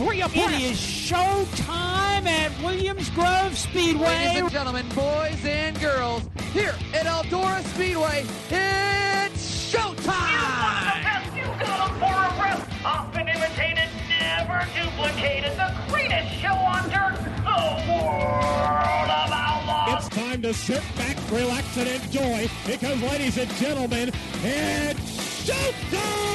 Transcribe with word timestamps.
best 0.00 0.04
go 0.04 0.06
three 0.06 0.20
abreast. 0.22 0.52
It 0.52 0.70
is 0.70 0.78
showtime 0.78 2.26
at 2.26 2.62
Williams 2.62 3.10
Grove 3.10 3.56
Speedway. 3.56 4.06
Ladies 4.06 4.40
and 4.42 4.50
gentlemen, 4.50 4.86
boys 4.94 5.44
and 5.44 5.78
girls, 5.80 6.22
here 6.52 6.74
at 6.94 7.06
Eldora 7.06 7.62
Speedway, 7.74 8.24
it's 8.50 9.72
showtime! 9.72 11.36
You 11.36 11.44
got 11.44 11.88
them 11.88 11.98
for 11.98 12.06
a 12.06 12.42
rest. 12.42 12.66
Often 12.84 13.28
imitated, 13.28 13.88
never 14.08 14.66
duplicated. 14.74 15.52
The 15.56 15.74
greatest 15.88 16.34
show 16.40 16.54
on 16.54 16.88
dirt. 16.90 17.16
The 17.44 17.92
world 17.92 19.10
of 19.10 19.30
outlaws. 19.30 20.06
It's 20.06 20.16
time 20.16 20.42
to 20.42 20.54
sit 20.54 20.82
back, 20.96 21.16
relax, 21.30 21.76
and 21.76 21.88
enjoy 21.88 22.48
because, 22.66 23.00
ladies 23.02 23.38
and 23.38 23.50
gentlemen, 23.56 24.10
it's 24.42 25.48
showtime! 25.48 26.29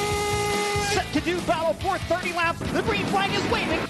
Set 0.96 1.12
to 1.12 1.20
do 1.20 1.38
battle 1.42 1.74
for 1.74 1.98
30 1.98 2.32
laps. 2.32 2.58
The 2.72 2.80
green 2.80 3.04
flag 3.08 3.30
is 3.30 3.44
waving. 3.52 3.80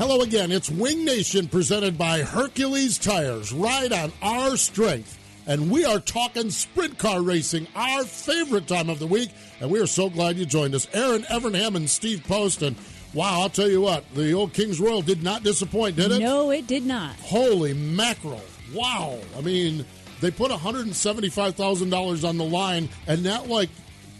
Hello 0.00 0.22
again. 0.22 0.50
It's 0.50 0.68
Winged 0.68 1.04
Nation 1.04 1.46
presented 1.46 1.96
by 1.96 2.22
Hercules 2.22 2.98
Tires. 2.98 3.52
Ride 3.52 3.92
on 3.92 4.10
our 4.20 4.56
strength. 4.56 5.16
And 5.46 5.70
we 5.70 5.84
are 5.84 6.00
talking 6.00 6.50
sprint 6.50 6.98
car 6.98 7.22
racing, 7.22 7.68
our 7.76 8.02
favorite 8.02 8.66
time 8.66 8.90
of 8.90 8.98
the 8.98 9.06
week. 9.06 9.30
And 9.60 9.70
we 9.70 9.78
are 9.78 9.86
so 9.86 10.10
glad 10.10 10.38
you 10.38 10.44
joined 10.44 10.74
us. 10.74 10.88
Erin 10.92 11.22
Evernham 11.30 11.76
and 11.76 11.88
Steve 11.88 12.24
Poston. 12.26 12.74
Wow, 13.14 13.42
I'll 13.42 13.48
tell 13.48 13.70
you 13.70 13.82
what, 13.82 14.02
the 14.16 14.32
old 14.32 14.52
Kings 14.52 14.80
Royal 14.80 15.02
did 15.02 15.22
not 15.22 15.44
disappoint, 15.44 15.94
did 15.94 16.10
it? 16.10 16.18
No, 16.18 16.50
it 16.50 16.66
did 16.66 16.84
not. 16.84 17.14
Holy 17.20 17.74
mackerel. 17.74 18.42
Wow. 18.74 19.20
I 19.38 19.40
mean, 19.40 19.84
they 20.20 20.32
put 20.32 20.50
$175,000 20.50 22.28
on 22.28 22.36
the 22.36 22.44
line, 22.44 22.88
and 23.06 23.24
that, 23.24 23.48
like, 23.48 23.70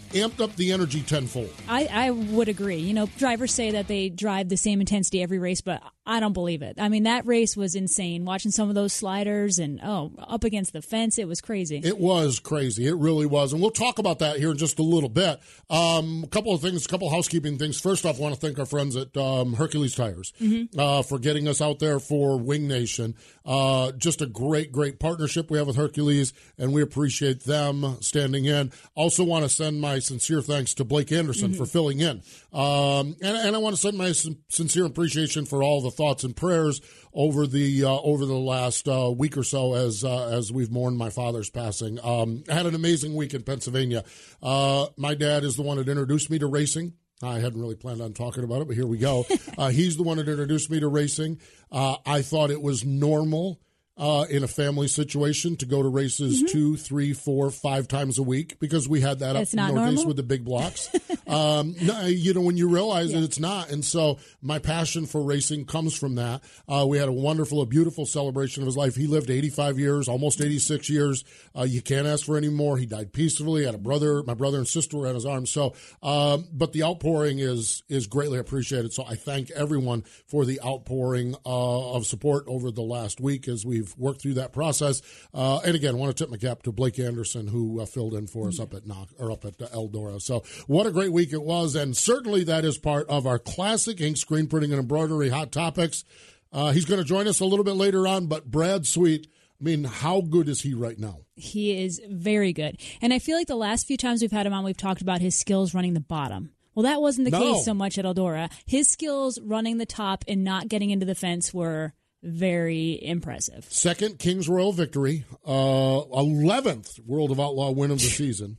amped 0.09 0.41
up 0.41 0.55
the 0.55 0.71
energy 0.71 1.01
tenfold. 1.01 1.53
I, 1.67 1.87
I 1.91 2.11
would 2.11 2.49
agree. 2.49 2.77
You 2.77 2.93
know, 2.93 3.07
drivers 3.17 3.53
say 3.53 3.71
that 3.71 3.87
they 3.87 4.09
drive 4.09 4.49
the 4.49 4.57
same 4.57 4.79
intensity 4.79 5.21
every 5.21 5.39
race, 5.39 5.61
but 5.61 5.81
I 6.07 6.21
don't 6.21 6.31
believe 6.31 6.61
it. 6.61 6.77
I 6.79 6.87
mean, 6.87 7.03
that 7.03 7.25
race 7.25 7.57
was 7.57 7.75
insane. 7.75 8.23
Watching 8.23 8.49
some 8.49 8.69
of 8.69 8.75
those 8.75 8.93
sliders 8.93 9.59
and, 9.59 9.81
oh, 9.83 10.13
up 10.17 10.45
against 10.45 10.71
the 10.71 10.81
fence, 10.81 11.19
it 11.19 11.27
was 11.27 11.41
crazy. 11.41 11.81
It 11.83 11.99
was 11.99 12.39
crazy. 12.39 12.87
It 12.87 12.95
really 12.95 13.25
was. 13.25 13.51
And 13.51 13.61
we'll 13.61 13.71
talk 13.71 13.99
about 13.99 14.19
that 14.19 14.37
here 14.37 14.51
in 14.51 14.57
just 14.57 14.79
a 14.79 14.83
little 14.83 15.09
bit. 15.09 15.41
Um, 15.69 16.23
a 16.23 16.27
couple 16.27 16.53
of 16.53 16.61
things, 16.61 16.85
a 16.85 16.87
couple 16.87 17.07
of 17.07 17.13
housekeeping 17.13 17.57
things. 17.57 17.79
First 17.79 18.05
off, 18.05 18.19
I 18.19 18.21
want 18.21 18.35
to 18.35 18.39
thank 18.39 18.57
our 18.57 18.65
friends 18.65 18.95
at 18.95 19.15
um, 19.17 19.53
Hercules 19.53 19.95
Tires 19.95 20.31
uh, 20.77 21.01
for 21.01 21.19
getting 21.19 21.47
us 21.47 21.61
out 21.61 21.79
there 21.79 21.99
for 21.99 22.39
Winged 22.39 22.69
Nation. 22.69 23.13
Uh, 23.45 23.91
just 23.91 24.21
a 24.21 24.25
great, 24.25 24.71
great 24.71 24.99
partnership 24.99 25.51
we 25.51 25.57
have 25.57 25.67
with 25.67 25.75
Hercules, 25.75 26.33
and 26.57 26.73
we 26.73 26.81
appreciate 26.81 27.43
them 27.43 27.97
standing 28.01 28.45
in. 28.45 28.71
Also, 28.95 29.23
want 29.25 29.43
to 29.43 29.49
send 29.49 29.81
my 29.81 29.99
sincere 29.99 30.41
thanks 30.41 30.73
to 30.75 30.85
Blake 30.85 31.11
Anderson 31.11 31.53
for 31.53 31.65
filling 31.65 31.99
in. 31.99 32.21
Um, 32.53 33.15
and, 33.21 33.37
and 33.37 33.55
I 33.55 33.59
want 33.59 33.75
to 33.75 33.81
send 33.81 33.97
my 33.97 34.13
sincere 34.13 34.85
appreciation 34.85 35.45
for 35.45 35.63
all 35.63 35.81
the 35.81 35.91
thoughts 35.97 36.23
and 36.23 36.35
prayers 36.35 36.79
over 37.13 37.47
the 37.47 37.83
uh, 37.83 37.89
over 37.89 38.25
the 38.25 38.37
last 38.37 38.87
uh, 38.87 39.11
week 39.11 39.35
or 39.35 39.43
so 39.43 39.73
as 39.73 40.03
uh, 40.03 40.27
as 40.29 40.51
we've 40.51 40.71
mourned 40.71 40.97
my 40.97 41.09
father's 41.09 41.49
passing. 41.49 41.99
Um, 42.03 42.43
I 42.49 42.53
had 42.53 42.67
an 42.67 42.75
amazing 42.75 43.15
week 43.15 43.33
in 43.33 43.43
Pennsylvania. 43.43 44.05
Uh, 44.41 44.87
my 44.95 45.15
dad 45.15 45.43
is 45.43 45.55
the 45.55 45.63
one 45.63 45.77
that 45.77 45.89
introduced 45.89 46.29
me 46.29 46.39
to 46.39 46.47
racing. 46.47 46.93
I 47.21 47.39
hadn't 47.39 47.59
really 47.59 47.75
planned 47.75 47.99
on 48.01 48.13
talking 48.13 48.43
about 48.43 48.61
it, 48.61 48.67
but 48.67 48.75
here 48.75 48.87
we 48.87 48.97
go. 48.97 49.25
Uh, 49.57 49.69
he's 49.69 49.97
the 49.97 50.03
one 50.03 50.17
that 50.17 50.29
introduced 50.29 50.69
me 50.69 50.79
to 50.79 50.87
racing. 50.87 51.39
Uh, 51.71 51.95
I 52.05 52.21
thought 52.21 52.51
it 52.51 52.61
was 52.61 52.85
normal 52.85 53.59
uh, 53.97 54.25
in 54.29 54.43
a 54.43 54.47
family 54.47 54.87
situation 54.87 55.55
to 55.57 55.65
go 55.65 55.81
to 55.81 55.89
races 55.89 56.43
two, 56.51 56.77
three, 56.77 57.13
four, 57.13 57.49
five 57.49 57.87
times 57.87 58.19
a 58.19 58.23
week 58.23 58.59
because 58.59 58.87
we 58.87 59.01
had 59.01 59.19
that 59.19 59.35
It's 59.35 59.53
up 59.53 59.73
northeast 59.73 59.95
normal? 59.95 60.07
with 60.07 60.17
the 60.17 60.23
big 60.23 60.45
blocks. 60.45 60.89
um, 61.27 61.75
no, 61.81 62.05
you 62.05 62.33
know, 62.33 62.41
when 62.41 62.57
you 62.57 62.69
realize 62.69 63.11
that 63.11 63.23
it's 63.23 63.39
not. 63.39 63.71
And 63.71 63.83
so 63.83 64.19
my 64.41 64.59
passion 64.59 65.05
for 65.05 65.23
racing 65.23 65.65
comes 65.65 65.97
from 65.97 66.15
that. 66.15 66.41
Uh, 66.67 66.85
we 66.87 66.97
had 66.97 67.09
a 67.09 67.13
wonderful, 67.13 67.61
a 67.61 67.65
beautiful 67.65 68.05
celebration 68.05 68.61
of 68.61 68.67
his 68.67 68.77
life. 68.77 68.95
He 68.95 69.07
lived 69.07 69.29
85 69.29 69.79
years, 69.79 70.07
almost 70.07 70.41
86 70.41 70.89
years. 70.89 71.23
Uh, 71.57 71.63
you 71.63 71.81
can't 71.81 72.05
ask 72.07 72.25
for 72.25 72.37
any 72.37 72.49
more. 72.49 72.77
He 72.77 72.85
died 72.85 73.13
peacefully. 73.13 73.65
Had 73.65 73.75
a 73.75 73.79
brother, 73.79 74.21
my 74.23 74.35
brother 74.35 74.57
and 74.59 74.67
sister 74.67 74.97
were 74.97 75.07
on 75.07 75.15
his 75.15 75.25
arms. 75.25 75.49
So, 75.49 75.73
um, 76.03 76.45
but 76.51 76.71
the 76.73 76.83
outpouring 76.83 77.39
is 77.39 77.83
is 77.89 78.05
greatly 78.07 78.37
appreciated. 78.37 78.93
So 78.93 79.03
I 79.05 79.15
thank 79.15 79.49
everyone 79.51 80.03
for 80.27 80.45
the 80.45 80.61
outpouring 80.63 81.35
uh, 81.45 81.93
of 81.93 82.05
support 82.05 82.45
over 82.47 82.69
the 82.69 82.81
last 82.83 83.19
week 83.19 83.47
as 83.47 83.65
we've 83.65 83.86
worked 83.97 84.21
through 84.21 84.33
that 84.35 84.53
process. 84.53 85.01
Uh, 85.33 85.59
and 85.63 85.75
again, 85.75 85.93
I 85.93 85.97
want 85.97 86.15
to 86.17 86.23
tip 86.23 86.31
my 86.31 86.37
cap 86.37 86.63
to 86.63 86.71
Blake 86.71 86.97
Anderson 86.97 87.47
who 87.47 87.79
uh, 87.79 87.85
filled 87.85 88.15
in 88.15 88.25
for 88.25 88.47
us 88.47 88.59
up 88.59 88.73
at 88.73 88.87
Knox 88.87 89.13
or 89.19 89.31
up 89.31 89.45
at 89.45 89.57
Eldora. 89.59 90.19
So 90.21 90.43
what 90.65 90.87
a 90.87 90.91
great 90.91 91.11
week 91.11 91.31
it 91.33 91.43
was, 91.43 91.75
and 91.75 91.95
certainly 91.95 92.43
that 92.45 92.65
is 92.65 92.77
part 92.77 93.07
of 93.09 93.27
our 93.27 93.37
classic 93.37 94.01
ink 94.01 94.17
screen 94.17 94.47
printing 94.47 94.71
and 94.71 94.79
embroidery 94.79 95.29
hot 95.29 95.51
topics. 95.51 96.03
Uh, 96.51 96.71
he's 96.71 96.85
going 96.85 96.99
to 96.99 97.05
join 97.05 97.27
us 97.27 97.39
a 97.41 97.45
little 97.45 97.65
bit 97.65 97.75
later 97.75 98.07
on, 98.07 98.27
but 98.27 98.49
Brad 98.49 98.87
Sweet. 98.87 99.27
I 99.59 99.63
mean, 99.63 99.85
how 99.85 100.21
good 100.21 100.49
is 100.49 100.61
he 100.61 100.75
right 100.75 100.99
now? 100.99 101.21
He 101.35 101.83
is 101.83 101.99
very 102.07 102.53
good. 102.53 102.79
And 103.01 103.11
I 103.11 103.17
feel 103.17 103.35
like 103.35 103.47
the 103.47 103.55
last 103.55 103.87
few 103.87 103.97
times 103.97 104.21
we've 104.21 104.31
had 104.31 104.45
him 104.45 104.53
on, 104.53 104.63
we've 104.63 104.77
talked 104.77 105.01
about 105.01 105.19
his 105.19 105.33
skills 105.33 105.73
running 105.73 105.95
the 105.95 105.99
bottom. 105.99 106.51
Well, 106.75 106.83
that 106.83 107.01
wasn't 107.01 107.25
the 107.25 107.31
No. 107.31 107.55
case 107.55 107.65
so 107.65 107.73
much 107.73 107.97
at 107.97 108.05
Eldora. 108.05 108.51
His 108.67 108.87
skills 108.87 109.39
running 109.41 109.79
the 109.79 109.87
top 109.87 110.23
and 110.27 110.43
not 110.43 110.67
getting 110.67 110.91
into 110.91 111.07
the 111.07 111.15
fence 111.15 111.55
were 111.55 111.93
very 112.23 112.99
impressive. 113.03 113.65
Second 113.69 114.19
Kings 114.19 114.47
Royal 114.49 114.71
victory, 114.73 115.25
uh, 115.45 116.01
eleventh 116.13 116.99
World 117.05 117.31
of 117.31 117.39
Outlaw 117.39 117.71
win 117.71 117.91
of 117.91 117.99
the 117.99 118.05
season. 118.05 118.57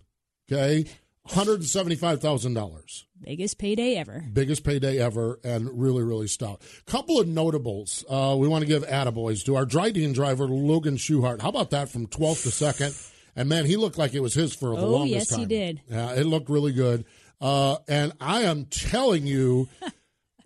Okay, 0.50 0.86
hundred 1.26 1.54
and 1.60 1.64
seventy-five 1.66 2.20
thousand 2.20 2.54
dollars, 2.54 3.06
Biggest 3.20 3.58
payday 3.58 3.96
ever. 3.96 4.24
biggest 4.32 4.64
payday 4.64 4.98
ever, 4.98 5.38
and 5.44 5.68
really, 5.78 6.02
really 6.02 6.26
stout. 6.28 6.62
Couple 6.86 7.20
of 7.20 7.28
notables. 7.28 8.04
Uh, 8.08 8.34
we 8.38 8.48
want 8.48 8.62
to 8.62 8.66
give 8.68 8.86
attaboys 8.86 9.44
to 9.44 9.56
our 9.56 9.66
Drydene 9.66 10.14
driver 10.14 10.46
Logan 10.46 10.96
Schuchart. 10.96 11.42
How 11.42 11.50
about 11.50 11.70
that 11.70 11.88
from 11.90 12.06
twelfth 12.06 12.44
to 12.44 12.50
second? 12.50 12.94
And 13.36 13.48
man, 13.48 13.66
he 13.66 13.76
looked 13.76 13.98
like 13.98 14.14
it 14.14 14.20
was 14.20 14.34
his 14.34 14.54
for 14.54 14.74
the 14.74 14.82
Oh, 14.86 14.90
longest 14.90 15.14
yes, 15.14 15.28
time. 15.28 15.40
he 15.40 15.46
did. 15.46 15.80
Yeah, 15.88 16.12
it 16.14 16.24
looked 16.24 16.48
really 16.48 16.72
good. 16.72 17.04
Uh, 17.40 17.76
and 17.86 18.12
I 18.20 18.42
am 18.42 18.64
telling 18.64 19.26
you, 19.26 19.68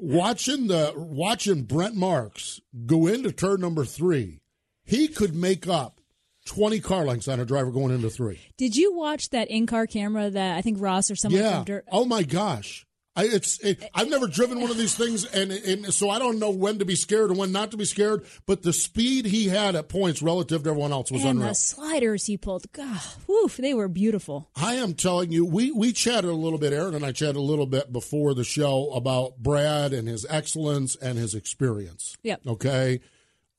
watching 0.02 0.66
the 0.66 0.92
watching 0.96 1.62
Brent 1.62 1.94
Marks 1.94 2.60
go 2.86 3.06
into 3.06 3.32
turn 3.32 3.60
number 3.60 3.84
three, 3.84 4.40
he 4.84 5.08
could 5.08 5.34
make 5.34 5.68
up 5.68 6.00
twenty 6.44 6.80
car 6.80 7.04
lengths 7.04 7.28
on 7.28 7.40
a 7.40 7.44
driver 7.44 7.70
going 7.70 7.94
into 7.94 8.10
three. 8.10 8.40
Did 8.58 8.74
you 8.76 8.94
watch 8.94 9.30
that 9.30 9.48
in 9.48 9.66
car 9.66 9.86
camera 9.86 10.28
that 10.28 10.56
I 10.56 10.62
think 10.62 10.80
Ross 10.80 11.10
or 11.10 11.16
someone 11.16 11.40
yeah. 11.40 11.80
Oh 11.90 12.04
my 12.04 12.22
gosh. 12.22 12.84
I, 13.14 13.24
it's 13.24 13.58
it, 13.60 13.82
I've 13.94 14.08
never 14.08 14.26
driven 14.26 14.60
one 14.62 14.70
of 14.70 14.78
these 14.78 14.94
things, 14.94 15.26
and, 15.26 15.52
and 15.52 15.92
so 15.92 16.08
I 16.08 16.18
don't 16.18 16.38
know 16.38 16.48
when 16.50 16.78
to 16.78 16.86
be 16.86 16.94
scared 16.94 17.28
and 17.28 17.38
when 17.38 17.52
not 17.52 17.70
to 17.72 17.76
be 17.76 17.84
scared. 17.84 18.24
But 18.46 18.62
the 18.62 18.72
speed 18.72 19.26
he 19.26 19.48
had 19.48 19.74
at 19.76 19.90
points 19.90 20.22
relative 20.22 20.62
to 20.62 20.70
everyone 20.70 20.92
else 20.92 21.10
was 21.12 21.20
and 21.22 21.32
unreal. 21.32 21.48
the 21.50 21.54
sliders 21.54 22.24
he 22.24 22.38
pulled, 22.38 22.72
God, 22.72 23.00
whew, 23.26 23.50
they 23.58 23.74
were 23.74 23.88
beautiful. 23.88 24.48
I 24.56 24.76
am 24.76 24.94
telling 24.94 25.30
you, 25.30 25.44
we 25.44 25.70
we 25.72 25.92
chatted 25.92 26.30
a 26.30 26.34
little 26.34 26.58
bit. 26.58 26.72
Erin 26.72 26.94
and 26.94 27.04
I 27.04 27.12
chatted 27.12 27.36
a 27.36 27.40
little 27.42 27.66
bit 27.66 27.92
before 27.92 28.32
the 28.32 28.44
show 28.44 28.90
about 28.92 29.36
Brad 29.38 29.92
and 29.92 30.08
his 30.08 30.24
excellence 30.30 30.96
and 30.96 31.18
his 31.18 31.34
experience. 31.34 32.16
Yep. 32.22 32.46
Okay. 32.46 33.00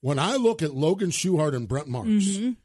When 0.02 0.18
I 0.18 0.36
look 0.36 0.64
at 0.64 0.74
Logan 0.74 1.12
Schuchart 1.12 1.56
and 1.56 1.68
Brent 1.68 1.88
Marks 1.88 2.10
Mhm. 2.10 2.56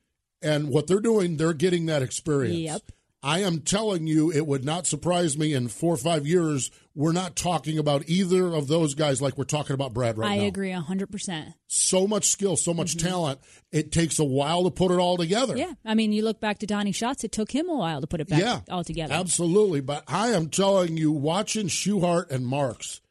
and 0.41 0.71
what 0.71 0.87
they're 0.87 1.01
doing, 1.01 1.37
they're 1.37 1.53
getting 1.53 1.85
that 1.87 2.01
experience. 2.03 2.57
Yep. 2.57 2.83
I 3.29 3.41
am 3.41 3.61
telling 3.61 4.07
you, 4.07 4.33
it 4.33 4.47
would 4.47 4.65
not 4.65 4.87
surprise 4.87 5.37
me 5.37 5.53
in 5.53 5.69
four 5.69 5.93
or 5.93 5.99
five 5.99 6.27
years. 6.27 6.71
We're 6.95 7.13
not 7.13 7.37
talking 7.37 7.77
about 7.77 8.09
either 8.09 8.47
of 8.47 8.69
those 8.69 8.95
guys 8.95 9.21
like 9.21 9.37
we're 9.37 9.45
talking 9.45 9.75
about 9.75 9.93
Brad 9.93 10.17
right 10.17 10.31
I 10.31 10.37
now. 10.39 10.43
I 10.45 10.47
agree 10.47 10.71
hundred 10.73 11.11
percent. 11.11 11.51
So 11.67 12.07
much 12.07 12.25
skill, 12.25 12.57
so 12.57 12.73
much 12.73 12.97
mm-hmm. 12.97 13.07
talent. 13.07 13.41
It 13.71 13.93
takes 13.93 14.19
a 14.19 14.25
while 14.25 14.65
to 14.65 14.71
put 14.71 14.91
it 14.93 14.99
all 14.99 15.19
together. 15.19 15.59
Yeah, 15.59 15.75
I 15.85 15.95
mean, 15.95 16.13
you 16.13 16.23
look 16.23 16.41
back 16.41 16.61
to 16.61 16.67
Donny 16.67 16.93
Schatz; 16.93 17.23
it 17.23 17.31
took 17.31 17.51
him 17.51 17.69
a 17.69 17.77
while 17.77 18.01
to 18.01 18.07
put 18.07 18.23
it 18.23 18.29
back 18.29 18.41
Yeah, 18.41 18.61
all 18.71 18.83
together. 18.83 19.13
Absolutely. 19.13 19.83
But 19.83 20.05
I 20.09 20.29
am 20.29 20.49
telling 20.49 20.97
you, 20.97 21.13
watching 21.13 21.67
Schuchart 21.67 22.31
and 22.31 22.47
Marks, 22.47 23.03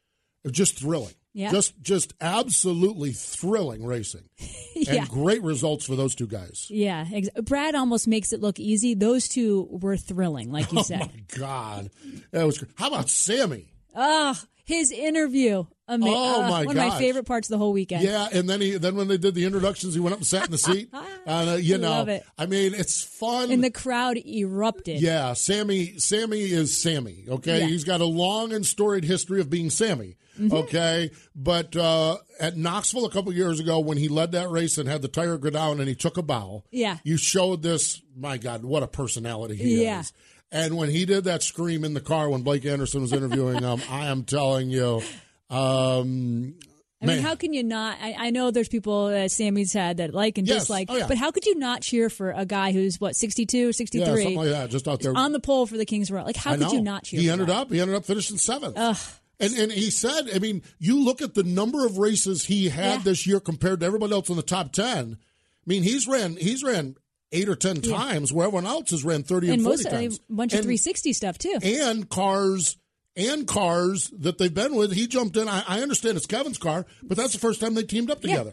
are 0.44 0.50
just 0.50 0.76
thrilling. 0.80 1.14
Yeah. 1.38 1.52
Just 1.52 1.80
just 1.80 2.14
absolutely 2.20 3.12
thrilling 3.12 3.84
racing. 3.84 4.28
Yeah. 4.74 5.00
And 5.00 5.08
great 5.08 5.42
results 5.42 5.84
for 5.84 5.96
those 5.96 6.14
two 6.14 6.28
guys. 6.28 6.68
Yeah, 6.70 7.04
ex- 7.12 7.28
Brad 7.42 7.74
almost 7.74 8.06
makes 8.06 8.32
it 8.32 8.40
look 8.40 8.60
easy. 8.60 8.94
Those 8.94 9.26
two 9.28 9.66
were 9.72 9.96
thrilling, 9.96 10.52
like 10.52 10.70
you 10.72 10.78
oh 10.80 10.82
said. 10.82 11.00
my 11.00 11.10
God. 11.36 11.90
That 12.30 12.44
was 12.44 12.58
great. 12.58 12.70
How 12.76 12.86
about 12.86 13.08
Sammy? 13.08 13.72
Ah, 13.96 14.40
his 14.64 14.92
interview. 14.92 15.64
Ama- 15.88 16.06
Oh, 16.06 16.42
ah, 16.44 16.48
my 16.50 16.64
One 16.64 16.76
of 16.78 16.86
my 16.86 16.96
favorite 16.98 17.24
parts 17.26 17.48
of 17.48 17.52
the 17.52 17.58
whole 17.58 17.72
weekend. 17.72 18.04
Yeah, 18.04 18.28
and 18.32 18.48
then 18.48 18.60
he 18.60 18.76
then 18.78 18.94
when 18.94 19.08
they 19.08 19.16
did 19.18 19.34
the 19.34 19.46
introductions, 19.46 19.94
he 19.94 20.00
went 20.00 20.12
up 20.12 20.20
and 20.20 20.26
sat 20.26 20.44
in 20.44 20.52
the 20.52 20.58
seat. 20.58 20.90
and 21.26 21.50
uh, 21.50 21.54
you 21.54 21.74
I 21.74 21.78
know, 21.78 21.90
love 21.90 22.08
it. 22.08 22.22
I 22.38 22.46
mean, 22.46 22.72
it's 22.74 23.02
fun. 23.02 23.50
And 23.50 23.64
the 23.64 23.70
crowd 23.72 24.16
erupted. 24.24 25.00
Yeah, 25.00 25.32
Sammy. 25.32 25.98
Sammy 25.98 26.42
is 26.42 26.76
Sammy. 26.80 27.24
Okay, 27.28 27.60
Yeah. 27.60 27.66
he's 27.66 27.82
got 27.84 28.00
a 28.00 28.06
long 28.06 28.52
and 28.52 28.64
storied 28.64 29.04
history 29.04 29.40
of 29.40 29.50
being 29.50 29.70
Sammy. 29.70 30.16
Mm-hmm. 30.38 30.54
Okay, 30.54 31.10
but 31.34 31.74
uh, 31.76 32.16
at 32.40 32.56
Knoxville 32.56 33.06
a 33.06 33.10
couple 33.10 33.32
years 33.32 33.58
ago, 33.60 33.80
when 33.80 33.98
he 33.98 34.08
led 34.08 34.32
that 34.32 34.50
race 34.50 34.78
and 34.78 34.88
had 34.88 35.02
the 35.02 35.08
tire 35.08 35.36
go 35.38 35.50
down 35.50 35.80
and 35.80 35.88
he 35.88 35.94
took 35.94 36.16
a 36.16 36.22
bow, 36.22 36.64
Yeah. 36.70 36.98
you 37.04 37.16
showed 37.16 37.62
this. 37.62 38.00
My 38.16 38.36
God, 38.38 38.64
what 38.64 38.82
a 38.82 38.86
personality 38.86 39.56
he 39.56 39.82
Yeah. 39.82 40.00
is! 40.00 40.12
And 40.50 40.76
when 40.76 40.88
he 40.90 41.04
did 41.04 41.24
that 41.24 41.42
scream 41.42 41.84
in 41.84 41.92
the 41.94 42.00
car 42.00 42.28
when 42.30 42.42
Blake 42.42 42.64
Anderson 42.64 43.02
was 43.02 43.12
interviewing 43.12 43.62
him, 43.62 43.80
I 43.90 44.06
am 44.06 44.24
telling 44.24 44.70
you, 44.70 45.02
um, 45.50 46.54
I 47.00 47.06
man, 47.06 47.16
mean, 47.16 47.24
how 47.24 47.36
can 47.36 47.52
you 47.52 47.62
not? 47.62 47.96
I, 48.00 48.14
I 48.18 48.30
know 48.30 48.50
there's 48.50 48.68
people 48.68 49.08
that 49.08 49.30
Sammy's 49.30 49.72
had 49.72 49.98
that 49.98 50.12
like 50.14 50.36
and 50.36 50.48
Yes. 50.48 50.60
dislike, 50.62 50.88
Oh, 50.90 50.96
yeah. 50.96 51.06
but 51.06 51.16
how 51.16 51.30
could 51.30 51.46
you 51.46 51.54
not 51.54 51.80
cheer 51.82 52.10
for 52.10 52.32
a 52.32 52.44
guy 52.44 52.72
who's 52.72 53.00
what 53.00 53.14
62, 53.14 53.72
63, 53.72 54.00
yeah, 54.08 54.14
something 54.16 54.36
like 54.36 54.48
that, 54.48 54.70
just 54.70 54.88
out 54.88 55.00
there 55.00 55.16
on 55.16 55.32
the 55.32 55.38
pole 55.40 55.66
for 55.66 55.76
the 55.76 55.84
Kings 55.86 56.10
Royal? 56.10 56.24
Like, 56.24 56.36
how 56.36 56.56
could 56.56 56.72
you 56.72 56.80
not 56.82 57.04
cheer? 57.04 57.20
He 57.20 57.26
for 57.26 57.32
ended 57.34 57.48
that? 57.48 57.56
up. 57.56 57.70
He 57.72 57.80
ended 57.80 57.94
up 57.96 58.04
finishing 58.04 58.36
seventh. 58.36 58.74
Ugh. 58.76 58.96
And 59.40 59.54
and 59.54 59.70
he 59.72 59.90
said, 59.90 60.28
I 60.34 60.38
mean, 60.38 60.62
you 60.78 61.02
look 61.04 61.22
at 61.22 61.34
the 61.34 61.44
number 61.44 61.86
of 61.86 61.98
races 61.98 62.44
he 62.46 62.68
had 62.68 62.98
Yeah. 62.98 63.02
this 63.04 63.26
year 63.26 63.40
compared 63.40 63.80
to 63.80 63.86
everybody 63.86 64.12
else 64.12 64.28
in 64.28 64.36
the 64.36 64.42
top 64.42 64.72
ten. 64.72 65.16
I 65.20 65.64
mean, 65.66 65.82
he's 65.82 66.08
ran 66.08 66.36
he's 66.36 66.62
ran 66.64 66.96
eight 67.30 67.48
or 67.48 67.54
ten 67.54 67.76
Yeah. 67.82 67.96
times 67.96 68.32
where 68.32 68.46
everyone 68.46 68.66
else 68.66 68.90
has 68.90 69.04
ran 69.04 69.22
thirty 69.22 69.48
and, 69.48 69.54
and 69.56 69.62
forty 69.62 69.84
most 69.84 69.90
times. 69.92 70.20
a 70.28 70.32
bunch 70.32 70.52
of 70.54 70.60
360 70.60 71.12
stuff 71.12 71.38
too. 71.38 71.58
and 71.62 72.08
cars 72.08 72.76
and 73.16 73.46
cars 73.46 74.10
that 74.18 74.38
they've 74.38 74.52
been 74.54 74.74
with. 74.74 74.92
He 74.92 75.06
jumped 75.06 75.36
in. 75.36 75.48
I, 75.48 75.62
I 75.68 75.82
understand 75.82 76.16
it's 76.16 76.26
Kevin's 76.26 76.58
car, 76.58 76.86
but 77.02 77.16
that's 77.16 77.32
the 77.32 77.38
first 77.38 77.60
time 77.60 77.74
they 77.74 77.82
teamed 77.82 78.10
up 78.10 78.20
together. 78.20 78.50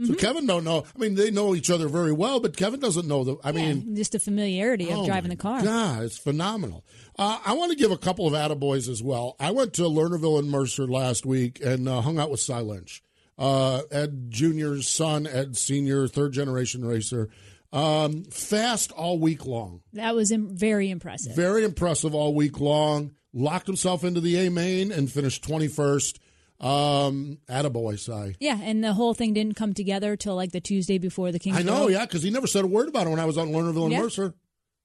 Mm-hmm. 0.00 0.06
So 0.06 0.14
Kevin 0.14 0.46
don't 0.46 0.64
know. 0.64 0.84
I 0.96 0.98
mean, 0.98 1.14
they 1.14 1.30
know 1.30 1.54
each 1.54 1.70
other 1.70 1.86
very 1.86 2.10
well, 2.12 2.40
but 2.40 2.56
Kevin 2.56 2.80
doesn't 2.80 3.06
know 3.06 3.22
the. 3.22 3.36
I 3.44 3.52
mean, 3.52 3.94
just 3.94 4.12
the 4.12 4.18
familiarity 4.18 4.90
of 4.90 5.00
Oh, 5.00 5.06
driving 5.06 5.28
the 5.28 5.36
car. 5.36 5.62
God, 5.62 6.04
it's 6.04 6.16
phenomenal. 6.18 6.84
Uh, 7.20 7.38
I 7.44 7.52
want 7.52 7.70
to 7.70 7.76
give 7.76 7.90
a 7.90 7.98
couple 7.98 8.26
of 8.26 8.32
attaboys 8.32 8.88
as 8.88 9.02
well. 9.02 9.36
I 9.38 9.50
went 9.50 9.74
to 9.74 9.82
Lernerville 9.82 10.38
and 10.38 10.50
Mercer 10.50 10.86
last 10.86 11.26
week 11.26 11.60
and 11.62 11.86
uh, 11.86 12.00
hung 12.00 12.18
out 12.18 12.30
with 12.30 12.40
Sye 12.40 12.60
Lynch, 12.60 13.02
uh, 13.38 13.82
Ed 13.90 14.30
Jr.'s 14.30 14.88
son, 14.88 15.26
Ed 15.26 15.54
Sr., 15.54 16.08
third 16.08 16.32
generation 16.32 16.82
racer. 16.82 17.28
Um, 17.74 18.24
fast 18.24 18.90
all 18.92 19.18
week 19.18 19.44
long. 19.44 19.82
That 19.92 20.14
was 20.14 20.32
Im- 20.32 20.56
very 20.56 20.88
impressive. 20.88 21.36
Very 21.36 21.62
impressive 21.62 22.14
all 22.14 22.34
week 22.34 22.58
long. 22.58 23.12
Locked 23.34 23.66
himself 23.66 24.02
into 24.02 24.22
the 24.22 24.46
A 24.46 24.50
main 24.50 24.90
and 24.90 25.12
finished 25.12 25.44
21st. 25.44 26.18
Um, 26.58 27.38
attaboy, 27.48 27.98
Sye. 27.98 28.34
yeah, 28.40 28.58
and 28.62 28.82
the 28.82 28.92
whole 28.94 29.12
thing 29.14 29.34
didn't 29.34 29.56
come 29.56 29.72
together 29.74 30.16
till 30.16 30.36
like 30.36 30.52
the 30.52 30.60
Tuesday 30.60 30.96
before 30.98 31.32
the 31.32 31.38
Kings. 31.38 31.56
I 31.58 31.62
know, 31.62 31.88
yeah, 31.88 32.04
because 32.06 32.22
he 32.22 32.30
never 32.30 32.46
said 32.46 32.64
a 32.64 32.66
word 32.66 32.88
about 32.88 33.06
it 33.06 33.10
when 33.10 33.20
I 33.20 33.24
was 33.26 33.36
on 33.38 33.48
Lernerville 33.48 33.84
and 33.84 33.92
Yeah. 33.92 34.00
Mercer. 34.00 34.34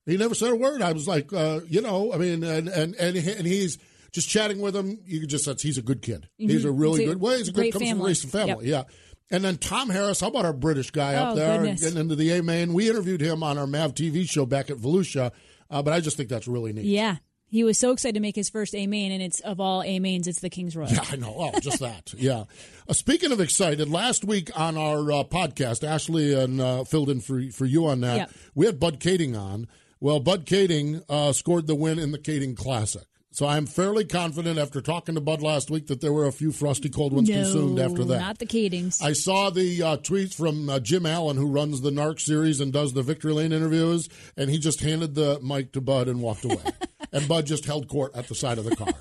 He 0.05 0.17
never 0.17 0.35
said 0.35 0.51
a 0.51 0.55
word. 0.55 0.81
I 0.81 0.91
was 0.91 1.07
like, 1.07 1.33
uh, 1.33 1.61
you 1.67 1.81
know, 1.81 2.13
I 2.13 2.17
mean, 2.17 2.43
and 2.43 2.67
and 2.69 2.95
and, 2.95 3.15
he- 3.15 3.31
and 3.31 3.45
he's 3.47 3.77
just 4.11 4.29
chatting 4.29 4.59
with 4.61 4.75
him. 4.75 4.99
You 5.05 5.19
could 5.21 5.29
just 5.29 5.45
sense 5.45 5.61
he's 5.61 5.77
a 5.77 5.81
good 5.81 6.01
kid. 6.01 6.29
He's 6.37 6.63
a 6.65 6.71
really 6.71 7.03
a 7.03 7.07
good. 7.07 7.21
Well, 7.21 7.37
he's 7.37 7.49
a 7.49 7.51
good 7.51 7.71
comes 7.71 7.81
from 7.83 7.83
a 7.83 7.89
family. 7.91 8.07
racing 8.09 8.29
family. 8.29 8.69
Yeah. 8.69 8.83
And 9.31 9.43
then 9.43 9.57
Tom 9.57 9.89
Harris, 9.89 10.19
how 10.21 10.27
about 10.27 10.45
our 10.45 10.53
British 10.53 10.91
guy 10.91 11.15
up 11.15 11.33
Oh, 11.33 11.35
there 11.35 11.57
goodness. 11.57 11.81
getting 11.81 11.97
into 11.97 12.15
the 12.15 12.31
A 12.33 12.43
main? 12.43 12.73
We 12.73 12.87
interviewed 12.89 13.21
him 13.21 13.41
on 13.41 13.57
our 13.57 13.65
Mav 13.65 13.95
TV 13.95 14.29
show 14.29 14.45
back 14.45 14.69
at 14.69 14.77
Volusia, 14.77 15.31
uh, 15.71 15.81
but 15.81 15.93
I 15.93 15.99
just 15.99 16.15
think 16.15 16.29
that's 16.29 16.47
really 16.47 16.71
neat. 16.73 16.85
Yeah. 16.85 17.15
He 17.47 17.63
was 17.63 17.77
so 17.79 17.91
excited 17.91 18.13
to 18.15 18.19
make 18.19 18.35
his 18.35 18.49
first 18.49 18.75
A 18.75 18.85
main, 18.85 19.11
and 19.11 19.23
it's 19.23 19.39
of 19.39 19.59
all 19.59 19.81
A 19.81 19.97
mains, 19.99 20.27
it's 20.27 20.41
the 20.41 20.49
Kings 20.49 20.75
Royal. 20.75 20.89
Yeah, 20.91 21.05
I 21.09 21.15
know. 21.15 21.35
Oh, 21.53 21.59
just 21.59 21.79
that. 21.79 22.13
Yeah. 22.17 22.43
Uh, 22.87 22.93
speaking 22.93 23.31
of 23.31 23.39
excited, 23.39 23.89
last 23.89 24.23
week 24.25 24.51
on 24.59 24.77
our 24.77 24.99
uh, 25.11 25.23
podcast, 25.23 25.83
Ashley 25.87 26.33
and 26.33 26.61
uh, 26.61 26.83
filled 26.83 27.09
in 27.09 27.19
for 27.21 27.41
for 27.51 27.65
you 27.65 27.87
on 27.87 28.01
that. 28.01 28.17
Yep. 28.17 28.31
We 28.53 28.65
had 28.67 28.79
Bud 28.79 28.99
Kaeding 28.99 29.35
on. 29.39 29.67
Well, 30.05 30.19
Bud 30.19 30.45
Kaeding 30.45 31.03
uh, 31.09 31.33
scored 31.33 31.65
the 31.65 31.73
win 31.73 31.97
in 31.97 32.11
the 32.11 32.19
Kaeding 32.19 32.55
Classic. 32.55 33.07
So 33.31 33.47
I'm 33.47 33.65
fairly 33.65 34.05
confident 34.05 34.59
after 34.59 34.79
talking 34.79 35.15
to 35.15 35.19
Bud 35.19 35.41
last 35.41 35.71
week 35.71 35.87
that 35.87 35.99
there 35.99 36.13
were 36.13 36.27
a 36.27 36.31
few 36.31 36.51
frosty 36.51 36.89
cold 36.89 37.11
ones 37.11 37.27
no, 37.27 37.41
consumed 37.41 37.79
after 37.79 38.03
that. 38.03 38.19
not 38.19 38.37
the 38.37 38.45
Kaedings. 38.45 39.01
I 39.01 39.13
saw 39.13 39.49
the 39.49 39.81
uh, 39.81 39.97
tweets 39.97 40.35
from 40.35 40.69
uh, 40.69 40.79
Jim 40.79 41.07
Allen, 41.07 41.37
who 41.37 41.47
runs 41.47 41.81
the 41.81 41.89
NARC 41.89 42.19
series 42.19 42.59
and 42.59 42.71
does 42.71 42.93
the 42.93 43.01
Victory 43.01 43.33
Lane 43.33 43.51
interviews, 43.51 44.07
and 44.37 44.51
he 44.51 44.59
just 44.59 44.79
handed 44.81 45.15
the 45.15 45.39
mic 45.41 45.71
to 45.71 45.81
Bud 45.81 46.07
and 46.07 46.21
walked 46.21 46.45
away. 46.45 46.61
and 47.11 47.27
Bud 47.27 47.47
just 47.47 47.65
held 47.65 47.87
court 47.87 48.11
at 48.13 48.27
the 48.27 48.35
side 48.35 48.59
of 48.59 48.65
the 48.65 48.75
car. 48.75 48.93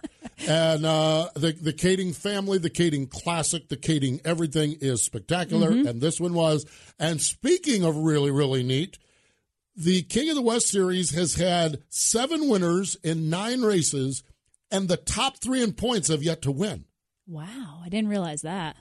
and 0.49 0.87
uh, 0.87 1.29
the 1.35 1.53
the 1.53 1.75
Kaeding 1.75 2.17
family, 2.17 2.57
the 2.57 2.71
Kaeding 2.71 3.11
Classic, 3.11 3.69
the 3.69 3.77
Kaeding 3.77 4.23
everything 4.25 4.79
is 4.81 5.03
spectacular, 5.03 5.69
and 5.69 6.01
this 6.01 6.19
one 6.19 6.33
was. 6.33 6.65
And 6.99 7.21
speaking 7.21 7.85
of 7.85 7.95
really 7.95 8.31
really 8.31 8.63
neat, 8.63 8.97
the 9.77 10.03
King 10.03 10.29
of 10.31 10.37
the 10.37 10.43
West 10.43 10.69
series 10.69 11.11
has 11.11 11.35
had 11.35 11.83
seven 11.89 12.49
winners 12.49 12.97
in 13.03 13.31
nine 13.31 13.63
races, 13.63 14.23
and 14.71 14.89
the 14.89 14.97
top 14.97 15.39
three 15.39 15.63
in 15.63 15.73
points 15.73 16.09
have 16.09 16.23
yet 16.23 16.43
to 16.43 16.53
win. 16.53 16.85
wow, 17.27 17.81
I 17.85 17.89
didn't 17.89 18.09
realize 18.11 18.43
that. 18.43 18.77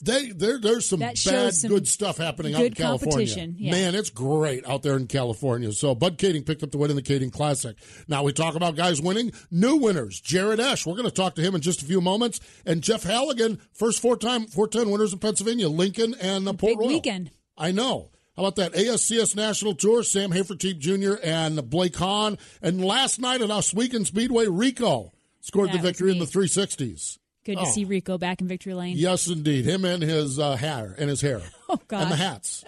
They 0.00 0.30
there 0.30 0.60
there's 0.60 0.86
some 0.86 1.00
That 1.00 1.20
bad 1.24 1.54
some 1.54 1.70
good 1.70 1.88
stuff 1.88 2.18
happening 2.18 2.54
out 2.54 2.62
in 2.62 2.72
California. 2.74 3.48
yeah. 3.56 3.72
Man, 3.72 3.96
it's 3.96 4.10
great 4.10 4.64
out 4.64 4.84
there 4.84 4.96
in 4.96 5.08
California. 5.08 5.72
So 5.72 5.92
Bud 5.96 6.18
Kaeding 6.18 6.46
picked 6.46 6.62
up 6.62 6.70
the 6.70 6.78
win 6.78 6.90
in 6.90 6.94
the 6.96 7.02
Kaeding 7.02 7.32
Classic. 7.32 7.76
Now 8.06 8.22
we 8.22 8.32
talk 8.32 8.54
about 8.54 8.76
guys 8.76 9.02
winning, 9.02 9.32
new 9.50 9.74
winners. 9.74 10.20
Jared 10.20 10.60
Esh, 10.60 10.86
we're 10.86 10.94
going 10.94 11.04
to 11.08 11.10
talk 11.10 11.34
to 11.34 11.42
him 11.42 11.56
in 11.56 11.60
just 11.62 11.82
a 11.82 11.84
few 11.84 12.00
moments, 12.00 12.38
and 12.64 12.80
Jeff 12.80 13.02
Halligan, 13.02 13.58
first 13.72 14.00
four 14.00 14.16
time 14.16 14.46
four 14.46 14.68
ten 14.68 14.88
winners 14.90 15.12
in 15.12 15.18
Pennsylvania, 15.18 15.68
Lincoln 15.68 16.14
and 16.20 16.46
uh, 16.46 16.52
Port 16.52 16.70
Big 16.74 16.78
Royal. 16.78 16.88
weekend. 16.90 17.32
I 17.56 17.72
know. 17.72 18.10
How 18.38 18.44
about 18.44 18.54
that 18.54 18.72
ASCS 18.74 19.34
National 19.34 19.74
Tour? 19.74 20.04
Sam 20.04 20.30
Hafertepe 20.30 20.78
Jr. 20.78 21.14
and 21.24 21.68
Blake 21.68 21.96
Hahn. 21.96 22.38
And 22.62 22.84
last 22.84 23.18
night 23.20 23.42
at 23.42 23.50
Oswego 23.50 24.04
Speedway, 24.04 24.46
Rico 24.46 25.12
scored 25.40 25.70
That 25.70 25.78
the 25.78 25.82
victory 25.82 26.12
in 26.12 26.20
the 26.20 26.24
360s. 26.24 27.18
Good 27.44 27.56
to 27.56 27.62
Oh. 27.62 27.64
see 27.72 27.84
Rico 27.84 28.16
back 28.16 28.40
in 28.40 28.46
victory 28.46 28.74
lane. 28.74 28.96
Yes, 28.96 29.26
indeed. 29.26 29.64
Him 29.64 29.84
and 29.84 30.04
his 30.04 30.38
uh, 30.38 30.54
hair 30.54 30.94
and 30.96 31.10
his 31.10 31.20
hair. 31.20 31.42
Oh 31.70 31.78
God. 31.86 32.02
And 32.04 32.12
the 32.12 32.16
hats. 32.16 32.64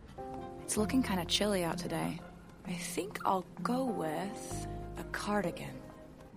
It's 0.64 0.76
looking 0.76 1.02
kind 1.02 1.20
of 1.20 1.28
chilly 1.28 1.62
out 1.62 1.78
today. 1.78 2.18
I 2.66 2.72
think 2.72 3.18
I'll 3.24 3.44
go 3.62 3.84
with 3.84 4.66
a 4.98 5.04
cardigan. 5.12 5.74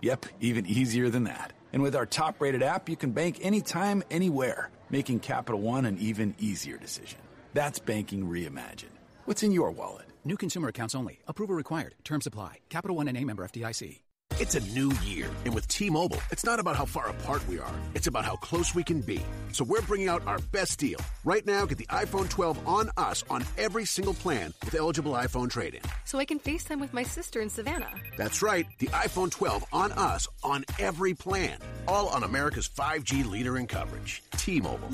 Yep, 0.02 0.26
even 0.40 0.66
easier 0.66 1.08
than 1.08 1.24
that. 1.24 1.52
And 1.72 1.82
with 1.82 1.96
our 1.96 2.06
top 2.06 2.40
rated 2.40 2.62
app, 2.62 2.88
you 2.88 2.96
can 2.96 3.10
bank 3.10 3.38
anytime, 3.42 4.02
anywhere, 4.10 4.70
making 4.90 5.20
Capital 5.20 5.60
One 5.60 5.84
an 5.86 5.98
even 5.98 6.34
easier 6.38 6.76
decision. 6.76 7.18
That's 7.54 7.78
banking 7.78 8.26
reimagined. 8.28 8.96
What's 9.24 9.42
in 9.42 9.52
your 9.52 9.70
wallet? 9.70 10.06
New 10.24 10.36
consumer 10.36 10.68
accounts 10.68 10.94
only. 10.94 11.18
Approval 11.28 11.56
required. 11.56 11.94
Terms 12.04 12.26
apply. 12.26 12.58
Capital 12.68 12.96
One 12.96 13.08
and 13.08 13.16
a 13.16 13.24
member 13.24 13.44
FDIC. 13.44 14.00
It's 14.40 14.54
a 14.54 14.60
new 14.60 14.92
year, 15.04 15.28
and 15.44 15.52
with 15.52 15.66
T-Mobile, 15.66 16.20
it's 16.30 16.44
not 16.44 16.60
about 16.60 16.76
how 16.76 16.84
far 16.84 17.08
apart 17.08 17.46
we 17.48 17.58
are. 17.58 17.74
It's 17.96 18.06
about 18.06 18.24
how 18.24 18.36
close 18.36 18.72
we 18.72 18.84
can 18.84 19.00
be. 19.00 19.20
So 19.50 19.64
we're 19.64 19.82
bringing 19.82 20.06
out 20.06 20.24
our 20.28 20.38
best 20.38 20.78
deal. 20.78 21.00
Right 21.24 21.44
now, 21.44 21.66
get 21.66 21.78
the 21.78 21.86
iPhone 21.86 22.28
12 22.30 22.64
on 22.64 22.90
us 22.96 23.24
on 23.30 23.44
every 23.56 23.84
single 23.84 24.14
plan 24.14 24.54
with 24.64 24.76
eligible 24.76 25.14
iPhone 25.14 25.50
trade-in. 25.50 25.80
So 26.04 26.20
I 26.20 26.24
can 26.24 26.38
FaceTime 26.38 26.78
with 26.78 26.94
my 26.94 27.02
sister 27.02 27.40
in 27.40 27.50
Savannah. 27.50 27.90
That's 28.16 28.40
right, 28.40 28.64
the 28.78 28.86
iPhone 28.86 29.32
12 29.32 29.64
on 29.72 29.90
us 29.90 30.28
on 30.44 30.64
every 30.78 31.14
plan. 31.14 31.58
All 31.88 32.06
on 32.06 32.22
America's 32.22 32.68
5G 32.68 33.28
leader 33.28 33.56
in 33.58 33.66
coverage. 33.66 34.22
T-Mobile. 34.36 34.90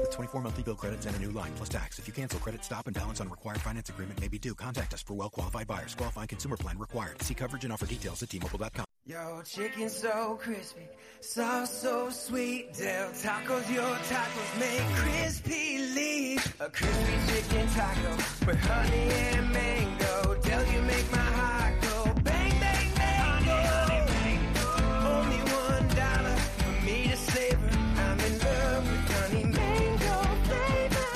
With 0.00 0.12
24 0.12 0.40
monthly 0.40 0.62
bill 0.62 0.76
credits 0.76 1.04
and 1.04 1.14
a 1.14 1.18
new 1.18 1.30
line 1.30 1.52
plus 1.56 1.68
tax. 1.68 1.98
If 1.98 2.08
you 2.08 2.14
cancel 2.14 2.40
credit, 2.40 2.64
stop 2.64 2.86
and 2.86 2.96
balance 2.96 3.20
on 3.20 3.28
required 3.28 3.60
finance 3.60 3.90
agreement 3.90 4.18
may 4.18 4.28
be 4.28 4.38
due. 4.38 4.54
Contact 4.54 4.94
us 4.94 5.02
for 5.02 5.12
well 5.12 5.28
qualified 5.28 5.66
buyers. 5.66 5.94
Qualifying 5.94 6.28
consumer 6.28 6.56
plan 6.56 6.78
required. 6.78 7.20
See 7.20 7.34
coverage 7.34 7.64
and 7.64 7.72
offer 7.72 7.84
details 7.84 8.22
at 8.22 8.30
T-Mobile.com. 8.30 8.61
Yo, 9.04 9.42
chicken 9.44 9.88
so 9.88 10.38
crispy, 10.40 10.86
sauce 11.20 11.82
so 11.82 12.08
sweet. 12.10 12.72
Del 12.74 13.08
Tacos, 13.10 13.68
your 13.74 13.96
tacos 14.06 14.60
make 14.60 14.94
crispy 14.94 15.78
leaf. 15.92 16.60
A 16.60 16.70
crispy 16.70 17.12
chicken 17.26 17.66
taco 17.70 18.10
with 18.46 18.60
honey 18.60 19.10
and 19.34 19.52
mango. 19.52 20.36
Del, 20.42 20.64
you 20.72 20.82
make 20.82 21.10
my 21.10 21.21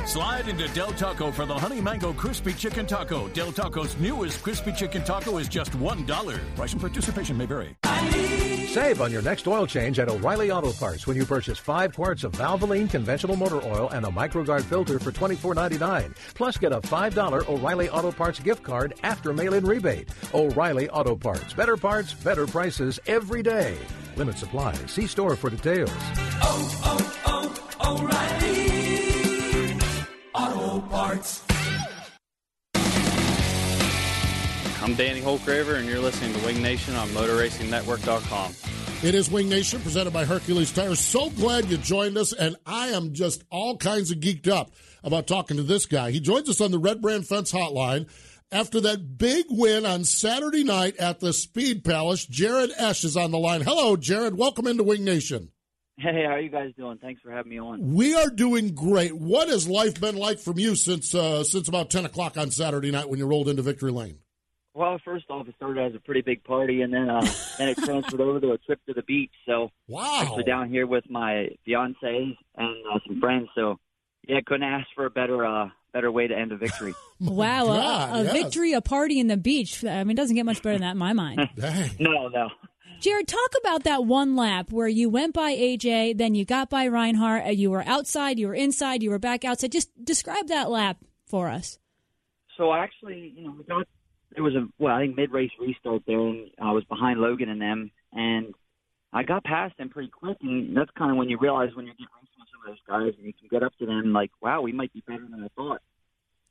Slide 0.07 0.47
into 0.47 0.69
Del 0.69 0.93
Taco 0.93 1.33
for 1.33 1.47
the 1.47 1.55
Honey 1.55 1.81
Mango 1.81 2.13
Crispy 2.13 2.53
Chicken 2.53 2.87
Taco. 2.87 3.27
Del 3.31 3.51
Taco's 3.51 3.97
newest 3.99 4.41
crispy 4.41 4.71
chicken 4.71 5.03
taco 5.03 5.39
is 5.39 5.49
just 5.49 5.73
$1. 5.73 6.55
Price 6.55 6.73
and 6.73 6.81
participation 6.81 7.37
may 7.37 7.45
vary. 7.45 7.75
Save 8.69 9.01
on 9.01 9.11
your 9.11 9.23
next 9.23 9.49
oil 9.49 9.67
change 9.67 9.99
at 9.99 10.09
O'Reilly 10.09 10.53
Auto 10.53 10.71
Parts 10.71 11.09
when 11.09 11.17
you 11.17 11.25
purchase 11.25 11.59
five 11.59 11.93
quarts 11.93 12.23
of 12.23 12.31
Valvoline 12.33 12.89
conventional 12.89 13.35
motor 13.35 13.61
oil 13.65 13.89
and 13.89 14.07
a 14.07 14.09
MicroGuard 14.09 14.63
filter 14.63 15.01
for 15.01 15.11
$24.99. 15.11 16.15
Plus, 16.37 16.57
get 16.57 16.73
a 16.73 16.81
$5 16.81 17.49
O'Reilly 17.49 17.89
Auto 17.89 18.13
Parts 18.13 18.39
gift 18.39 18.63
card 18.63 18.95
after 19.03 19.33
mail-in 19.33 19.67
rebate. 19.67 20.09
O'Reilly 20.33 20.89
Auto 20.91 21.17
Parts. 21.17 21.53
Better 21.53 21.77
parts, 21.77 22.15
better 22.15 22.47
prices 22.47 23.01
every 23.09 23.43
day. 23.43 23.77
Limit 24.15 24.39
supply. 24.39 24.73
See 24.87 25.09
store 25.09 25.35
for 25.35 25.51
details. 25.51 25.91
Oh, 26.43 26.81
oh, 26.85 27.59
oh, 27.81 27.99
O'Reilly 27.99 28.66
Auto 30.37 30.81
Parts. 30.89 31.43
I'm 34.83 34.95
Danny 34.95 35.23
Holcraver, 35.23 35.77
and 35.77 35.89
you're 35.89 35.99
listening 35.99 36.35
to 36.35 36.45
Winged 36.45 36.63
Nation 36.63 36.95
on 36.95 37.09
MotorRacingNetwork.com. 37.09 38.53
It 39.03 39.15
is 39.15 39.31
Winged 39.31 39.51
Nation 39.51 39.81
presented 39.81 40.13
by 40.13 40.27
Hercules 40.27 40.73
Tires. 40.73 41.01
So 41.01 41.31
glad 41.31 41.71
you 41.71 41.79
joined 41.79 42.19
us, 42.19 42.35
and 42.35 42.57
I 42.67 42.89
am 42.89 43.15
just 43.15 43.45
all 43.51 43.79
kinds 43.79 44.11
of 44.11 44.19
geeked 44.19 44.47
up 44.47 44.73
about 45.03 45.27
talking 45.27 45.57
to 45.57 45.63
this 45.63 45.87
guy. 45.87 46.11
He 46.11 46.21
joins 46.21 46.51
us 46.51 46.61
on 46.61 46.71
the 46.71 46.79
Red 46.79 47.01
Brand 47.01 47.27
Fence 47.27 47.51
Hotline 47.51 48.07
after 48.53 48.81
that 48.83 49.17
big 49.17 49.47
win 49.49 49.87
on 49.87 50.05
Saturday 50.05 50.65
night 50.65 50.97
at 50.99 51.21
the 51.21 51.33
Speed 51.33 51.83
Palace. 51.83 52.27
Jared 52.27 52.71
Esh 52.77 53.05
is 53.05 53.17
on 53.17 53.31
the 53.31 53.39
line. 53.39 53.63
Hello, 53.63 53.97
Jared. 53.97 54.37
Welcome 54.37 54.67
into 54.67 54.85
Wing 54.85 55.03
Nation. 55.03 55.51
Hey, 55.99 56.25
how 56.27 56.33
are 56.33 56.41
you 56.41 56.51
guys 56.51 56.73
doing? 56.77 56.99
Thanks 56.99 57.23
for 57.23 57.31
having 57.31 57.51
me 57.51 57.59
on. 57.59 57.95
We 57.95 58.15
are 58.15 58.29
doing 58.29 58.75
great. 58.75 59.17
What 59.17 59.49
has 59.49 59.67
life 59.67 59.99
been 59.99 60.17
like 60.17 60.39
from 60.39 60.59
you 60.59 60.77
since 60.77 61.15
uh, 61.15 61.43
since 61.43 61.69
about 61.69 61.89
ten 61.89 62.05
o'clock 62.05 62.37
on 62.37 62.51
Saturday 62.51 62.91
night 62.91 63.09
when 63.09 63.19
you 63.19 63.27
rolled 63.27 63.49
into 63.49 63.63
Victory 63.63 63.91
Lane? 63.91 64.19
Well, 64.75 65.01
first 65.03 65.25
off, 65.31 65.49
it 65.49 65.55
started 65.57 65.87
as 65.87 65.95
a 65.95 66.01
pretty 66.01 66.21
big 66.21 66.45
party, 66.45 66.83
and 66.83 66.93
then 66.93 67.09
uh, 67.09 67.23
then 67.59 67.71
it 67.71 67.79
transferred 67.79 68.21
over 68.21 68.41
to 68.41 68.53
a 68.53 68.59
trip 68.59 68.79
to 68.87 68.93
the 68.93 69.03
beach. 69.05 69.33
So, 69.47 69.71
wow, 69.89 70.19
actually 70.21 70.45
down 70.45 70.69
here 70.69 70.87
with 70.87 71.09
my 71.09 71.49
fiance 71.65 71.97
and 72.57 72.77
uh, 72.93 72.99
some 73.07 73.19
friends. 73.19 73.49
So, 73.55 73.79
yeah, 74.29 74.41
couldn't 74.45 74.65
ask 74.69 74.87
for 74.95 75.07
a 75.07 75.11
better 75.11 75.47
uh, 75.47 75.71
better 75.95 76.13
way 76.13 76.27
to 76.27 76.37
end 76.37 76.53
a 76.53 76.57
victory. 76.57 76.95
Wow, 77.19 77.73
a- 77.73 77.77
God, 77.77 78.17
a, 78.21 78.23
yes. 78.25 78.33
victory, 78.35 78.73
a 78.75 78.83
party 78.83 79.19
in 79.19 79.27
the 79.27 79.39
beach. 79.39 79.83
I 79.83 80.05
mean, 80.05 80.11
it 80.11 80.21
doesn't 80.21 80.37
get 80.37 80.45
much 80.45 80.63
better 80.63 80.75
than 80.75 80.83
that 80.83 80.91
in 80.91 80.99
my 80.99 81.15
mind. 81.15 81.49
no, 81.99 82.29
no. 82.29 82.51
Jared, 83.01 83.29
talk 83.29 83.51
about 83.61 83.85
that 83.85 84.05
one 84.05 84.37
lap 84.37 84.73
where 84.73 84.89
you 84.89 85.09
went 85.09 85.35
by 85.35 85.53
AJ, 85.53 86.17
then 86.17 86.35
you 86.35 86.45
got 86.45 86.71
by 86.71 86.89
Reinhardt, 86.89 87.55
you 87.55 87.71
were 87.71 87.85
outside, 87.87 88.39
you 88.39 88.49
were 88.49 88.55
inside, 88.55 89.03
you 89.03 89.11
were 89.11 89.19
back 89.19 89.45
outside. 89.45 89.71
Just 89.71 89.91
describe 90.03 90.49
that 90.49 90.71
lap 90.71 90.99
for 91.27 91.49
us. 91.49 91.79
So 92.57 92.73
actually, 92.73 93.35
you 93.37 93.45
know, 93.45 93.55
we 93.59 93.65
got 93.65 93.87
there 94.35 94.43
was 94.43 94.55
a 94.55 94.67
well, 94.79 94.95
I 94.95 95.01
think 95.03 95.17
mid 95.17 95.31
race 95.31 95.51
restart 95.61 96.03
there, 96.07 96.19
and 96.19 96.51
I 96.61 96.73
was 96.73 96.85
behind 96.85 97.21
Logan 97.21 97.49
and 97.49 97.61
them, 97.61 97.91
and 98.13 98.55
I 99.13 99.23
got 99.23 99.45
past 99.45 99.77
them 99.79 99.89
pretty 99.89 100.11
quick, 100.11 100.39
and 100.43 100.77
that's 100.77 100.91
kind 100.99 101.11
of 101.11 101.17
when 101.17 101.29
you 101.29 101.39
realize 101.39 101.71
when 101.75 101.87
you 101.87 101.93
get 101.93 102.09
racing 102.15 102.39
with 102.39 102.49
some 102.51 102.61
of 102.63 102.67
those 102.69 102.87
guys, 102.87 103.15
and 103.19 103.27
you 103.27 103.33
can 103.33 103.49
get 103.51 103.63
up 103.63 103.73
to 103.79 103.87
them 103.87 104.13
like, 104.13 104.31
wow, 104.43 104.63
we 104.63 104.73
might 104.73 104.93
be 104.93 105.03
better 105.07 105.27
than 105.31 105.45
I 105.45 105.49
thought. 105.55 105.81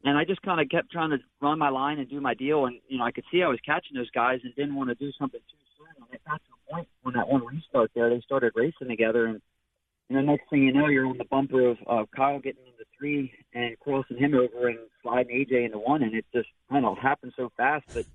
And 0.03 0.17
I 0.17 0.25
just 0.25 0.41
kind 0.43 0.61
of 0.61 0.69
kept 0.69 0.91
trying 0.91 1.09
to 1.09 1.17
run 1.41 1.57
my 1.57 1.69
line 1.69 1.99
and 1.99 2.09
do 2.09 2.21
my 2.21 2.33
deal, 2.33 2.65
and 2.65 2.79
you 2.87 2.99
know, 2.99 3.03
I 3.03 3.11
could 3.11 3.25
see 3.31 3.41
I 3.43 3.47
was 3.47 3.59
catching 3.65 3.97
those 3.97 4.11
guys 4.11 4.39
and 4.43 4.53
didn't 4.55 4.75
want 4.75 4.89
to 4.89 4.95
do 4.95 5.11
something 5.19 5.39
too 5.39 5.64
soon. 5.85 6.05
And 6.05 6.13
it 6.13 6.21
got 6.27 6.41
to 6.45 6.51
a 6.51 6.73
point 6.73 6.87
when 7.03 7.15
that 7.15 7.27
one 7.27 7.45
restart 7.45 7.91
there, 7.95 8.09
they 8.09 8.21
started 8.21 8.53
racing 8.55 8.87
together, 8.87 9.25
and 9.25 9.41
and 10.09 10.17
the 10.19 10.21
next 10.21 10.49
thing 10.49 10.63
you 10.63 10.71
know, 10.71 10.87
you're 10.87 11.07
on 11.07 11.17
the 11.17 11.25
bumper 11.25 11.67
of 11.67 11.77
uh, 11.87 12.03
Kyle 12.15 12.39
getting 12.39 12.65
into 12.65 12.85
three 12.97 13.33
and 13.53 13.77
crossing 13.79 14.17
him 14.17 14.35
over 14.35 14.67
and 14.67 14.77
sliding 15.01 15.35
AJ 15.35 15.65
into 15.65 15.79
one, 15.79 16.03
and 16.03 16.13
it 16.13 16.25
just 16.33 16.47
kind 16.69 16.85
of 16.85 16.97
happened 16.99 17.33
so 17.35 17.51
fast. 17.57 17.85
But 17.91 18.05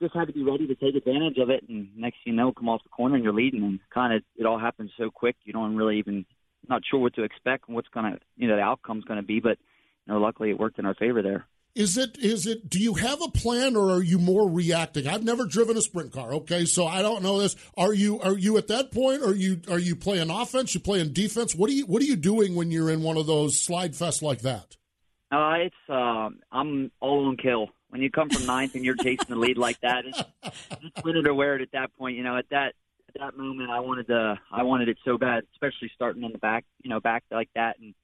just 0.00 0.14
had 0.14 0.28
to 0.28 0.32
be 0.32 0.42
ready 0.42 0.66
to 0.66 0.74
take 0.74 0.94
advantage 0.94 1.36
of 1.36 1.50
it. 1.50 1.62
And 1.68 1.88
next 1.94 2.16
thing 2.24 2.32
you 2.32 2.36
know, 2.36 2.52
come 2.52 2.70
off 2.70 2.82
the 2.82 2.88
corner 2.88 3.16
and 3.16 3.24
you're 3.24 3.34
leading, 3.34 3.62
and 3.64 3.80
kind 3.92 4.14
of 4.14 4.22
it 4.36 4.46
all 4.46 4.58
happens 4.58 4.92
so 4.96 5.10
quick. 5.10 5.36
You 5.44 5.52
don't 5.52 5.76
really 5.76 5.98
even 5.98 6.24
not 6.68 6.82
sure 6.88 7.00
what 7.00 7.14
to 7.14 7.22
expect 7.22 7.68
and 7.68 7.74
what's 7.74 7.88
gonna 7.88 8.18
you 8.36 8.48
know 8.48 8.56
the 8.56 8.62
outcome's 8.62 9.04
gonna 9.04 9.22
be. 9.22 9.40
But 9.40 9.58
you 10.06 10.14
know, 10.14 10.20
luckily 10.20 10.50
it 10.50 10.58
worked 10.58 10.78
in 10.78 10.86
our 10.86 10.94
favor 10.94 11.20
there. 11.20 11.46
Is 11.74 11.96
it 11.96 12.18
is 12.18 12.46
it 12.46 12.68
do 12.68 12.80
you 12.80 12.94
have 12.94 13.22
a 13.22 13.28
plan 13.28 13.76
or 13.76 13.90
are 13.90 14.02
you 14.02 14.18
more 14.18 14.50
reacting? 14.50 15.06
I've 15.06 15.22
never 15.22 15.46
driven 15.46 15.76
a 15.76 15.82
sprint 15.82 16.12
car, 16.12 16.34
okay? 16.34 16.64
So 16.64 16.84
I 16.84 17.00
don't 17.00 17.22
know 17.22 17.38
this. 17.40 17.54
Are 17.76 17.94
you 17.94 18.20
are 18.20 18.36
you 18.36 18.58
at 18.58 18.66
that 18.68 18.90
point 18.90 19.22
are 19.22 19.34
you 19.34 19.60
are 19.70 19.78
you 19.78 19.94
playing 19.94 20.30
offense, 20.30 20.74
you 20.74 20.80
playing 20.80 21.12
defense? 21.12 21.54
What 21.54 21.70
are 21.70 21.72
you 21.72 21.86
what 21.86 22.02
are 22.02 22.06
you 22.06 22.16
doing 22.16 22.56
when 22.56 22.72
you're 22.72 22.90
in 22.90 23.02
one 23.02 23.16
of 23.16 23.26
those 23.26 23.60
slide 23.60 23.92
fests 23.92 24.20
like 24.20 24.40
that? 24.40 24.76
Uh, 25.30 25.54
it's 25.60 25.76
um, 25.88 26.40
I'm 26.50 26.90
all 27.00 27.28
on 27.28 27.36
kill. 27.36 27.68
When 27.90 28.02
you 28.02 28.10
come 28.10 28.30
from 28.30 28.46
ninth 28.46 28.74
and 28.74 28.84
you're 28.84 28.96
chasing 28.96 29.26
the 29.28 29.36
lead 29.36 29.58
like 29.58 29.80
that, 29.80 30.04
it's, 30.06 30.22
it's 30.42 31.04
win 31.04 31.16
it 31.16 31.26
or 31.26 31.34
wear 31.34 31.56
it 31.56 31.62
at 31.62 31.72
that 31.72 31.96
point. 31.96 32.16
You 32.16 32.24
know, 32.24 32.36
at 32.36 32.48
that 32.50 32.74
at 33.08 33.20
that 33.20 33.36
moment, 33.36 33.70
I 33.70 33.80
wanted 33.80 34.08
to 34.08 34.38
I 34.50 34.64
wanted 34.64 34.88
it 34.88 34.98
so 35.04 35.18
bad, 35.18 35.44
especially 35.52 35.90
starting 35.94 36.24
in 36.24 36.32
the 36.32 36.38
back, 36.38 36.64
you 36.82 36.90
know, 36.90 36.98
back 36.98 37.22
like 37.30 37.50
that. 37.54 37.78
And 37.78 37.94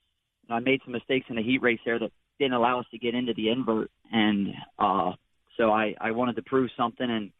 I 0.48 0.60
made 0.60 0.80
some 0.84 0.92
mistakes 0.92 1.26
in 1.28 1.36
the 1.36 1.42
heat 1.42 1.62
race 1.62 1.80
there 1.84 1.98
that 1.98 2.12
didn't 2.38 2.54
allow 2.54 2.80
us 2.80 2.86
to 2.90 2.98
get 2.98 3.14
into 3.14 3.34
the 3.34 3.48
invert, 3.48 3.90
and 4.12 4.48
uh, 4.78 5.12
so 5.56 5.70
I 5.70 5.94
I 6.00 6.12
wanted 6.12 6.36
to 6.36 6.42
prove 6.42 6.70
something. 6.76 7.08
And 7.08 7.30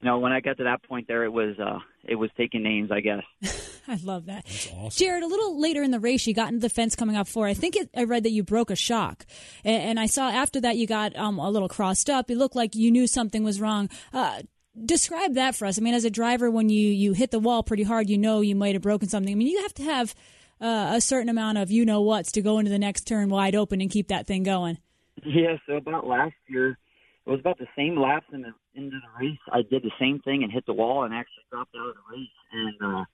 you 0.00 0.08
know, 0.08 0.18
when 0.18 0.32
I 0.32 0.40
got 0.40 0.58
to 0.58 0.64
that 0.64 0.82
point 0.82 1.08
there, 1.08 1.24
it 1.24 1.32
was 1.32 1.58
uh, 1.58 1.78
it 2.04 2.16
was 2.16 2.30
taking 2.36 2.62
names, 2.62 2.90
I 2.90 3.00
guess. 3.00 3.22
I 3.88 3.98
love 4.02 4.26
that. 4.26 4.46
Jared, 4.90 5.22
a 5.22 5.26
little 5.26 5.60
later 5.60 5.82
in 5.82 5.90
the 5.90 5.98
race, 5.98 6.26
you 6.26 6.34
got 6.34 6.48
into 6.48 6.60
the 6.60 6.68
fence 6.68 6.94
coming 6.94 7.16
up 7.16 7.26
four. 7.26 7.46
I 7.46 7.54
think 7.54 7.76
it, 7.76 7.90
I 7.96 8.04
read 8.04 8.22
that 8.22 8.30
you 8.30 8.44
broke 8.44 8.70
a 8.70 8.76
shock. 8.76 9.26
And, 9.64 9.82
and 9.82 10.00
I 10.00 10.06
saw 10.06 10.30
after 10.30 10.60
that 10.60 10.76
you 10.76 10.86
got 10.86 11.16
um, 11.16 11.38
a 11.38 11.50
little 11.50 11.68
crossed 11.68 12.08
up. 12.08 12.30
It 12.30 12.36
looked 12.36 12.54
like 12.54 12.76
you 12.76 12.90
knew 12.90 13.06
something 13.08 13.42
was 13.42 13.60
wrong. 13.60 13.90
Uh, 14.12 14.42
describe 14.84 15.34
that 15.34 15.56
for 15.56 15.66
us. 15.66 15.78
I 15.78 15.82
mean, 15.82 15.94
as 15.94 16.04
a 16.04 16.10
driver, 16.10 16.50
when 16.50 16.68
you, 16.68 16.88
you 16.88 17.12
hit 17.12 17.30
the 17.30 17.40
wall 17.40 17.62
pretty 17.62 17.82
hard, 17.82 18.08
you 18.08 18.18
know 18.18 18.40
you 18.40 18.54
might 18.54 18.74
have 18.74 18.82
broken 18.82 19.08
something. 19.08 19.32
I 19.32 19.34
mean, 19.34 19.48
you 19.48 19.62
have 19.62 19.74
to 19.74 19.82
have 19.82 20.14
uh, 20.62 20.92
a 20.94 21.00
certain 21.00 21.28
amount 21.28 21.58
of 21.58 21.70
you 21.70 21.84
know 21.84 22.00
what's 22.00 22.32
to 22.32 22.42
go 22.42 22.58
into 22.58 22.70
the 22.70 22.78
next 22.78 23.02
turn 23.06 23.28
wide 23.28 23.54
open 23.54 23.80
and 23.80 23.90
keep 23.90 24.08
that 24.08 24.26
thing 24.26 24.44
going. 24.44 24.78
Yeah, 25.24 25.56
so 25.66 25.76
about 25.76 26.06
last 26.06 26.34
year, 26.48 26.78
it 27.26 27.30
was 27.30 27.40
about 27.40 27.58
the 27.58 27.68
same 27.76 28.00
laps 28.00 28.26
in 28.32 28.42
the 28.42 28.52
into 28.74 28.96
the 28.96 29.24
race. 29.24 29.38
I 29.52 29.62
did 29.62 29.82
the 29.82 29.92
same 30.00 30.20
thing 30.20 30.42
and 30.42 30.50
hit 30.50 30.64
the 30.66 30.72
wall 30.72 31.04
and 31.04 31.12
actually 31.12 31.44
dropped 31.50 31.74
out 31.76 31.88
of 31.88 31.94
the 31.94 32.16
race. 32.16 32.28
And 32.52 32.76
uh, 32.80 33.04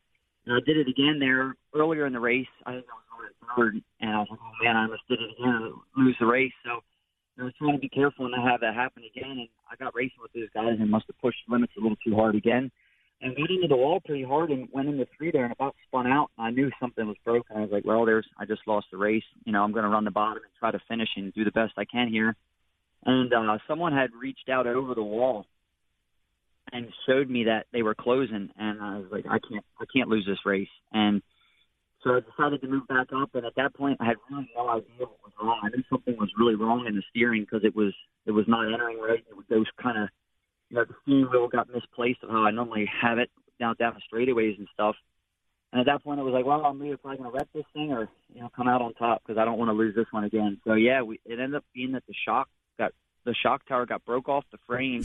and 0.46 0.56
I 0.56 0.60
did 0.64 0.76
it 0.76 0.88
again 0.88 1.18
there 1.18 1.54
earlier 1.74 2.06
in 2.06 2.12
the 2.12 2.20
race. 2.20 2.46
I 2.64 2.72
think 2.72 2.86
I 2.88 2.94
was 2.94 3.32
going 3.36 3.56
third, 3.56 3.82
and 4.00 4.10
I 4.10 4.18
was 4.20 4.28
like, 4.30 4.40
oh 4.42 4.64
man, 4.64 4.76
I 4.76 4.82
almost 4.82 5.08
did 5.08 5.20
it 5.20 5.30
again, 5.38 5.72
lose 5.96 6.16
the 6.20 6.26
race. 6.26 6.52
So 6.64 6.80
I 7.38 7.44
was 7.44 7.52
trying 7.58 7.74
to 7.74 7.78
be 7.78 7.88
careful 7.88 8.26
and 8.26 8.34
not 8.34 8.48
have 8.48 8.60
that 8.60 8.74
happen 8.74 9.02
again. 9.04 9.30
And 9.30 9.48
I 9.70 9.76
got 9.76 9.94
racing 9.94 10.18
with 10.22 10.32
those 10.32 10.48
guys 10.54 10.76
and 10.78 10.90
must 10.90 11.06
have 11.06 11.18
pushed 11.18 11.38
limits 11.48 11.72
a 11.78 11.80
little 11.80 11.98
too 12.04 12.14
hard 12.14 12.34
again. 12.34 12.70
And 13.20 13.36
got 13.36 13.50
into 13.50 13.66
the 13.66 13.76
wall 13.76 14.00
pretty 14.04 14.22
hard 14.22 14.50
and 14.50 14.68
went 14.70 14.88
into 14.88 15.06
three 15.16 15.32
there 15.32 15.42
and 15.42 15.52
about 15.52 15.74
spun 15.88 16.06
out. 16.06 16.30
I 16.38 16.50
knew 16.50 16.70
something 16.78 17.06
was 17.06 17.16
broken. 17.24 17.56
I 17.56 17.60
was 17.62 17.70
like, 17.72 17.84
well, 17.84 18.04
there's 18.04 18.26
I 18.38 18.44
just 18.44 18.62
lost 18.66 18.86
the 18.92 18.96
race. 18.96 19.24
You 19.44 19.52
know, 19.52 19.64
I'm 19.64 19.72
going 19.72 19.82
to 19.82 19.88
run 19.90 20.04
the 20.04 20.12
bottom 20.12 20.42
and 20.44 20.52
try 20.60 20.70
to 20.70 20.78
finish 20.88 21.08
and 21.16 21.34
do 21.34 21.44
the 21.44 21.50
best 21.50 21.72
I 21.76 21.84
can 21.84 22.08
here. 22.08 22.36
And 23.04 23.32
uh, 23.32 23.58
someone 23.66 23.92
had 23.92 24.10
reached 24.20 24.48
out 24.48 24.66
over 24.66 24.94
the 24.94 25.02
wall 25.02 25.46
and 26.72 26.86
showed 27.08 27.28
me 27.28 27.44
that 27.44 27.66
they 27.72 27.82
were 27.82 27.94
closing, 27.94 28.50
and 28.58 28.80
I 28.80 28.98
was 28.98 29.06
like, 29.10 29.24
I 29.26 29.38
can't, 29.38 29.64
I 29.80 29.84
can't 29.92 30.08
lose 30.08 30.26
this 30.26 30.44
race. 30.44 30.68
And 30.92 31.22
so 32.04 32.10
I 32.10 32.20
decided 32.20 32.60
to 32.60 32.68
move 32.68 32.86
back 32.86 33.08
up. 33.14 33.34
And 33.34 33.46
at 33.46 33.54
that 33.56 33.74
point, 33.74 33.98
I 34.00 34.06
had 34.06 34.16
really 34.30 34.48
no 34.54 34.68
idea 34.68 34.84
what 34.98 35.18
was 35.24 35.32
wrong. 35.42 35.60
I 35.64 35.68
knew 35.68 35.82
something 35.90 36.16
was 36.18 36.30
really 36.38 36.54
wrong 36.54 36.86
in 36.86 36.94
the 36.94 37.02
steering 37.10 37.42
because 37.42 37.64
it 37.64 37.74
was, 37.74 37.94
it 38.26 38.32
was 38.32 38.44
not 38.46 38.72
entering 38.72 39.00
right. 39.00 39.24
It 39.28 39.36
was 39.36 39.46
those 39.48 39.66
kind 39.82 39.98
of, 39.98 40.08
you 40.70 40.76
know, 40.76 40.84
the 40.84 40.94
steering 41.02 41.30
wheel 41.30 41.48
got 41.48 41.68
misplaced 41.72 42.22
of 42.22 42.30
how 42.30 42.44
I 42.44 42.50
normally 42.50 42.90
have 43.00 43.18
it 43.18 43.30
down 43.58 43.76
down 43.78 43.94
the 43.94 44.16
straightaways 44.16 44.58
and 44.58 44.68
stuff. 44.72 44.96
And 45.72 45.80
at 45.80 45.86
that 45.86 46.02
point, 46.02 46.18
it 46.18 46.22
was 46.22 46.32
like, 46.32 46.46
well, 46.46 46.64
I'm 46.64 46.82
either 46.82 46.96
probably 46.96 47.18
going 47.18 47.30
to 47.30 47.36
wreck 47.36 47.48
this 47.52 47.64
thing 47.74 47.92
or 47.92 48.08
you 48.32 48.40
know 48.40 48.50
come 48.54 48.68
out 48.68 48.80
on 48.80 48.94
top 48.94 49.22
because 49.24 49.38
I 49.38 49.44
don't 49.44 49.58
want 49.58 49.68
to 49.68 49.74
lose 49.74 49.94
this 49.94 50.06
one 50.10 50.24
again. 50.24 50.60
So 50.66 50.74
yeah, 50.74 51.02
we, 51.02 51.20
it 51.24 51.38
ended 51.38 51.56
up 51.56 51.64
being 51.74 51.92
that 51.92 52.04
the 52.06 52.14
shock 52.26 52.48
got 52.78 52.92
the 53.24 53.34
shock 53.34 53.66
tower 53.66 53.86
got 53.86 54.04
broke 54.04 54.28
off 54.28 54.44
the 54.50 54.58
frame 54.66 55.04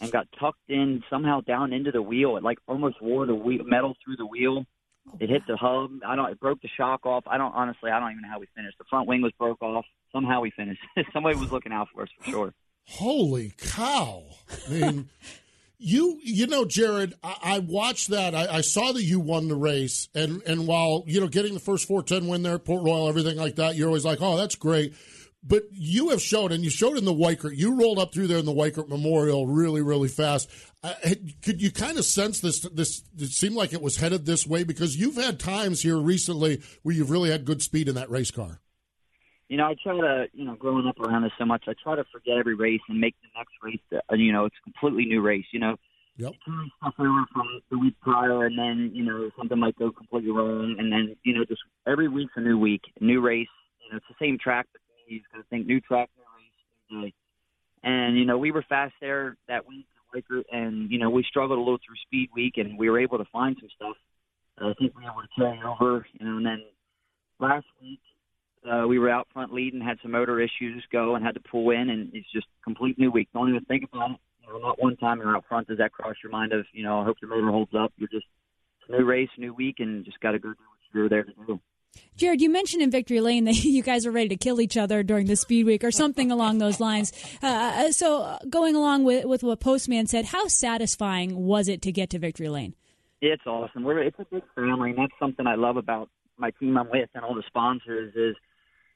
and 0.00 0.10
got 0.10 0.26
tucked 0.38 0.68
in 0.68 1.04
somehow 1.08 1.40
down 1.40 1.72
into 1.72 1.92
the 1.92 2.02
wheel. 2.02 2.36
It 2.36 2.42
like 2.42 2.58
almost 2.66 3.00
wore 3.00 3.26
the 3.26 3.34
wheel, 3.34 3.64
metal 3.64 3.94
through 4.04 4.16
the 4.16 4.26
wheel. 4.26 4.64
Oh, 5.08 5.16
it 5.20 5.28
hit 5.28 5.42
the 5.46 5.56
hub. 5.56 5.90
I 6.06 6.16
don't. 6.16 6.30
It 6.30 6.40
broke 6.40 6.62
the 6.62 6.68
shock 6.76 7.06
off. 7.06 7.24
I 7.26 7.36
don't 7.36 7.52
honestly. 7.52 7.90
I 7.90 8.00
don't 8.00 8.10
even 8.10 8.22
know 8.22 8.28
how 8.30 8.40
we 8.40 8.48
finished. 8.56 8.78
The 8.78 8.84
front 8.90 9.08
wing 9.08 9.22
was 9.22 9.32
broke 9.38 9.62
off. 9.62 9.84
Somehow 10.12 10.40
we 10.40 10.50
finished. 10.50 10.80
Somebody 11.12 11.36
was 11.38 11.52
looking 11.52 11.72
out 11.72 11.88
for 11.92 12.02
us 12.02 12.08
for 12.18 12.30
sure. 12.30 12.54
Holy 12.86 13.52
cow! 13.56 14.22
I 14.66 14.70
mean, 14.70 15.08
you 15.78 16.20
you 16.22 16.46
know, 16.46 16.64
Jared, 16.64 17.14
I, 17.24 17.36
I 17.42 17.58
watched 17.58 18.10
that. 18.10 18.34
I, 18.34 18.58
I, 18.58 18.60
saw 18.60 18.92
that 18.92 19.02
you 19.02 19.18
won 19.18 19.48
the 19.48 19.56
race, 19.56 20.08
and 20.14 20.42
and 20.46 20.66
while 20.66 21.02
you 21.06 21.20
know 21.20 21.28
getting 21.28 21.54
the 21.54 21.60
first 21.60 21.88
four 21.88 22.02
ten 22.02 22.28
win 22.28 22.42
there 22.42 22.58
Port 22.58 22.84
Royal, 22.84 23.08
everything 23.08 23.36
like 23.36 23.56
that, 23.56 23.74
you're 23.74 23.88
always 23.88 24.04
like, 24.04 24.18
oh, 24.20 24.36
that's 24.36 24.54
great. 24.54 24.94
But 25.44 25.64
you 25.72 26.10
have 26.10 26.22
shown, 26.22 26.52
and 26.52 26.62
you 26.62 26.70
showed 26.70 26.96
in 26.96 27.04
the 27.04 27.12
Weikert, 27.12 27.56
you 27.56 27.74
rolled 27.74 27.98
up 27.98 28.14
through 28.14 28.28
there 28.28 28.38
in 28.38 28.44
the 28.44 28.52
Weikert 28.52 28.88
Memorial 28.88 29.48
really, 29.48 29.82
really 29.82 30.06
fast. 30.06 30.48
Uh, 30.84 30.94
could 31.42 31.60
you 31.60 31.72
kind 31.72 31.98
of 31.98 32.04
sense 32.04 32.38
this? 32.38 32.60
This 32.60 33.02
it 33.18 33.30
seemed 33.30 33.56
like 33.56 33.72
it 33.72 33.82
was 33.82 33.96
headed 33.96 34.24
this 34.24 34.46
way 34.46 34.62
because 34.62 34.96
you've 34.96 35.16
had 35.16 35.40
times 35.40 35.82
here 35.82 35.98
recently 35.98 36.62
where 36.82 36.94
you've 36.94 37.10
really 37.10 37.30
had 37.30 37.44
good 37.44 37.60
speed 37.60 37.88
in 37.88 37.96
that 37.96 38.10
race 38.10 38.30
car. 38.30 38.60
You 39.52 39.58
know, 39.58 39.66
I 39.66 39.74
try 39.82 40.00
to, 40.00 40.28
you 40.32 40.46
know, 40.46 40.54
growing 40.54 40.86
up 40.86 40.98
around 40.98 41.24
this 41.24 41.32
so 41.36 41.44
much, 41.44 41.64
I 41.68 41.74
try 41.82 41.94
to 41.94 42.04
forget 42.10 42.38
every 42.38 42.54
race 42.54 42.80
and 42.88 42.98
make 42.98 43.14
the 43.20 43.28
next 43.36 43.52
race, 43.62 43.82
uh, 43.92 44.14
you 44.14 44.32
know, 44.32 44.46
it's 44.46 44.56
a 44.58 44.62
completely 44.62 45.04
new 45.04 45.20
race. 45.20 45.44
You 45.52 45.60
know, 45.60 45.76
Yep. 46.16 46.32
stuff 46.78 46.94
over 46.98 47.26
from 47.34 47.60
the 47.70 47.76
week 47.76 47.94
prior, 48.00 48.46
and 48.46 48.58
then 48.58 48.92
you 48.94 49.04
know 49.04 49.30
something 49.36 49.58
might 49.58 49.76
go 49.76 49.90
completely 49.90 50.30
wrong, 50.30 50.76
and 50.78 50.90
then 50.90 51.14
you 51.22 51.34
know 51.34 51.44
just 51.44 51.60
every 51.86 52.08
week's 52.08 52.32
a 52.36 52.40
new 52.40 52.58
week, 52.58 52.80
new 53.02 53.20
race. 53.20 53.48
You 53.84 53.90
know, 53.90 53.98
it's 53.98 54.06
the 54.08 54.14
same 54.18 54.38
track, 54.38 54.66
but 54.72 54.80
he's 55.06 55.20
going 55.30 55.42
to 55.42 55.48
think 55.50 55.66
new 55.66 55.82
track, 55.82 56.08
new 56.16 56.24
race, 56.38 56.90
new 56.90 57.02
day. 57.02 57.14
And 57.82 58.16
you 58.16 58.24
know, 58.24 58.38
we 58.38 58.52
were 58.52 58.64
fast 58.66 58.94
there 59.02 59.36
that 59.48 59.68
week 59.68 59.84
and 60.50 60.90
you 60.90 60.98
know, 60.98 61.10
we 61.10 61.24
struggled 61.24 61.58
a 61.58 61.62
little 61.62 61.78
through 61.86 61.96
speed 62.06 62.30
week, 62.34 62.54
and 62.56 62.78
we 62.78 62.88
were 62.88 62.98
able 62.98 63.18
to 63.18 63.26
find 63.30 63.54
some 63.60 63.68
stuff. 63.76 63.96
I 64.58 64.72
think 64.78 64.96
we 64.96 65.04
were 65.04 65.10
able 65.10 65.22
to 65.22 65.28
carry 65.36 65.60
over, 65.62 66.06
you 66.12 66.26
know. 66.26 66.38
And 66.38 66.46
then 66.46 66.62
last 67.38 67.66
week, 67.82 68.00
uh, 68.70 68.86
we 68.86 68.98
were 68.98 69.10
out 69.10 69.28
front 69.32 69.52
leading, 69.52 69.80
had 69.80 69.98
some 70.02 70.12
motor 70.12 70.40
issues 70.40 70.84
go, 70.92 71.14
and 71.14 71.24
had 71.24 71.34
to 71.34 71.40
pull 71.40 71.70
in, 71.70 71.90
and 71.90 72.10
it's 72.14 72.30
just 72.32 72.46
complete 72.62 72.98
new 72.98 73.10
week. 73.10 73.28
Don't 73.34 73.48
even 73.48 73.64
think 73.64 73.84
about 73.84 74.12
it. 74.12 74.16
You 74.42 74.52
know, 74.52 74.58
not 74.58 74.82
one 74.82 74.96
time 74.96 75.18
you're 75.18 75.36
out 75.36 75.44
front 75.48 75.68
does 75.68 75.78
that 75.78 75.92
cross 75.92 76.16
your 76.22 76.32
mind 76.32 76.52
of, 76.52 76.66
you 76.72 76.82
know, 76.82 77.00
I 77.00 77.04
hope 77.04 77.16
your 77.20 77.30
motor 77.30 77.50
holds 77.50 77.72
up. 77.74 77.92
You're 77.96 78.08
just 78.08 78.26
new 78.88 79.04
race, 79.04 79.28
new 79.38 79.54
week, 79.54 79.76
and 79.78 80.04
just 80.04 80.20
got 80.20 80.32
to 80.32 80.38
go 80.38 80.48
do 80.48 80.54
what 80.54 80.94
you're 80.94 81.08
there 81.08 81.24
to 81.24 81.32
do. 81.46 81.60
Jared, 82.16 82.40
you 82.40 82.50
mentioned 82.50 82.82
in 82.82 82.90
Victory 82.90 83.20
Lane 83.20 83.44
that 83.44 83.54
you 83.64 83.82
guys 83.82 84.06
are 84.06 84.10
ready 84.10 84.28
to 84.30 84.36
kill 84.36 84.60
each 84.60 84.76
other 84.76 85.02
during 85.02 85.26
the 85.26 85.36
speed 85.36 85.66
week 85.66 85.84
or 85.84 85.90
something 85.90 86.30
along 86.30 86.58
those 86.58 86.80
lines. 86.80 87.12
Uh, 87.42 87.90
so, 87.92 88.38
going 88.48 88.76
along 88.76 89.04
with, 89.04 89.24
with 89.24 89.42
what 89.42 89.60
Postman 89.60 90.06
said, 90.06 90.26
how 90.26 90.46
satisfying 90.46 91.36
was 91.36 91.68
it 91.68 91.82
to 91.82 91.92
get 91.92 92.10
to 92.10 92.18
Victory 92.18 92.48
Lane? 92.48 92.74
It's 93.20 93.46
awesome. 93.46 93.84
We're 93.84 94.02
it's 94.02 94.18
a 94.18 94.26
big 94.30 94.42
family, 94.54 94.90
and 94.90 94.98
that's 94.98 95.12
something 95.20 95.46
I 95.46 95.54
love 95.54 95.76
about 95.76 96.08
my 96.38 96.50
team 96.50 96.76
I'm 96.76 96.90
with 96.90 97.08
and 97.14 97.24
all 97.24 97.34
the 97.34 97.44
sponsors 97.46 98.14
is, 98.16 98.36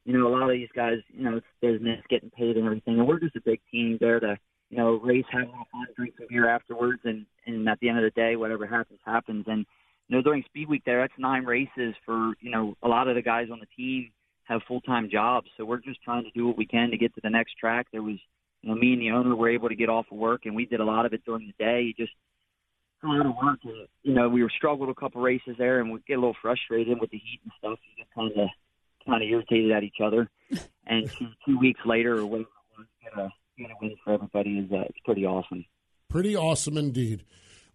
you 0.07 0.19
know, 0.19 0.29
a 0.29 0.35
lot 0.35 0.49
of 0.49 0.57
these 0.57 0.69
guys, 0.75 0.99
you 1.09 1.25
know, 1.25 1.37
it's 1.37 1.47
business, 1.61 2.01
getting 2.09 2.31
paid 2.31 2.57
and 2.57 2.65
everything, 2.65 2.99
and 2.99 3.07
we're 3.07 3.21
just 3.21 3.37
a 3.37 3.41
big 3.41 3.61
team 3.71 3.99
there 4.01 4.21
to, 4.21 4.39
you 4.71 4.79
know, 4.79 5.01
race, 5.03 5.25
have 5.31 5.43
a 5.43 5.47
little 5.47 5.67
fun, 5.71 5.87
drink 5.97 6.15
some 6.17 6.27
beer 6.31 6.49
afterwards, 6.49 7.01
and 7.05 7.27
and 7.47 7.69
at 7.69 7.79
the 7.81 7.89
end 7.89 7.99
of 7.99 8.05
the 8.05 8.11
day, 8.21 8.37
whatever 8.37 8.67
happens, 8.67 9.01
happens, 9.05 9.45
and 9.47 9.67
you 10.09 10.17
know, 10.17 10.23
during 10.23 10.45
Speed 10.45 10.69
Week 10.69 10.83
there, 10.87 11.01
that's 11.01 11.13
nine 11.19 11.45
races 11.45 11.95
for, 12.05 12.35
you 12.41 12.51
know, 12.51 12.77
a 12.83 12.89
lot 12.89 13.09
of 13.09 13.17
the 13.17 13.23
guys 13.23 13.49
on 13.53 13.59
the 13.59 13.67
team 13.77 14.11
have 14.45 14.61
full 14.69 14.81
time 14.81 15.09
jobs. 15.11 15.49
So 15.57 15.65
we're 15.65 15.81
just 15.81 16.03
trying 16.03 16.25
to 16.25 16.31
do 16.31 16.47
what 16.47 16.57
we 16.57 16.67
can 16.67 16.91
to 16.91 16.99
get 16.99 17.15
to 17.17 17.21
the 17.23 17.31
next 17.31 17.55
track. 17.59 17.89
There 17.93 18.03
was, 18.03 18.17
you 18.63 18.71
know, 18.71 18.77
me 18.77 18.93
and 18.93 19.03
the 19.03 19.11
owner 19.11 19.35
were 19.35 19.51
able 19.51 19.69
to 19.69 19.75
get 19.75 19.89
off 19.89 20.07
of 20.11 20.19
work 20.19 20.43
and 20.45 20.55
we 20.55 20.67
did 20.67 20.81
a 20.81 20.85
lot 20.85 21.07
of 21.07 21.13
it 21.13 21.25
during 21.25 21.47
the 21.47 21.65
day. 21.65 21.93
Just 21.97 22.13
a 23.03 23.09
lot 23.09 23.27
of 23.27 23.35
work. 23.35 23.59
And, 23.65 23.89
you 24.05 24.15
know, 24.15 24.29
we 24.29 24.43
were 24.43 24.53
struggled 24.57 24.89
a 24.89 24.95
couple 24.95 25.21
races 25.21 25.57
there 25.59 25.81
and 25.81 25.91
we 25.91 25.99
get 26.07 26.15
a 26.15 26.21
little 26.21 26.37
frustrated 26.41 27.01
with 27.01 27.11
the 27.11 27.19
heat 27.19 27.41
and 27.43 27.53
stuff. 27.59 27.79
You 27.91 28.05
get 28.05 28.15
kind 28.15 28.31
of, 28.31 28.49
kind 29.07 29.23
of 29.23 29.29
irritated 29.29 29.73
at 29.73 29.83
each 29.83 30.01
other. 30.03 30.29
And 30.87 31.11
two, 31.19 31.29
two 31.45 31.59
weeks 31.59 31.81
later 31.85 32.19
or 32.19 32.27
whatever 32.27 32.49
it 32.49 32.79
was, 32.79 32.87
get 33.03 33.13
a, 33.19 33.29
get 33.59 33.71
a 33.71 33.75
win 33.81 33.97
for 34.05 34.15
everybody 34.15 34.59
is, 34.59 34.73
uh, 34.73 34.85
it's 34.89 34.99
pretty 35.05 35.27
awesome. 35.27 35.65
Pretty 36.09 36.37
awesome 36.37 36.77
indeed. 36.77 37.25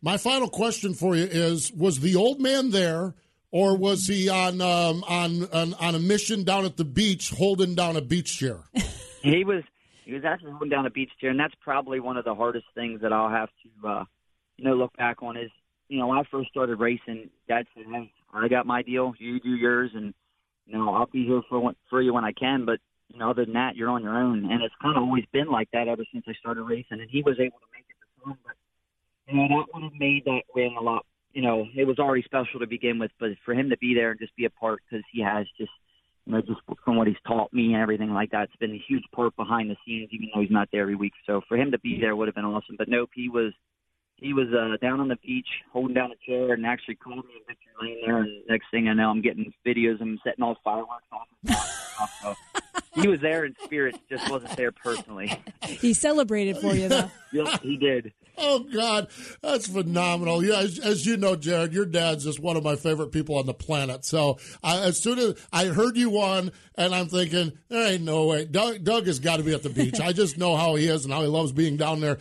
My 0.02 0.18
final 0.18 0.50
question 0.50 0.94
for 0.94 1.16
you 1.16 1.26
is: 1.26 1.72
Was 1.74 2.00
the 2.00 2.16
old 2.16 2.42
man 2.42 2.72
there, 2.72 3.14
or 3.52 3.78
was 3.78 4.08
he 4.08 4.30
on 4.30 4.60
um, 4.62 5.04
on, 5.08 5.48
on 5.54 5.74
on 5.76 5.96
a 5.96 6.00
mission 6.00 6.44
down 6.44 6.66
at 6.66 6.78
the 6.78 6.86
beach, 6.86 7.30
holding 7.30 7.76
down 7.76 7.96
a 7.96 8.02
beach 8.02 8.40
chair? 8.40 8.62
he 9.22 9.44
was 9.44 9.64
he 10.06 10.14
was 10.14 10.24
actually 10.26 10.52
holding 10.52 10.70
down 10.70 10.88
a 10.88 10.90
beach 10.90 11.12
chair, 11.20 11.30
and 11.30 11.40
that's 11.40 11.54
probably 11.62 12.00
one 12.00 12.18
of 12.18 12.26
the 12.26 12.34
hardest 12.34 12.66
things 12.74 13.02
that 13.02 13.14
I'll 13.14 13.30
have 13.30 13.50
to 13.64 13.88
uh, 13.88 14.06
you 14.58 14.66
know 14.66 14.74
look 14.74 14.96
back 14.98 15.22
on. 15.22 15.38
Is 15.38 15.52
you 15.88 16.00
know 16.00 16.08
when 16.08 16.18
I 16.18 16.24
first 16.32 16.50
started 16.50 16.80
racing, 16.80 17.30
Dad 17.48 17.68
said, 17.76 17.86
"Hey, 17.92 18.12
I 18.34 18.48
got 18.48 18.66
my 18.66 18.82
deal. 18.82 19.14
You 19.20 19.40
do 19.40 19.52
yours, 19.52 19.92
and 19.94 20.16
you 20.66 20.78
know 20.78 20.94
I'll 20.94 21.08
be 21.08 21.26
here 21.26 21.42
for 21.50 21.74
for 21.90 22.02
you 22.02 22.14
when 22.14 22.26
I 22.26 22.32
can, 22.32 22.66
but." 22.66 22.80
You 23.14 23.20
know, 23.20 23.32
other 23.32 23.44
than 23.44 23.56
that, 23.56 23.76
you're 23.76 23.90
on 23.90 24.04
your 24.04 24.18
own, 24.18 24.50
and 24.50 24.64
it's 24.64 24.74
kind 24.82 24.96
of 24.96 25.04
always 25.04 25.26
been 25.34 25.52
like 25.52 25.68
that 25.74 25.90
ever 25.90 26.06
since 26.14 26.24
I 26.30 26.34
started 26.40 26.64
racing. 26.64 27.02
And 27.02 27.10
he 27.10 27.22
was 27.22 27.36
able 27.42 27.60
to 27.60 27.68
make 27.74 27.84
it 27.90 28.00
to 28.00 28.08
for. 28.24 28.38
But 28.46 28.56
you 29.28 29.36
know 29.36 29.50
that 29.50 29.66
would 29.74 29.84
have 29.84 30.00
made 30.00 30.24
that 30.24 30.44
win 30.56 30.76
a 30.80 30.82
lot. 30.82 31.06
You 31.34 31.42
know, 31.42 31.68
it 31.76 31.86
was 31.86 32.00
already 32.00 32.24
special 32.24 32.62
to 32.62 32.68
begin 32.68 33.00
with, 33.00 33.12
but 33.20 33.32
for 33.44 33.54
him 33.54 33.70
to 33.70 33.78
be 33.80 33.94
there 33.94 34.12
and 34.12 34.20
just 34.20 34.34
be 34.38 34.46
a 34.46 34.50
part 34.50 34.80
because 34.90 35.04
he 35.12 35.22
has 35.22 35.46
just 35.58 35.72
you 36.26 36.34
know, 36.34 36.42
just 36.42 36.62
from 36.86 36.98
what 36.98 37.08
he's 37.08 37.18
taught 37.28 37.52
me 37.52 37.74
and 37.74 37.82
everything 37.82 38.12
like 38.12 38.32
that, 38.32 38.44
it's 38.44 38.56
been 38.58 38.72
a 38.72 38.84
huge 38.88 39.04
part 39.14 39.36
behind 39.36 39.70
the 39.70 39.76
scenes, 39.86 40.10
even 40.12 40.30
though 40.34 40.42
he's 40.42 40.52
not 40.52 40.70
there 40.72 40.84
every 40.84 40.96
week. 40.96 41.14
So 41.26 41.42
for 41.48 41.58
him 41.58 41.72
to 41.72 41.80
be 41.80 42.00
there 42.00 42.16
would 42.16 42.28
have 42.28 42.36
been 42.36 42.46
awesome. 42.46 42.76
But 42.78 42.90
nope, 42.90 43.10
he 43.14 43.30
was 43.30 43.54
he 44.22 44.34
was 44.34 44.48
uh, 44.54 44.78
down 44.82 45.00
on 45.00 45.08
the 45.08 45.18
beach 45.18 45.48
holding 45.74 45.96
down 45.96 46.12
a 46.12 46.26
chair 46.26 46.54
and 46.54 46.66
actually 46.66 46.96
called 46.96 47.26
me 47.26 47.34
in 47.36 47.42
victory 47.48 47.74
lane 47.82 47.98
there. 48.06 48.18
And 48.20 48.46
next 48.48 48.68
thing 48.72 48.88
I 48.88 48.94
know, 48.94 49.10
I'm 49.10 49.22
getting 49.22 49.52
videos 49.66 49.96
of 49.96 50.02
him 50.02 50.20
setting 50.24 50.44
off 50.44 50.58
fireworks 50.64 51.04
off. 51.12 51.28
So 52.24 52.36
he 52.94 53.08
was 53.08 53.20
there 53.22 53.46
in 53.46 53.56
spirit, 53.64 53.96
just 54.10 54.30
wasn't 54.30 54.56
there 54.58 54.72
personally. 54.72 55.32
He 55.66 55.94
celebrated 55.94 56.58
for 56.58 56.74
you, 56.74 56.88
though. 56.90 57.10
Yep, 57.34 57.62
he 57.62 57.78
did. 57.78 58.12
Oh 58.38 58.60
God, 58.74 59.08
that's 59.42 59.66
phenomenal! 59.68 60.44
Yeah, 60.44 60.58
as, 60.58 60.80
as, 60.80 61.06
you 61.06 61.16
know, 61.16 61.38
Jared, 61.38 61.72
your 61.72 61.86
dad's 61.86 62.26
just 62.26 62.42
one 62.42 62.58
of 62.58 62.64
my 62.64 62.76
favorite 62.76 63.14
people 63.14 63.38
on 63.38 63.46
the 63.46 63.54
planet. 63.54 64.04
So 64.04 64.38
I, 64.62 64.80
as 64.82 65.02
soon 65.02 65.18
as 65.18 65.36
I 65.54 65.68
heard 65.68 65.96
you 65.96 66.10
won, 66.10 66.52
and 66.76 66.94
I'm 66.94 67.08
thinking, 67.08 67.54
there 67.70 67.88
ain't 67.94 68.04
no 68.04 68.26
way. 68.26 68.44
Doug, 68.44 68.84
Doug 68.84 69.06
has 69.08 69.20
got 69.20 69.38
to 69.38 69.44
be 69.44 69.54
at 69.54 69.64
the 69.64 69.70
beach. 69.70 70.02
I 70.02 70.12
just 70.12 70.38
know 70.38 70.58
how 70.58 70.76
he 70.76 70.88
is 70.88 71.06
and 71.06 71.14
how 71.14 71.22
he 71.22 71.28
loves 71.28 71.54
being 71.54 71.78
down 71.78 72.02
there. 72.02 72.18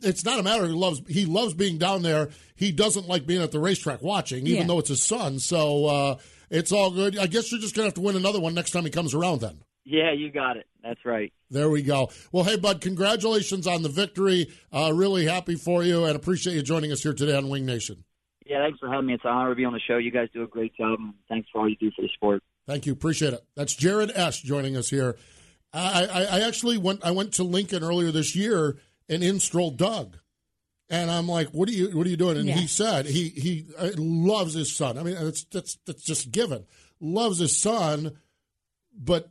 It's 0.00 0.24
not 0.24 0.38
a 0.38 0.44
matter 0.44 0.64
he 0.68 0.72
loves 0.74 1.02
he 1.08 1.26
loves 1.26 1.54
being 1.54 1.76
down 1.78 2.02
there. 2.02 2.28
He 2.54 2.70
doesn't 2.70 3.08
like 3.08 3.26
being 3.26 3.42
at 3.42 3.50
the 3.50 3.58
racetrack 3.58 4.00
watching, 4.00 4.46
even 4.46 4.60
Yeah. 4.62 4.66
though 4.68 4.78
it's 4.78 4.90
his 4.90 5.02
son. 5.02 5.40
So 5.40 5.86
uh, 5.86 6.16
it's 6.50 6.70
all 6.70 6.92
good. 6.92 7.18
I 7.18 7.26
guess 7.26 7.50
you're 7.50 7.60
just 7.60 7.74
gonna 7.74 7.86
have 7.86 7.94
to 7.94 8.00
win 8.00 8.14
another 8.14 8.38
one 8.38 8.54
next 8.54 8.70
time 8.70 8.84
he 8.84 8.90
comes 8.90 9.12
around. 9.12 9.40
Then. 9.40 9.58
Yeah, 9.84 10.12
you 10.12 10.30
got 10.30 10.56
it. 10.56 10.66
That's 10.82 11.04
right. 11.04 11.32
There 11.50 11.68
we 11.70 11.82
go. 11.82 12.10
Well, 12.30 12.44
hey, 12.44 12.56
bud, 12.56 12.80
congratulations 12.80 13.66
on 13.66 13.82
the 13.82 13.88
victory. 13.88 14.50
Uh, 14.72 14.92
really 14.94 15.26
happy 15.26 15.54
for 15.56 15.82
you 15.82 16.04
and 16.04 16.14
appreciate 16.16 16.54
you 16.54 16.62
joining 16.62 16.92
us 16.92 17.02
here 17.02 17.12
today 17.12 17.36
on 17.36 17.48
Winged 17.48 17.66
Nation. 17.66 18.04
Yeah, 18.46 18.62
thanks 18.64 18.78
for 18.80 18.88
having 18.90 19.06
me. 19.06 19.14
It's 19.14 19.24
an 19.24 19.30
honor 19.30 19.50
to 19.50 19.54
be 19.56 19.64
on 19.64 19.72
the 19.72 19.80
show. 19.80 19.96
You 19.98 20.10
guys 20.10 20.28
do 20.32 20.42
a 20.42 20.46
great 20.46 20.74
job, 20.76 20.98
and 20.98 21.14
thanks 21.28 21.48
for 21.52 21.60
all 21.60 21.68
you 21.68 21.76
do 21.76 21.90
for 21.94 22.02
the 22.02 22.08
sport. 22.14 22.42
Thank 22.66 22.86
you. 22.86 22.92
Appreciate 22.92 23.34
it. 23.34 23.40
That's 23.56 23.74
Jared 23.74 24.10
Esh. 24.14 24.42
joining 24.42 24.76
us 24.76 24.88
here. 24.88 25.16
I, 25.72 26.04
I, 26.06 26.22
I 26.38 26.40
actually 26.46 26.76
went. 26.78 27.04
I 27.04 27.10
went 27.12 27.32
to 27.34 27.44
Lincoln 27.44 27.82
earlier 27.82 28.10
this 28.10 28.36
year 28.36 28.78
and 29.08 29.22
in 29.22 29.40
strolled 29.40 29.78
Doug, 29.78 30.18
and 30.90 31.10
I'm 31.10 31.26
like, 31.28 31.48
"What 31.50 31.68
are 31.68 31.72
you? 31.72 31.96
What 31.96 32.06
are 32.06 32.10
you 32.10 32.16
doing?" 32.16 32.36
And 32.36 32.46
Yeah. 32.46 32.54
he 32.56 32.66
said 32.66 33.06
he 33.06 33.28
he 33.30 33.66
uh, 33.78 33.90
loves 33.96 34.54
his 34.54 34.74
son. 34.74 34.98
I 34.98 35.02
mean, 35.02 35.14
that's 35.14 35.44
that's 35.44 35.78
that's 35.86 36.02
just 36.02 36.30
given. 36.30 36.66
Loves 37.00 37.38
his 37.38 37.56
son, 37.56 38.12
but 38.96 39.30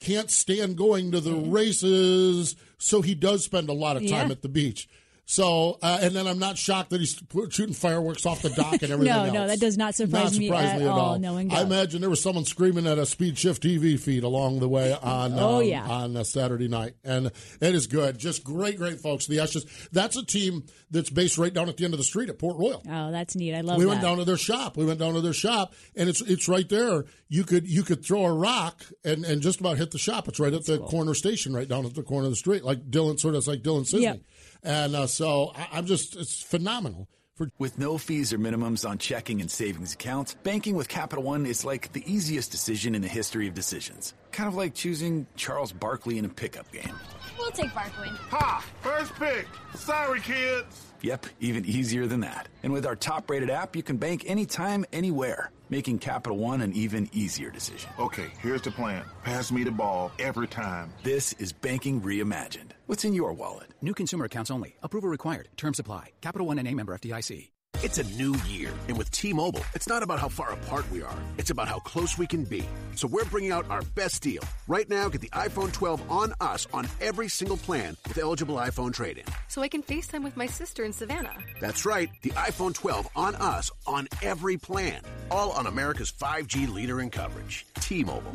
can't 0.00 0.30
stand 0.30 0.76
going 0.76 1.12
to 1.12 1.20
the 1.20 1.34
races, 1.34 2.56
so 2.78 3.02
he 3.02 3.14
does 3.14 3.44
spend 3.44 3.68
a 3.68 3.72
lot 3.74 3.96
of 3.96 4.02
time 4.02 4.26
Yeah. 4.28 4.32
at 4.32 4.42
the 4.42 4.48
beach. 4.48 4.88
So, 5.30 5.78
uh, 5.80 6.00
and 6.02 6.12
then 6.12 6.26
I'm 6.26 6.40
not 6.40 6.58
shocked 6.58 6.90
that 6.90 6.98
he's 6.98 7.16
shooting 7.50 7.72
fireworks 7.72 8.26
off 8.26 8.42
the 8.42 8.50
dock 8.50 8.82
and 8.82 8.82
everything 8.90 9.14
no, 9.14 9.22
else. 9.26 9.32
no, 9.32 9.46
that 9.46 9.60
does 9.60 9.78
not 9.78 9.94
surprise, 9.94 10.32
Not 10.32 10.40
me, 10.40 10.46
surprise 10.48 10.68
at 10.70 10.78
me 10.80 10.86
at 10.86 10.90
all. 10.90 10.98
all. 10.98 11.18
Knowing 11.20 11.52
I 11.52 11.62
imagine 11.62 12.00
there 12.00 12.10
was 12.10 12.20
someone 12.20 12.44
screaming 12.44 12.84
at 12.84 12.98
a 12.98 13.06
Speed 13.06 13.38
Shift 13.38 13.62
TV 13.62 13.96
feed 13.96 14.24
along 14.24 14.58
the 14.58 14.68
way 14.68 14.92
on 15.02 15.34
Oh, 15.38 15.58
um, 15.60 15.64
yeah. 15.64 15.88
on 15.88 16.16
a 16.16 16.24
Saturday 16.24 16.66
night, 16.66 16.94
and 17.04 17.26
it 17.60 17.74
is 17.76 17.86
good. 17.86 18.18
Just 18.18 18.42
great, 18.42 18.76
great 18.76 18.98
folks. 18.98 19.28
The 19.28 19.36
Eshes. 19.36 19.66
That's 19.92 20.16
a 20.16 20.26
team 20.26 20.64
that's 20.90 21.10
based 21.10 21.38
right 21.38 21.54
down 21.54 21.68
at 21.68 21.76
the 21.76 21.84
end 21.84 21.94
of 21.94 21.98
the 21.98 22.04
street 22.04 22.28
at 22.28 22.36
Port 22.40 22.56
Royal. 22.58 22.82
Oh, 22.90 23.12
that's 23.12 23.36
neat. 23.36 23.54
I 23.54 23.60
love 23.60 23.76
that. 23.76 23.78
we 23.78 23.84
that. 23.84 23.88
went 23.88 24.02
down 24.02 24.16
to 24.18 24.24
their 24.24 24.36
shop. 24.36 24.76
We 24.76 24.84
went 24.84 24.98
down 24.98 25.14
to 25.14 25.20
their 25.20 25.32
shop, 25.32 25.74
and 25.94 26.08
it's 26.08 26.20
it's 26.22 26.48
right 26.48 26.68
there. 26.68 27.04
You 27.28 27.44
could 27.44 27.68
you 27.68 27.84
could 27.84 28.04
throw 28.04 28.24
a 28.24 28.32
rock 28.32 28.82
and, 29.04 29.24
and 29.24 29.40
just 29.40 29.60
about 29.60 29.78
hit 29.78 29.92
the 29.92 29.98
shop. 29.98 30.26
It's 30.26 30.40
right 30.40 30.52
at 30.52 30.66
the 30.66 30.78
corner 30.78 31.14
station, 31.14 31.54
right 31.54 31.68
down 31.68 31.86
at 31.86 31.94
the 31.94 32.02
corner 32.02 32.24
of 32.24 32.32
the 32.32 32.36
street, 32.36 32.64
like 32.64 32.90
Dylan 32.90 33.20
sort 33.20 33.36
of 33.36 33.46
like 33.46 33.62
Dylan 33.62 33.82
Cisney. 33.88 34.00
Yep. 34.02 34.20
And 34.62 34.94
uh, 34.94 35.06
so 35.06 35.52
I, 35.56 35.68
I'm 35.78 35.86
just 35.86 36.16
it's 36.16 36.42
phenomenal. 36.42 37.08
For 37.36 37.50
With 37.58 37.78
no 37.78 37.96
fees 37.96 38.34
or 38.34 38.38
minimums 38.38 38.86
on 38.86 38.98
checking 38.98 39.40
and 39.40 39.50
savings 39.50 39.94
accounts, 39.94 40.34
banking 40.42 40.76
with 40.76 40.88
Capital 40.88 41.24
One 41.24 41.46
is 41.46 41.64
like 41.64 41.90
the 41.92 42.04
easiest 42.12 42.50
decision 42.50 42.94
in 42.94 43.00
the 43.00 43.08
history 43.08 43.48
of 43.48 43.54
decisions. 43.54 44.12
Kind 44.30 44.46
of 44.48 44.54
like 44.56 44.74
choosing 44.74 45.26
Charles 45.36 45.72
Barkley 45.72 46.18
in 46.18 46.26
a 46.26 46.28
pickup 46.28 46.70
game. 46.70 46.94
We'll 47.38 47.50
take 47.50 47.72
Barkley. 47.74 48.08
Ha! 48.28 48.62
First 48.82 49.14
pick. 49.14 49.46
Sorry, 49.74 50.20
kids. 50.20 50.84
Yep, 51.00 51.26
even 51.40 51.64
easier 51.64 52.06
than 52.06 52.20
that. 52.20 52.48
And 52.62 52.74
with 52.74 52.84
our 52.84 52.94
top 52.94 53.30
rated 53.30 53.48
app, 53.48 53.74
you 53.74 53.82
can 53.82 53.96
bank 53.96 54.24
anytime, 54.26 54.84
anywhere, 54.92 55.50
making 55.70 55.98
Capital 55.98 56.36
One 56.36 56.60
an 56.60 56.72
even 56.72 57.08
easier 57.12 57.50
decision. 57.50 57.90
Okay, 57.98 58.30
here's 58.40 58.62
the 58.62 58.70
plan. 58.70 59.04
Pass 59.24 59.50
me 59.52 59.64
the 59.64 59.70
ball 59.70 60.12
every 60.18 60.48
time. 60.48 60.92
This 61.02 61.32
is 61.34 61.52
banking 61.52 62.00
reimagined. 62.00 62.72
What's 62.86 63.04
in 63.04 63.14
your 63.14 63.32
wallet? 63.32 63.68
New 63.80 63.94
consumer 63.94 64.26
accounts 64.26 64.50
only. 64.50 64.76
Approval 64.82 65.08
required. 65.08 65.48
Terms 65.56 65.78
apply. 65.78 66.10
Capital 66.20 66.46
One 66.46 66.58
and 66.58 66.68
a 66.68 66.74
member 66.74 66.96
FDIC. 66.96 67.50
It's 67.82 67.96
a 67.96 68.04
new 68.04 68.36
year, 68.46 68.68
and 68.88 68.98
with 68.98 69.10
T-Mobile, 69.10 69.64
it's 69.74 69.88
not 69.88 70.02
about 70.02 70.18
how 70.18 70.28
far 70.28 70.52
apart 70.52 70.84
we 70.90 71.02
are. 71.02 71.16
It's 71.38 71.48
about 71.48 71.66
how 71.66 71.78
close 71.78 72.18
we 72.18 72.26
can 72.26 72.44
be. 72.44 72.62
So 72.94 73.08
we're 73.08 73.24
bringing 73.24 73.52
out 73.52 73.64
our 73.70 73.80
best 73.94 74.20
deal. 74.20 74.42
Right 74.68 74.86
now, 74.90 75.08
get 75.08 75.22
the 75.22 75.30
iPhone 75.30 75.72
12 75.72 76.02
on 76.10 76.34
us 76.42 76.66
on 76.74 76.86
every 77.00 77.28
single 77.28 77.56
plan 77.56 77.96
with 78.06 78.18
eligible 78.18 78.56
iPhone 78.56 78.92
trade-in. 78.92 79.24
So 79.48 79.62
I 79.62 79.68
can 79.68 79.82
FaceTime 79.82 80.22
with 80.22 80.36
my 80.36 80.44
sister 80.44 80.84
in 80.84 80.92
Savannah. 80.92 81.32
That's 81.58 81.86
right, 81.86 82.10
the 82.20 82.30
iPhone 82.30 82.74
12 82.74 83.08
on 83.16 83.34
us 83.36 83.70
on 83.86 84.08
every 84.20 84.58
plan. 84.58 85.00
All 85.30 85.50
on 85.52 85.66
America's 85.66 86.12
5G 86.12 86.70
leader 86.70 87.00
in 87.00 87.08
coverage. 87.08 87.64
T-Mobile. 87.76 88.32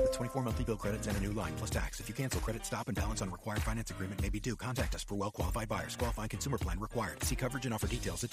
With 0.00 0.12
24 0.12 0.42
monthly 0.44 0.64
bill 0.64 0.76
credits 0.76 1.06
and 1.06 1.16
a 1.18 1.20
new 1.20 1.32
line 1.32 1.52
plus 1.58 1.68
tax. 1.68 2.00
If 2.00 2.08
you 2.08 2.14
cancel 2.14 2.40
credit, 2.40 2.64
stop 2.64 2.88
and 2.88 2.96
balance 2.96 3.20
on 3.20 3.30
required 3.30 3.62
finance 3.62 3.90
agreement 3.90 4.22
may 4.22 4.30
be 4.30 4.40
due. 4.40 4.56
Contact 4.56 4.94
us 4.94 5.04
for 5.04 5.14
well 5.14 5.30
qualified 5.30 5.68
buyers. 5.68 5.94
Qualifying 5.94 6.30
consumer 6.30 6.56
plan 6.56 6.80
required. 6.80 7.22
See 7.22 7.36
coverage 7.36 7.66
and 7.66 7.74
offer 7.74 7.86
details 7.86 8.24
at 8.24 8.30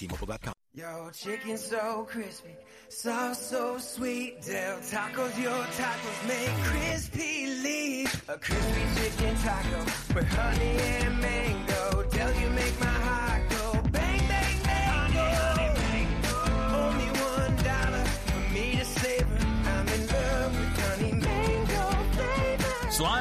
Yo, 0.73 1.09
chicken 1.13 1.57
so 1.57 2.05
crispy, 2.09 2.55
sauce 2.89 3.49
so 3.49 3.77
sweet. 3.79 4.41
Del 4.41 4.77
Tacos, 4.77 5.41
your 5.41 5.63
tacos 5.79 6.27
make 6.27 6.63
crispy 6.65 7.47
leaf. 7.63 8.29
A 8.29 8.37
crispy 8.37 8.81
chicken 8.95 9.35
taco 9.37 9.79
with 10.13 10.27
honey 10.27 10.77
and 10.77 11.21
mango. 11.21 12.03
Del, 12.11 12.33
you 12.35 12.49
make 12.49 12.79
my 12.79 12.85
heart 12.85 13.18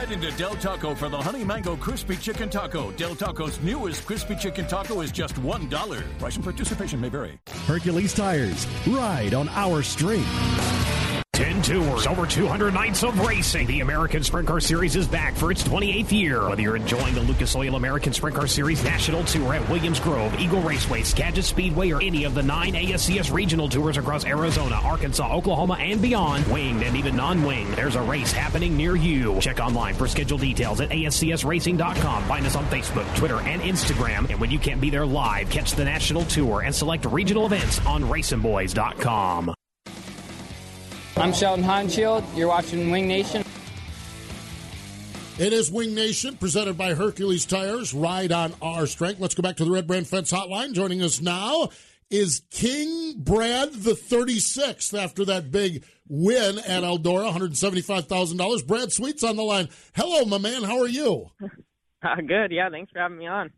Slide 0.08 0.22
into 0.22 0.36
Del 0.38 0.54
Taco 0.56 0.94
for 0.94 1.08
the 1.08 1.18
Honey 1.18 1.44
Mango 1.44 1.76
Crispy 1.76 2.16
Chicken 2.16 2.48
Taco. 2.48 2.90
Del 2.92 3.14
Taco's 3.14 3.60
newest 3.60 4.06
crispy 4.06 4.36
chicken 4.36 4.66
taco 4.66 5.00
is 5.02 5.10
just 5.12 5.34
$1. 5.36 6.18
Price 6.18 6.36
and 6.36 6.44
participation 6.44 7.00
may 7.00 7.08
vary. 7.08 7.38
Hercules 7.66 8.14
Tires. 8.14 8.66
Ride 8.86 9.34
on 9.34 9.48
our 9.50 9.82
street. 9.82 10.24
10 11.38 11.62
tours, 11.62 12.04
over 12.08 12.26
200 12.26 12.74
nights 12.74 13.04
of 13.04 13.16
racing. 13.20 13.68
The 13.68 13.78
American 13.78 14.24
Sprint 14.24 14.48
Car 14.48 14.58
Series 14.58 14.96
is 14.96 15.06
back 15.06 15.36
for 15.36 15.52
its 15.52 15.62
28th 15.62 16.10
year. 16.10 16.48
Whether 16.48 16.62
you're 16.62 16.74
enjoying 16.74 17.14
the 17.14 17.20
Lucas 17.20 17.54
Oil 17.54 17.76
American 17.76 18.12
Sprint 18.12 18.34
Car 18.34 18.48
Series 18.48 18.82
National 18.82 19.22
Tour 19.22 19.54
at 19.54 19.68
Williams 19.68 20.00
Grove, 20.00 20.34
Eagle 20.40 20.60
Raceway, 20.62 21.04
Skagit 21.04 21.44
Speedway, 21.44 21.92
or 21.92 22.02
any 22.02 22.24
of 22.24 22.34
the 22.34 22.42
nine 22.42 22.72
ASCS 22.72 23.32
regional 23.32 23.68
tours 23.68 23.96
across 23.96 24.24
Arizona, 24.24 24.80
Arkansas, 24.82 25.32
Oklahoma, 25.32 25.74
and 25.74 26.02
beyond, 26.02 26.44
winged 26.48 26.82
and 26.82 26.96
even 26.96 27.14
non-winged, 27.14 27.74
there's 27.74 27.94
a 27.94 28.02
race 28.02 28.32
happening 28.32 28.76
near 28.76 28.96
you. 28.96 29.38
Check 29.40 29.60
online 29.60 29.94
for 29.94 30.08
schedule 30.08 30.38
details 30.38 30.80
at 30.80 30.88
ASCSRacing.com. 30.88 32.24
Find 32.24 32.46
us 32.46 32.56
on 32.56 32.64
Facebook, 32.64 33.16
Twitter, 33.16 33.38
and 33.42 33.62
Instagram. 33.62 34.28
And 34.28 34.40
when 34.40 34.50
you 34.50 34.58
can't 34.58 34.80
be 34.80 34.90
there 34.90 35.06
live, 35.06 35.50
catch 35.50 35.74
the 35.74 35.84
National 35.84 36.24
Tour 36.24 36.62
and 36.62 36.74
select 36.74 37.04
regional 37.04 37.46
events 37.46 37.78
on 37.86 38.02
RacingBoys.com. 38.02 39.54
I'm 41.18 41.32
Sheldon 41.32 41.64
Haudenschild. 41.64 42.24
You're 42.36 42.46
watching 42.46 42.92
Winged 42.92 43.08
Nation. 43.08 43.42
It 45.36 45.52
is 45.52 45.68
Winged 45.70 45.96
Nation, 45.96 46.36
presented 46.36 46.78
by 46.78 46.94
Hercules 46.94 47.44
Tires. 47.44 47.92
Ride 47.92 48.30
on 48.30 48.54
our 48.62 48.86
strength. 48.86 49.20
Let's 49.20 49.34
go 49.34 49.42
back 49.42 49.56
to 49.56 49.64
the 49.64 49.70
Red 49.72 49.88
Brand 49.88 50.06
Fence 50.06 50.30
Hotline. 50.30 50.74
Joining 50.74 51.02
us 51.02 51.20
now 51.20 51.70
is 52.08 52.42
King 52.50 53.14
Brad 53.18 53.72
the 53.72 53.94
36th 53.94 54.96
after 54.96 55.24
that 55.24 55.50
big 55.50 55.84
win 56.08 56.58
at 56.60 56.84
Eldora, 56.84 57.32
$175,000. 57.32 58.66
Brad 58.66 58.92
Sweet's 58.92 59.24
on 59.24 59.34
the 59.34 59.42
line. 59.42 59.68
Hello, 59.96 60.24
my 60.24 60.38
man. 60.38 60.62
How 60.62 60.80
are 60.80 60.88
you? 60.88 61.26
Uh, 62.00 62.14
good. 62.26 62.52
Yeah. 62.52 62.70
Thanks 62.70 62.92
for 62.92 63.00
having 63.00 63.18
me 63.18 63.26
on. 63.26 63.50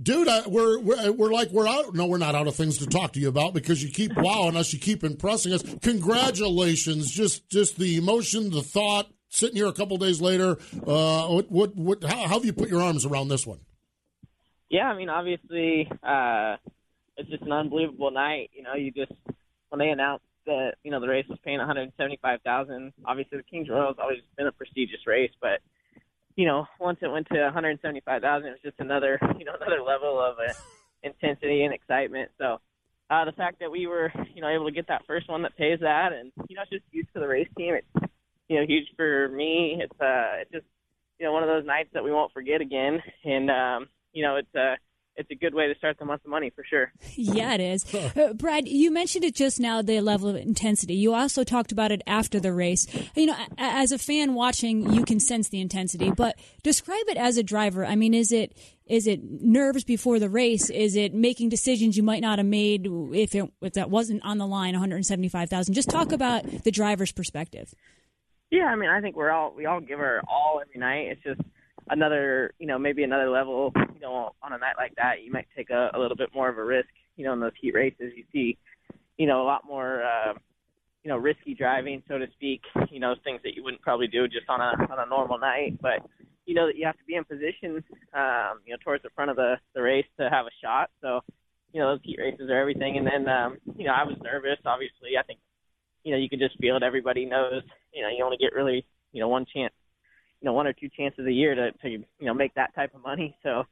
Dude, 0.00 0.28
I, 0.28 0.42
we're, 0.46 0.78
we're 0.78 1.12
we're 1.12 1.32
like 1.32 1.50
we're 1.50 1.66
out. 1.66 1.92
No, 1.94 2.06
we're 2.06 2.18
not 2.18 2.36
out 2.36 2.46
of 2.46 2.54
things 2.54 2.78
to 2.78 2.86
talk 2.86 3.14
to 3.14 3.20
you 3.20 3.28
about 3.28 3.52
because 3.52 3.82
you 3.82 3.90
keep 3.90 4.12
wowing 4.16 4.56
us, 4.56 4.72
you 4.72 4.78
keep 4.78 5.02
impressing 5.02 5.52
us. 5.52 5.64
Congratulations! 5.82 7.10
Just 7.10 7.48
just 7.50 7.78
the 7.78 7.96
emotion, 7.96 8.50
the 8.50 8.62
thought. 8.62 9.10
Sitting 9.30 9.56
here 9.56 9.66
a 9.66 9.72
couple 9.72 9.96
days 9.98 10.20
later, 10.20 10.56
uh, 10.86 11.26
what 11.26 11.50
what 11.50 11.76
what? 11.76 12.04
How, 12.04 12.16
how 12.16 12.34
have 12.34 12.44
you 12.44 12.52
put 12.52 12.68
your 12.68 12.80
arms 12.80 13.04
around 13.04 13.28
this 13.28 13.46
one? 13.46 13.58
Yeah. 14.70 14.86
I 14.86 14.96
mean, 14.96 15.08
obviously, 15.08 15.90
uh, 16.02 16.56
it's 17.16 17.28
just 17.28 17.42
an 17.42 17.52
unbelievable 17.52 18.10
night. 18.10 18.50
You 18.54 18.62
know, 18.62 18.74
you 18.74 18.92
just 18.92 19.12
when 19.70 19.80
they 19.80 19.88
announced 19.88 20.24
that 20.46 20.74
you 20.84 20.92
know 20.92 21.00
the 21.00 21.08
race 21.08 21.26
was 21.28 21.38
paying 21.44 21.58
175,000. 21.58 22.92
Obviously, 23.04 23.38
the 23.38 23.44
Kings 23.44 23.68
Royal 23.68 23.88
has 23.88 23.96
always 23.98 24.20
been 24.36 24.46
a 24.46 24.52
prestigious 24.52 25.06
race, 25.06 25.32
but 25.40 25.60
you 26.38 26.46
know, 26.46 26.66
once 26.78 26.98
it 27.02 27.10
went 27.10 27.26
to 27.32 27.40
175,000, 27.40 28.46
it 28.46 28.50
was 28.50 28.60
just 28.62 28.78
another 28.78 29.18
you 29.38 29.44
know 29.44 29.52
another 29.60 29.82
level 29.82 30.20
of 30.20 30.36
a 30.38 30.54
intensity 31.02 31.64
and 31.64 31.74
excitement. 31.74 32.30
So 32.38 32.60
uh, 33.10 33.24
the 33.24 33.32
fact 33.32 33.58
that 33.58 33.70
we 33.70 33.88
were, 33.88 34.12
you 34.34 34.40
know, 34.40 34.48
able 34.48 34.66
to 34.66 34.72
get 34.72 34.86
that 34.86 35.02
first 35.06 35.28
one 35.28 35.42
that 35.42 35.56
pays 35.56 35.80
that, 35.80 36.12
and 36.12 36.30
you 36.48 36.54
know, 36.54 36.62
it's 36.62 36.70
just 36.70 36.84
huge 36.92 37.08
for 37.12 37.18
the 37.18 37.26
race 37.26 37.48
team. 37.58 37.74
It's 37.74 38.10
you 38.48 38.56
know, 38.56 38.66
huge 38.66 38.86
for 38.96 39.28
me. 39.30 39.80
It's 39.82 40.00
uh, 40.00 40.40
it's 40.40 40.52
just 40.52 40.66
you 41.18 41.26
know 41.26 41.32
one 41.32 41.42
of 41.42 41.48
those 41.48 41.66
nights 41.66 41.90
that 41.92 42.04
we 42.04 42.12
won't 42.12 42.32
forget 42.32 42.60
again, 42.60 43.02
and 43.24 43.50
um, 43.50 43.88
you 44.12 44.22
know, 44.22 44.36
it's 44.36 44.54
uh, 44.54 44.76
it's 45.18 45.30
a 45.30 45.34
good 45.34 45.52
way 45.52 45.66
to 45.66 45.74
start 45.76 45.98
the 45.98 46.04
month 46.04 46.24
of 46.24 46.30
money 46.30 46.50
for 46.50 46.64
sure. 46.64 46.92
Yeah, 47.16 47.54
it 47.54 47.60
is. 47.60 47.94
Uh, 47.94 48.32
Brad, 48.34 48.68
you 48.68 48.90
mentioned 48.92 49.24
it 49.24 49.34
just 49.34 49.58
now, 49.58 49.82
the 49.82 50.00
level 50.00 50.28
of 50.28 50.36
intensity. 50.36 50.94
You 50.94 51.12
also 51.12 51.42
talked 51.42 51.72
about 51.72 51.90
it 51.90 52.02
after 52.06 52.38
the 52.38 52.52
race. 52.52 52.86
You 53.16 53.26
know, 53.26 53.36
as 53.58 53.90
a 53.90 53.98
fan 53.98 54.34
watching, 54.34 54.94
you 54.94 55.04
can 55.04 55.18
sense 55.18 55.48
the 55.48 55.60
intensity, 55.60 56.12
but 56.12 56.38
describe 56.62 57.08
it 57.08 57.16
as 57.16 57.36
a 57.36 57.42
driver. 57.42 57.84
I 57.84 57.96
mean, 57.96 58.14
is 58.14 58.30
it 58.30 58.56
is 58.86 59.06
it 59.06 59.20
nerves 59.22 59.84
before 59.84 60.18
the 60.18 60.30
race? 60.30 60.70
Is 60.70 60.96
it 60.96 61.12
making 61.12 61.50
decisions 61.50 61.96
you 61.96 62.02
might 62.02 62.22
not 62.22 62.38
have 62.38 62.46
made 62.46 62.86
if 63.12 63.34
it 63.34 63.52
if 63.60 63.72
that 63.74 63.90
wasn't 63.90 64.24
on 64.24 64.38
the 64.38 64.46
line, 64.46 64.72
one 64.72 64.80
hundred 64.80 65.04
seventy 65.04 65.28
five 65.28 65.50
thousand? 65.50 65.74
Just 65.74 65.90
talk 65.90 66.12
about 66.12 66.44
the 66.62 66.70
driver's 66.70 67.12
perspective. 67.12 67.74
Yeah, 68.50 68.66
I 68.66 68.76
mean, 68.76 68.88
I 68.88 69.00
think 69.00 69.16
we're 69.16 69.30
all 69.30 69.52
we 69.54 69.66
all 69.66 69.80
give 69.80 69.98
our 69.98 70.22
all 70.28 70.62
every 70.64 70.80
night. 70.80 71.08
It's 71.08 71.22
just 71.22 71.40
another, 71.90 72.52
you 72.58 72.66
know, 72.66 72.78
maybe 72.78 73.02
another 73.02 73.30
level. 73.30 73.72
You 73.94 74.00
know, 74.00 74.34
on 74.42 74.52
a 74.52 74.58
night 74.58 74.76
like 74.76 74.94
that, 74.96 75.22
you 75.24 75.32
might 75.32 75.46
take 75.56 75.70
a, 75.70 75.90
a 75.94 75.98
little 75.98 76.16
bit 76.16 76.30
more 76.34 76.48
of 76.48 76.58
a 76.58 76.64
risk. 76.64 76.88
You 77.16 77.24
know, 77.24 77.32
in 77.32 77.40
those 77.40 77.52
heat 77.60 77.74
races, 77.74 78.12
you 78.16 78.24
see, 78.32 78.56
you 79.16 79.26
know, 79.26 79.42
a 79.42 79.46
lot 79.46 79.64
more, 79.66 80.02
uh, 80.04 80.34
you 81.02 81.08
know, 81.08 81.16
risky 81.16 81.54
driving, 81.54 82.02
so 82.08 82.18
to 82.18 82.26
speak. 82.34 82.62
You 82.90 83.00
know, 83.00 83.14
things 83.24 83.40
that 83.44 83.54
you 83.54 83.64
wouldn't 83.64 83.82
probably 83.82 84.06
do 84.06 84.28
just 84.28 84.48
on 84.48 84.60
a 84.60 84.72
on 84.92 84.98
a 84.98 85.08
normal 85.08 85.38
night. 85.38 85.78
But 85.80 86.06
you 86.46 86.54
know 86.54 86.66
that 86.66 86.76
you 86.76 86.86
have 86.86 86.96
to 86.96 87.04
be 87.06 87.14
in 87.14 87.24
position, 87.24 87.84
um, 88.14 88.60
you 88.64 88.72
know, 88.72 88.78
towards 88.82 89.02
the 89.02 89.10
front 89.14 89.30
of 89.30 89.36
the 89.36 89.56
the 89.74 89.82
race 89.82 90.06
to 90.18 90.30
have 90.30 90.46
a 90.46 90.54
shot. 90.62 90.90
So, 91.02 91.20
you 91.72 91.80
know, 91.80 91.92
those 91.92 92.00
heat 92.02 92.18
races 92.18 92.48
are 92.48 92.58
everything. 92.58 92.96
And 92.96 93.06
then, 93.06 93.28
um, 93.28 93.58
you 93.76 93.84
know, 93.84 93.92
I 93.92 94.04
was 94.04 94.16
nervous. 94.22 94.58
Obviously, 94.64 95.18
I 95.18 95.22
think, 95.24 95.40
you 96.04 96.12
know, 96.12 96.18
you 96.18 96.28
can 96.28 96.38
just 96.38 96.58
feel 96.58 96.76
it. 96.76 96.82
Everybody 96.82 97.26
knows. 97.26 97.62
You 97.92 98.02
know, 98.02 98.08
you 98.08 98.24
only 98.24 98.38
get 98.38 98.54
really, 98.54 98.86
you 99.12 99.20
know, 99.20 99.28
one 99.28 99.44
chance 99.52 99.74
you 100.40 100.46
know 100.46 100.52
one 100.52 100.66
or 100.66 100.72
two 100.72 100.88
chances 100.88 101.26
a 101.26 101.32
year 101.32 101.54
to 101.54 101.72
to 101.72 101.88
you 101.88 102.04
know 102.20 102.34
make 102.34 102.54
that 102.54 102.74
type 102.74 102.94
of 102.94 103.02
money. 103.02 103.36
So 103.42 103.64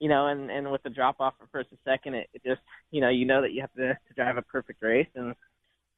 you 0.00 0.08
know, 0.08 0.26
and 0.26 0.50
and 0.50 0.70
with 0.70 0.82
the 0.82 0.90
drop 0.90 1.16
off 1.20 1.34
from 1.38 1.48
first 1.52 1.70
to 1.70 1.76
second, 1.84 2.14
it, 2.14 2.28
it 2.34 2.42
just 2.44 2.60
you 2.90 3.00
know 3.00 3.08
you 3.08 3.24
know 3.24 3.42
that 3.42 3.52
you 3.52 3.60
have 3.60 3.72
to 3.74 3.94
to 3.94 4.14
drive 4.14 4.36
a 4.36 4.42
perfect 4.42 4.82
race, 4.82 5.08
and 5.14 5.34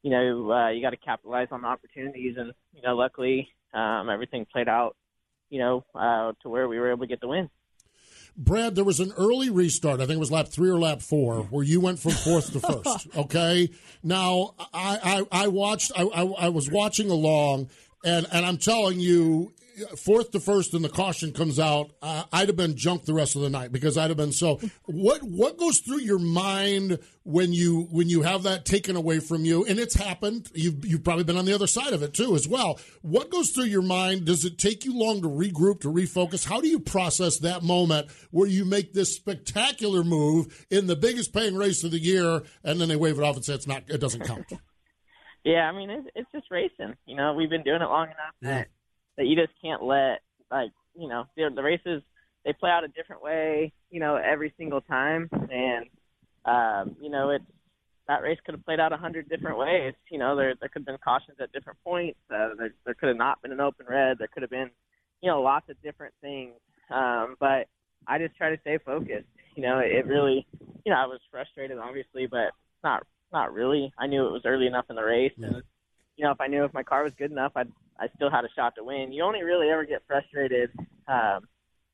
you 0.02 0.10
know 0.10 0.50
uh, 0.50 0.68
you 0.70 0.82
got 0.82 0.90
to 0.90 0.96
capitalize 0.96 1.48
on 1.50 1.62
the 1.62 1.68
opportunities, 1.68 2.36
and 2.36 2.52
you 2.74 2.82
know 2.82 2.96
luckily 2.96 3.48
um, 3.74 4.10
everything 4.10 4.46
played 4.50 4.68
out 4.68 4.96
you 5.50 5.58
know 5.58 5.84
uh, 5.94 6.32
to 6.42 6.48
where 6.48 6.68
we 6.68 6.78
were 6.78 6.90
able 6.90 7.00
to 7.00 7.06
get 7.06 7.20
the 7.20 7.28
win. 7.28 7.48
Brad, 8.38 8.74
there 8.74 8.84
was 8.84 9.00
an 9.00 9.12
early 9.16 9.48
restart. 9.48 10.00
I 10.00 10.04
think 10.04 10.16
it 10.16 10.20
was 10.20 10.30
lap 10.30 10.48
three 10.48 10.68
or 10.68 10.78
lap 10.78 11.00
four, 11.00 11.40
where 11.44 11.64
you 11.64 11.80
went 11.80 11.98
from 11.98 12.12
fourth 12.12 12.52
to 12.52 12.60
first. 12.60 13.08
Okay. 13.16 13.70
Now, 14.02 14.54
I 14.74 15.24
I, 15.32 15.44
I 15.44 15.48
watched. 15.48 15.92
I, 15.96 16.02
I 16.02 16.22
I 16.22 16.48
was 16.50 16.70
watching 16.70 17.10
along, 17.10 17.70
and 18.04 18.26
and 18.30 18.44
I'm 18.44 18.58
telling 18.58 19.00
you, 19.00 19.54
fourth 19.96 20.30
to 20.32 20.40
first 20.40 20.74
and 20.74 20.84
the 20.84 20.88
caution 20.88 21.32
comes 21.32 21.58
out, 21.58 21.92
uh, 22.02 22.24
I'd 22.32 22.48
have 22.48 22.56
been 22.56 22.76
junked 22.76 23.06
the 23.06 23.14
rest 23.14 23.36
of 23.36 23.42
the 23.42 23.50
night 23.50 23.72
because 23.72 23.96
I'd 23.96 24.10
have 24.10 24.16
been 24.16 24.32
so. 24.32 24.60
What 24.84 25.22
what 25.22 25.58
goes 25.58 25.78
through 25.78 26.00
your 26.00 26.18
mind 26.18 26.98
when 27.24 27.52
you 27.52 27.88
when 27.90 28.08
you 28.08 28.22
have 28.22 28.44
that 28.44 28.64
taken 28.64 28.96
away 28.96 29.20
from 29.20 29.44
you? 29.44 29.64
And 29.64 29.78
it's 29.78 29.94
happened. 29.94 30.48
You've 30.54 30.84
you've 30.84 31.04
probably 31.04 31.24
been 31.24 31.36
on 31.36 31.44
the 31.44 31.54
other 31.54 31.66
side 31.66 31.92
of 31.92 32.02
it 32.02 32.14
too 32.14 32.34
as 32.34 32.48
well. 32.48 32.78
What 33.02 33.30
goes 33.30 33.50
through 33.50 33.64
your 33.64 33.82
mind? 33.82 34.24
Does 34.24 34.44
it 34.44 34.58
take 34.58 34.84
you 34.84 34.96
long 34.96 35.22
to 35.22 35.28
regroup 35.28 35.80
to 35.82 35.92
refocus? 35.92 36.46
How 36.46 36.60
do 36.60 36.68
you 36.68 36.80
process 36.80 37.38
that 37.40 37.62
moment 37.62 38.10
where 38.30 38.48
you 38.48 38.64
make 38.64 38.92
this 38.92 39.14
spectacular 39.14 40.04
move 40.04 40.66
in 40.70 40.86
the 40.86 40.96
biggest 40.96 41.32
paying 41.32 41.56
race 41.56 41.84
of 41.84 41.90
the 41.90 41.98
year, 41.98 42.42
and 42.64 42.80
then 42.80 42.88
they 42.88 42.96
wave 42.96 43.18
it 43.18 43.24
off 43.24 43.36
and 43.36 43.44
say 43.44 43.54
it's 43.54 43.66
not 43.66 43.84
it 43.88 43.98
doesn't 43.98 44.24
count? 44.24 44.46
Yeah, 45.46 45.70
I 45.70 45.72
mean 45.72 45.90
it's 45.90 46.08
it's 46.16 46.32
just 46.32 46.50
racing. 46.50 46.96
You 47.06 47.14
know, 47.14 47.32
we've 47.32 47.48
been 47.48 47.62
doing 47.62 47.80
it 47.80 47.84
long 47.84 48.06
enough 48.06 48.34
that 48.42 48.66
that 49.16 49.26
you 49.26 49.36
just 49.36 49.52
can't 49.62 49.82
let 49.82 50.20
like 50.50 50.70
you 50.94 51.08
know 51.08 51.24
the, 51.36 51.50
the 51.54 51.62
races 51.62 52.02
they 52.44 52.52
play 52.52 52.70
out 52.70 52.84
a 52.84 52.88
different 52.88 53.22
way 53.22 53.72
you 53.90 54.00
know 54.00 54.16
every 54.16 54.52
single 54.56 54.80
time. 54.80 55.28
And 55.32 55.86
um 56.44 56.96
you 57.00 57.10
know 57.10 57.30
it's 57.30 57.44
that 58.08 58.22
race 58.22 58.38
could 58.44 58.54
have 58.54 58.64
played 58.64 58.78
out 58.78 58.92
a 58.92 58.96
hundred 58.96 59.28
different 59.28 59.58
ways. 59.58 59.94
You 60.10 60.18
know 60.18 60.36
there 60.36 60.54
there 60.60 60.68
could 60.68 60.80
have 60.80 60.86
been 60.86 60.98
cautions 60.98 61.38
at 61.40 61.52
different 61.52 61.78
points. 61.84 62.18
Uh, 62.30 62.50
there 62.56 62.74
there 62.84 62.94
could 62.94 63.08
have 63.08 63.18
not 63.18 63.42
been 63.42 63.52
an 63.52 63.60
open 63.60 63.86
red. 63.88 64.18
There 64.18 64.28
could 64.32 64.42
have 64.42 64.50
been 64.50 64.70
you 65.22 65.30
know 65.30 65.40
lots 65.42 65.68
of 65.68 65.80
different 65.82 66.14
things. 66.20 66.54
Um 66.90 67.36
but 67.40 67.66
i 68.06 68.18
just 68.18 68.36
try 68.36 68.50
to 68.50 68.60
stay 68.60 68.78
focused. 68.84 69.26
You 69.54 69.62
know 69.62 69.78
it 69.78 70.06
really 70.06 70.46
you 70.84 70.92
know 70.92 70.98
i 70.98 71.06
was 71.06 71.20
frustrated 71.30 71.78
obviously 71.78 72.26
but 72.26 72.52
not 72.84 73.04
not 73.32 73.52
really. 73.52 73.92
I 73.98 74.06
knew 74.06 74.26
it 74.26 74.32
was 74.32 74.42
early 74.44 74.66
enough 74.66 74.86
in 74.88 74.96
the 74.96 75.02
race. 75.02 75.32
And 75.36 75.62
you 76.16 76.24
know 76.24 76.30
if 76.30 76.40
i 76.40 76.46
knew 76.46 76.64
if 76.64 76.74
my 76.74 76.82
car 76.82 77.02
was 77.02 77.14
good 77.14 77.30
enough 77.30 77.52
i'd 77.56 77.70
I 77.98 78.08
still 78.14 78.30
had 78.30 78.44
a 78.44 78.48
shot 78.54 78.74
to 78.76 78.84
win. 78.84 79.12
You 79.12 79.22
only 79.22 79.42
really 79.42 79.68
ever 79.70 79.84
get 79.84 80.02
frustrated, 80.06 80.70
um, 81.08 81.48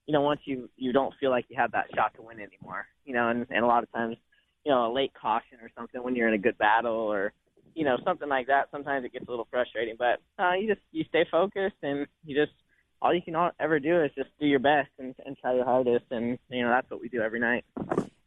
you 0.06 0.12
know, 0.12 0.20
once 0.20 0.40
you 0.44 0.68
you 0.76 0.92
don't 0.92 1.14
feel 1.20 1.30
like 1.30 1.46
you 1.48 1.56
have 1.56 1.72
that 1.72 1.86
shot 1.94 2.14
to 2.16 2.22
win 2.22 2.38
anymore. 2.40 2.86
You 3.04 3.14
know, 3.14 3.28
and, 3.28 3.46
and 3.50 3.64
a 3.64 3.66
lot 3.66 3.82
of 3.82 3.92
times, 3.92 4.16
you 4.64 4.72
know, 4.72 4.90
a 4.90 4.92
late 4.92 5.12
caution 5.14 5.58
or 5.62 5.70
something 5.76 6.02
when 6.02 6.16
you're 6.16 6.28
in 6.28 6.34
a 6.34 6.38
good 6.38 6.58
battle 6.58 6.92
or 6.92 7.32
you 7.74 7.84
know 7.84 7.96
something 8.04 8.28
like 8.28 8.48
that. 8.48 8.68
Sometimes 8.70 9.04
it 9.04 9.12
gets 9.12 9.26
a 9.28 9.30
little 9.30 9.48
frustrating, 9.50 9.96
but 9.98 10.20
uh, 10.42 10.52
you 10.54 10.68
just 10.68 10.84
you 10.90 11.04
stay 11.08 11.26
focused 11.30 11.76
and 11.82 12.06
you 12.24 12.34
just 12.34 12.52
all 13.00 13.14
you 13.14 13.22
can 13.22 13.34
ever 13.58 13.80
do 13.80 14.02
is 14.02 14.12
just 14.16 14.30
do 14.38 14.46
your 14.46 14.60
best 14.60 14.90
and, 14.98 15.14
and 15.26 15.36
try 15.38 15.54
your 15.54 15.64
hardest, 15.64 16.06
and 16.10 16.38
you 16.48 16.62
know 16.62 16.70
that's 16.70 16.90
what 16.90 17.00
we 17.00 17.08
do 17.08 17.20
every 17.20 17.40
night. 17.40 17.64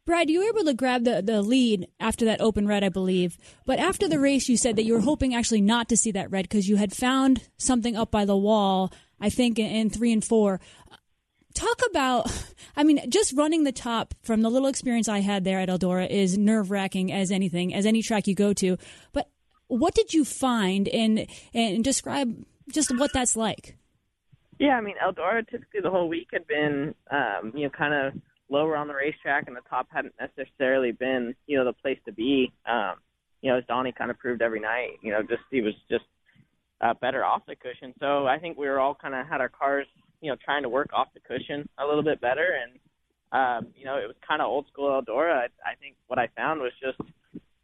Brad, 0.06 0.30
you 0.30 0.38
were 0.38 0.48
able 0.48 0.64
to 0.64 0.74
grab 0.74 1.02
the, 1.02 1.20
the 1.20 1.42
lead 1.42 1.88
after 1.98 2.24
that 2.26 2.40
open 2.40 2.68
red, 2.68 2.84
I 2.84 2.88
believe. 2.88 3.36
But 3.66 3.80
after 3.80 4.08
the 4.08 4.20
race, 4.20 4.48
you 4.48 4.56
said 4.56 4.76
that 4.76 4.84
you 4.84 4.94
were 4.94 5.00
hoping 5.00 5.34
actually 5.34 5.60
not 5.60 5.88
to 5.88 5.96
see 5.96 6.12
that 6.12 6.30
red 6.30 6.44
because 6.44 6.68
you 6.68 6.76
had 6.76 6.94
found 6.94 7.42
something 7.56 7.96
up 7.96 8.12
by 8.12 8.24
the 8.24 8.36
wall, 8.36 8.92
I 9.20 9.30
think, 9.30 9.58
in, 9.58 9.66
in 9.66 9.90
three 9.90 10.12
and 10.12 10.24
four. 10.24 10.60
Talk 11.54 11.80
about, 11.90 12.30
I 12.76 12.84
mean, 12.84 13.10
just 13.10 13.32
running 13.32 13.64
the 13.64 13.72
top 13.72 14.14
from 14.22 14.42
the 14.42 14.50
little 14.50 14.68
experience 14.68 15.08
I 15.08 15.20
had 15.20 15.42
there 15.42 15.58
at 15.58 15.68
Eldora 15.68 16.08
is 16.08 16.38
nerve 16.38 16.70
wracking 16.70 17.12
as 17.12 17.32
anything, 17.32 17.74
as 17.74 17.84
any 17.84 18.00
track 18.00 18.28
you 18.28 18.36
go 18.36 18.52
to. 18.54 18.78
But 19.12 19.28
what 19.66 19.94
did 19.94 20.14
you 20.14 20.24
find 20.24 20.86
and, 20.86 21.26
and 21.52 21.82
describe 21.82 22.44
just 22.70 22.96
what 22.96 23.12
that's 23.12 23.34
like? 23.34 23.76
Yeah, 24.60 24.76
I 24.76 24.80
mean, 24.80 24.94
Eldora 25.04 25.46
typically 25.48 25.80
the 25.82 25.90
whole 25.90 26.08
week 26.08 26.28
had 26.32 26.46
been, 26.46 26.94
um, 27.10 27.52
you 27.56 27.64
know, 27.64 27.70
kind 27.70 27.92
of 27.92 28.22
lower 28.48 28.76
on 28.76 28.88
the 28.88 28.94
racetrack, 28.94 29.44
and 29.46 29.56
the 29.56 29.60
top 29.68 29.86
hadn't 29.90 30.14
necessarily 30.20 30.92
been, 30.92 31.34
you 31.46 31.56
know, 31.56 31.64
the 31.64 31.72
place 31.72 31.98
to 32.06 32.12
be. 32.12 32.52
Um, 32.66 32.96
you 33.42 33.50
know, 33.50 33.58
as 33.58 33.64
Donny 33.68 33.92
kind 33.92 34.10
of 34.10 34.18
proved 34.18 34.42
every 34.42 34.60
night, 34.60 34.98
you 35.02 35.12
know, 35.12 35.22
just 35.22 35.42
he 35.50 35.60
was 35.60 35.74
just 35.90 36.04
uh, 36.80 36.94
better 37.00 37.24
off 37.24 37.42
the 37.46 37.56
cushion. 37.56 37.94
So 38.00 38.26
I 38.26 38.38
think 38.38 38.56
we 38.56 38.66
were 38.66 38.80
all 38.80 38.94
kind 38.94 39.14
of 39.14 39.26
had 39.26 39.40
our 39.40 39.48
cars, 39.48 39.86
you 40.20 40.30
know, 40.30 40.36
trying 40.44 40.62
to 40.62 40.68
work 40.68 40.90
off 40.92 41.08
the 41.14 41.20
cushion 41.20 41.68
a 41.78 41.86
little 41.86 42.02
bit 42.02 42.20
better, 42.20 42.58
and 42.62 42.78
um, 43.32 43.72
you 43.76 43.84
know, 43.84 43.96
it 43.96 44.06
was 44.06 44.16
kind 44.26 44.40
of 44.40 44.46
old 44.46 44.66
school 44.72 44.90
Eldora. 44.90 45.34
I, 45.34 45.44
I 45.64 45.74
think 45.80 45.96
what 46.06 46.18
I 46.18 46.28
found 46.36 46.60
was 46.60 46.72
just, 46.80 47.00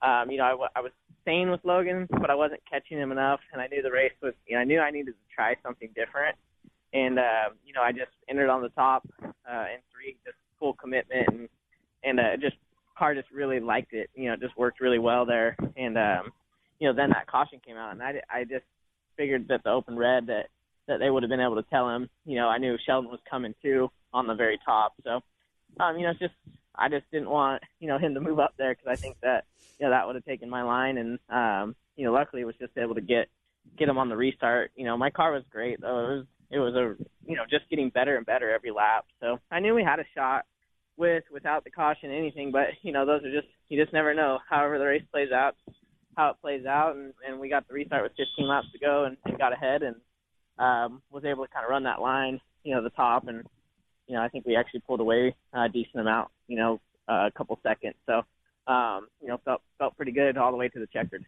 um, 0.03 0.31
you 0.31 0.39
know, 0.39 0.45
I, 0.45 0.79
I 0.79 0.83
was 0.83 0.93
staying 1.23 1.51
with 1.51 1.61
Logan, 1.65 2.09
but 2.11 2.31
I 2.31 2.35
wasn't 2.35 2.61
catching 2.71 2.99
him 2.99 3.13
enough, 3.13 3.41
and 3.53 3.63
I 3.63 3.69
knew 3.69 3.81
the 3.81 3.93
race 3.93 4.13
was, 4.23 4.35
you 4.47 4.57
know, 4.57 4.61
I 4.61 4.65
knew 4.65 4.81
I 4.81 4.91
needed 4.91 5.13
to 5.13 5.35
try 5.35 5.55
something 5.63 5.89
different, 5.95 6.37
and 6.93 7.19
uh, 7.19 7.55
you 7.65 7.73
know, 7.73 7.83
I 7.83 7.93
just 7.93 8.13
entered 8.29 8.51
on 8.51 8.63
the 8.63 8.71
top 8.71 9.09
uh, 9.23 9.67
in 9.73 9.81
three, 9.93 10.17
just 10.25 10.37
full 10.63 10.75
commitment 10.75 11.29
and 11.29 11.49
and 12.05 12.21
uh, 12.21 12.37
just 12.41 12.57
car 12.97 13.15
just 13.15 13.31
really 13.33 13.59
liked 13.59 13.93
it. 13.93 14.09
You 14.15 14.31
know, 14.31 14.37
just 14.37 14.57
worked 14.57 14.81
really 14.81 15.01
well 15.01 15.27
there. 15.27 15.57
And 15.77 15.99
um, 15.99 16.33
you 16.79 16.89
know, 16.89 16.95
then 16.95 17.11
that 17.11 17.27
caution 17.27 17.61
came 17.67 17.77
out, 17.77 17.93
and 17.93 18.03
I 18.03 18.23
I 18.31 18.45
just 18.45 18.65
figured 19.17 19.49
that 19.49 19.65
the 19.65 19.71
open 19.71 19.97
red 19.97 20.29
that 20.29 20.47
that 20.87 20.99
they 20.99 21.11
would 21.11 21.25
have 21.25 21.31
been 21.31 21.41
able 21.41 21.57
to 21.57 21.69
tell 21.69 21.91
him. 21.91 22.09
You 22.25 22.37
know, 22.37 22.49
I 22.49 22.59
knew 22.59 22.77
Sheldon 22.87 23.11
was 23.11 23.21
coming 23.29 23.55
too 23.61 23.91
on 24.15 24.27
the 24.27 24.35
very 24.35 24.59
top. 24.65 24.95
So, 25.05 25.21
um, 25.81 25.97
you 25.97 26.05
know, 26.05 26.11
it's 26.11 26.21
just 26.21 26.35
I 26.77 26.89
just 26.89 27.11
didn't 27.11 27.31
want 27.31 27.63
you 27.81 27.89
know 27.89 27.99
him 27.99 28.15
to 28.15 28.21
move 28.21 28.39
up 28.39 28.55
there 28.57 28.73
because 28.73 28.87
I 28.89 28.97
think 28.97 29.17
that 29.23 29.45
you 29.81 29.87
know 29.87 29.91
that 29.91 30.07
would 30.07 30.15
have 30.15 30.25
taken 30.25 30.49
my 30.49 30.63
line, 30.63 30.97
and 30.99 31.19
um, 31.29 31.75
you 31.97 32.05
know, 32.05 32.13
luckily 32.13 32.45
was 32.45 32.57
just 32.61 32.79
able 32.79 32.95
to 32.95 33.01
get 33.01 33.29
get 33.77 33.89
him 33.89 33.99
on 33.99 34.09
the 34.09 34.17
restart. 34.17 34.71
You 34.77 34.85
know, 34.85 34.97
my 34.97 35.11
car 35.11 35.33
was 35.33 35.43
great 35.51 35.81
though. 35.81 35.99
It 35.99 36.17
was 36.17 36.27
it 36.53 36.59
was 36.59 36.75
a 36.75 36.95
you 37.27 37.37
know 37.37 37.45
just 37.51 37.69
getting 37.71 37.89
better 37.89 38.17
and 38.17 38.27
better 38.27 38.51
every 38.53 38.71
lap. 38.71 39.07
So 39.21 39.39
I 39.51 39.61
knew 39.61 39.75
we 39.75 39.83
had 39.83 39.99
a 39.99 40.05
shot 40.15 40.45
with 40.97 41.25
without 41.33 41.65
the 41.65 41.71
caution 41.71 42.11
anything 42.11 42.51
but 42.53 42.67
you 42.83 42.93
know 42.93 43.07
those 43.07 43.25
are 43.25 43.33
just 43.33 43.49
you 43.69 43.81
just 43.81 43.93
never 43.93 44.15
know 44.15 44.39
however 44.49 44.79
the 44.79 44.85
race 44.85 45.03
plays 45.11 45.33
out 45.33 45.57
how 46.17 46.31
it 46.31 46.37
plays 46.43 46.67
out 46.67 46.95
and 46.95 47.15
and 47.27 47.41
we 47.41 47.49
got 47.49 47.67
the 47.67 47.75
restart 47.75 48.03
with 48.03 48.13
15 48.13 48.47
laps 48.47 48.67
to 48.73 48.79
go 48.79 49.05
and, 49.05 49.17
and 49.25 49.39
got 49.39 49.53
ahead 49.53 49.83
and 49.83 49.97
um 50.59 51.03
was 51.11 51.25
able 51.25 51.47
to 51.47 51.53
kind 51.53 51.65
of 51.65 51.71
run 51.71 51.85
that 51.85 52.01
line 52.01 52.41
you 52.63 52.75
know 52.75 52.83
the 52.83 52.91
top 52.91 53.27
and 53.27 53.47
you 54.07 54.15
know 54.15 54.23
I 54.23 54.29
think 54.29 54.45
we 54.45 54.55
actually 54.55 54.81
pulled 54.81 55.01
away 55.01 55.35
a 55.55 55.69
decent 55.69 56.01
amount 56.01 56.29
you 56.47 56.59
know 56.59 56.81
a 57.09 57.31
couple 57.35 57.59
seconds 57.63 57.95
so 58.07 58.23
um 58.71 59.09
you 59.23 59.29
know 59.29 59.41
felt 59.45 59.63
felt 59.79 59.97
pretty 59.97 60.13
good 60.13 60.37
all 60.37 60.51
the 60.51 60.59
way 60.59 60.69
to 60.69 60.79
the 60.79 60.87
checkered 60.87 61.25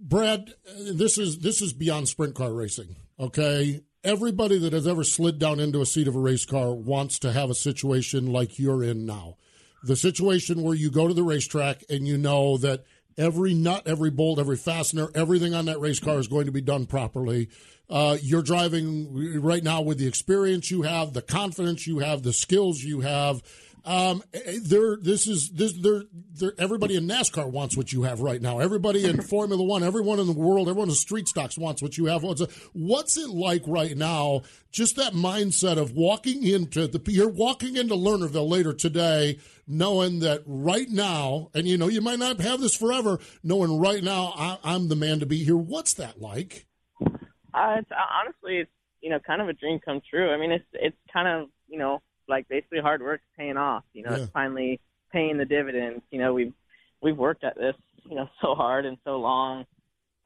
Brad, 0.00 0.52
this 0.76 1.18
is 1.18 1.38
this 1.38 1.62
is 1.62 1.72
beyond 1.72 2.08
sprint 2.08 2.34
car 2.34 2.52
racing. 2.52 2.96
Okay, 3.18 3.80
everybody 4.04 4.58
that 4.58 4.72
has 4.72 4.86
ever 4.86 5.02
slid 5.02 5.38
down 5.38 5.58
into 5.58 5.80
a 5.80 5.86
seat 5.86 6.06
of 6.06 6.14
a 6.14 6.20
race 6.20 6.44
car 6.44 6.72
wants 6.72 7.18
to 7.20 7.32
have 7.32 7.50
a 7.50 7.54
situation 7.54 8.32
like 8.32 8.58
you're 8.58 8.84
in 8.84 9.06
now, 9.06 9.36
the 9.82 9.96
situation 9.96 10.62
where 10.62 10.74
you 10.74 10.90
go 10.90 11.08
to 11.08 11.14
the 11.14 11.22
racetrack 11.22 11.82
and 11.88 12.06
you 12.06 12.18
know 12.18 12.56
that 12.58 12.84
every 13.16 13.54
nut, 13.54 13.82
every 13.86 14.10
bolt, 14.10 14.38
every 14.38 14.56
fastener, 14.56 15.08
everything 15.14 15.54
on 15.54 15.66
that 15.66 15.80
race 15.80 16.00
car 16.00 16.18
is 16.18 16.28
going 16.28 16.46
to 16.46 16.52
be 16.52 16.60
done 16.60 16.86
properly. 16.86 17.48
Uh, 17.88 18.16
you're 18.22 18.42
driving 18.42 19.40
right 19.42 19.62
now 19.62 19.80
with 19.80 19.98
the 19.98 20.06
experience 20.06 20.70
you 20.70 20.82
have, 20.82 21.12
the 21.12 21.22
confidence 21.22 21.86
you 21.86 21.98
have, 21.98 22.22
the 22.22 22.32
skills 22.32 22.82
you 22.82 23.00
have. 23.00 23.42
Um, 23.84 24.22
there, 24.62 24.96
this 24.96 25.26
is 25.26 25.50
this. 25.50 25.74
There, 25.74 26.04
there. 26.40 26.52
Everybody 26.58 26.96
in 26.96 27.06
NASCAR 27.06 27.50
wants 27.50 27.76
what 27.76 27.92
you 27.92 28.04
have 28.04 28.20
right 28.20 28.40
now. 28.40 28.58
Everybody 28.60 29.04
in 29.04 29.20
Formula 29.28 29.62
One, 29.62 29.82
everyone 29.82 30.18
in 30.18 30.26
the 30.26 30.32
world, 30.32 30.68
everyone 30.68 30.88
in 30.88 30.94
street 30.94 31.28
stocks 31.28 31.58
wants 31.58 31.82
what 31.82 31.98
you 31.98 32.06
have. 32.06 32.22
What's, 32.22 32.42
what's 32.72 33.18
it 33.18 33.28
like 33.28 33.62
right 33.66 33.94
now? 33.94 34.42
Just 34.72 34.96
that 34.96 35.12
mindset 35.12 35.76
of 35.76 35.92
walking 35.92 36.46
into 36.46 36.86
the. 36.86 37.00
You're 37.12 37.28
walking 37.28 37.76
into 37.76 37.94
Lernerville 37.94 38.48
later 38.48 38.72
today, 38.72 39.38
knowing 39.66 40.20
that 40.20 40.42
right 40.46 40.88
now, 40.88 41.50
and 41.54 41.68
you 41.68 41.76
know 41.76 41.88
you 41.88 42.00
might 42.00 42.18
not 42.18 42.40
have 42.40 42.60
this 42.60 42.76
forever. 42.76 43.18
Knowing 43.42 43.78
right 43.78 44.02
now, 44.02 44.32
I, 44.34 44.58
I'm 44.64 44.88
the 44.88 44.96
man 44.96 45.20
to 45.20 45.26
be 45.26 45.44
here. 45.44 45.56
What's 45.56 45.92
that 45.94 46.20
like? 46.22 46.66
Uh, 47.02 47.76
it's 47.78 47.90
honestly, 47.92 48.60
it's 48.60 48.70
you 49.02 49.10
know, 49.10 49.18
kind 49.18 49.42
of 49.42 49.48
a 49.50 49.52
dream 49.52 49.78
come 49.84 50.00
true. 50.08 50.30
I 50.32 50.38
mean, 50.38 50.50
it's 50.50 50.64
it's 50.72 50.96
kind 51.12 51.28
of 51.28 51.50
you 51.68 51.78
know 51.78 52.00
like 52.28 52.48
basically 52.48 52.80
hard 52.80 53.02
work 53.02 53.20
paying 53.36 53.56
off. 53.56 53.84
You 53.92 54.02
know, 54.04 54.10
Yeah. 54.10 54.22
it's 54.24 54.32
finally 54.32 54.80
paying 55.12 55.38
the 55.38 55.44
dividends. 55.44 56.02
You 56.10 56.18
know, 56.20 56.34
we've 56.34 56.52
we've 57.00 57.16
worked 57.16 57.44
at 57.44 57.56
this, 57.56 57.74
you 58.08 58.16
know, 58.16 58.28
so 58.42 58.54
hard 58.54 58.86
and 58.86 58.96
so 59.04 59.18
long. 59.18 59.66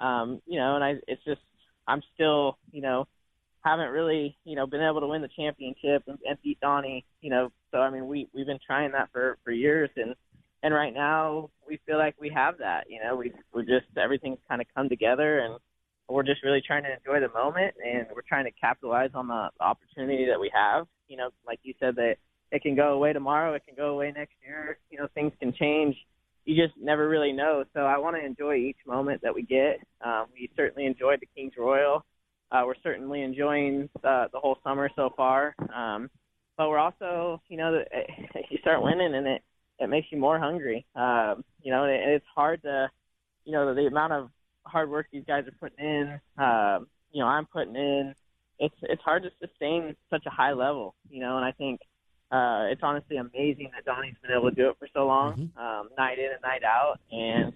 Um, 0.01 0.41
you 0.47 0.59
know, 0.59 0.77
and 0.77 0.85
I 0.85 0.95
it's 1.07 1.23
just 1.25 1.41
I'm 1.87 2.03
still, 2.15 2.59
you 2.73 2.83
know, 2.83 3.07
haven't 3.65 3.91
really, 3.91 4.37
you 4.45 4.55
know, 4.57 4.67
been 4.67 4.83
able 4.83 5.01
to 5.01 5.07
win 5.07 5.23
the 5.23 5.29
championship 5.29 6.05
and, 6.07 6.19
and 6.29 6.39
beat 6.43 6.61
Donny, 6.61 7.05
you 7.21 7.31
know. 7.31 7.51
So 7.73 7.79
I 7.79 7.91
mean, 7.91 8.07
we 8.07 8.29
we've 8.33 8.47
been 8.47 8.61
trying 8.65 8.93
that 8.93 9.11
for 9.13 9.39
for 9.45 9.51
years 9.51 9.91
and 9.97 10.15
and 10.63 10.75
right 10.75 10.93
now 10.95 11.51
we 11.69 11.79
feel 11.87 11.99
like 11.99 12.15
we 12.21 12.31
have 12.31 12.59
that. 12.59 12.85
You 12.89 13.01
know, 13.03 13.17
we 13.17 13.33
we're 13.53 13.63
just 13.63 13.87
everything's 13.97 14.39
kind 14.49 14.61
of 14.61 14.67
come 14.75 14.89
together 14.89 15.41
and 15.41 15.59
we're 16.09 16.23
just 16.23 16.43
really 16.43 16.63
trying 16.67 16.85
to 16.85 16.93
enjoy 16.93 17.21
the 17.21 17.33
moment 17.33 17.75
and 17.85 18.07
we're 18.15 18.23
trying 18.27 18.45
to 18.45 18.51
capitalize 18.53 19.11
on 19.15 19.29
the 19.29 19.51
opportunity 19.61 20.27
that 20.27 20.41
we 20.41 20.51
have. 20.55 20.87
You 21.09 21.17
know, 21.17 21.31
like 21.47 21.61
you 21.63 21.75
said, 21.79 21.97
that 21.97 22.17
it 22.51 22.63
can 22.63 22.75
go 22.75 22.95
away 22.95 23.13
tomorrow, 23.13 23.55
it 23.55 23.63
can 23.67 23.77
go 23.77 23.91
away 23.91 24.13
next 24.17 24.35
year. 24.47 24.79
You 24.91 24.99
know, 24.99 25.09
things 25.15 25.33
can 25.41 25.53
change. 25.53 25.97
You 26.45 26.57
just 26.57 26.79
never 26.81 27.09
really 27.09 27.33
know. 27.33 27.65
So 27.75 27.81
I 27.81 27.99
want 27.99 28.17
to 28.17 28.25
enjoy 28.25 28.57
each 28.57 28.79
moment 28.87 29.21
that 29.23 29.35
we 29.35 29.43
get. 29.43 29.81
Um, 30.05 30.27
we 30.33 30.51
certainly 30.57 30.87
enjoyed 30.87 31.21
the 31.21 31.29
Kings 31.37 31.53
Royal. 31.59 32.05
Uh, 32.51 32.63
we're 32.65 32.75
certainly 32.83 33.23
enjoying 33.23 33.91
the, 34.03 34.29
the 34.33 34.39
whole 34.39 34.57
summer 34.65 34.89
so 34.97 35.11
far. 35.15 35.55
Um, 35.75 36.09
but 36.57 36.71
we're 36.71 36.79
also, 36.79 37.43
you 37.49 37.59
know, 37.59 37.83
you 38.51 38.59
start 38.59 38.83
winning 38.83 39.15
and 39.15 39.27
it 39.27 39.43
it 39.79 39.89
makes 39.89 40.09
you 40.11 40.19
more 40.19 40.39
hungry. 40.39 40.85
Um, 40.97 41.45
you 41.63 41.71
know, 41.71 41.85
and 41.85 41.93
it, 41.93 42.01
it's 42.09 42.27
hard 42.35 42.63
to, 42.63 42.91
you 43.45 43.53
know, 43.53 43.75
the 43.75 43.87
amount 43.87 44.13
of 44.13 44.31
hard 44.69 44.91
work 44.91 45.07
these 45.13 45.25
guys 45.27 45.45
are 45.47 45.57
putting 45.59 45.85
in. 45.85 46.21
Um, 46.39 46.87
you 47.13 47.21
know, 47.21 47.27
I'm 47.27 47.47
putting 47.47 47.77
in. 47.77 48.15
It's 48.59 48.75
it's 48.83 49.03
hard 49.03 49.23
to 49.23 49.31
sustain 49.41 49.97
such 50.11 50.27
a 50.27 50.31
high 50.31 50.53
level. 50.53 50.95
You 51.11 51.21
know, 51.21 51.37
and 51.37 51.45
I 51.45 51.53
think 51.53 51.81
uh, 52.31 52.67
it's 52.71 52.83
honestly 52.83 53.17
amazing 53.17 53.71
that 53.75 53.85
Donny's 53.85 54.15
been 54.23 54.33
able 54.33 54.51
to 54.51 54.55
do 54.55 54.69
it 54.69 54.77
for 54.79 54.89
so 54.93 55.07
long, 55.07 55.51
um, 55.57 55.89
night 55.97 56.19
in 56.19 56.27
and 56.27 56.43
night 56.43 56.63
out, 56.63 56.99
and 57.11 57.53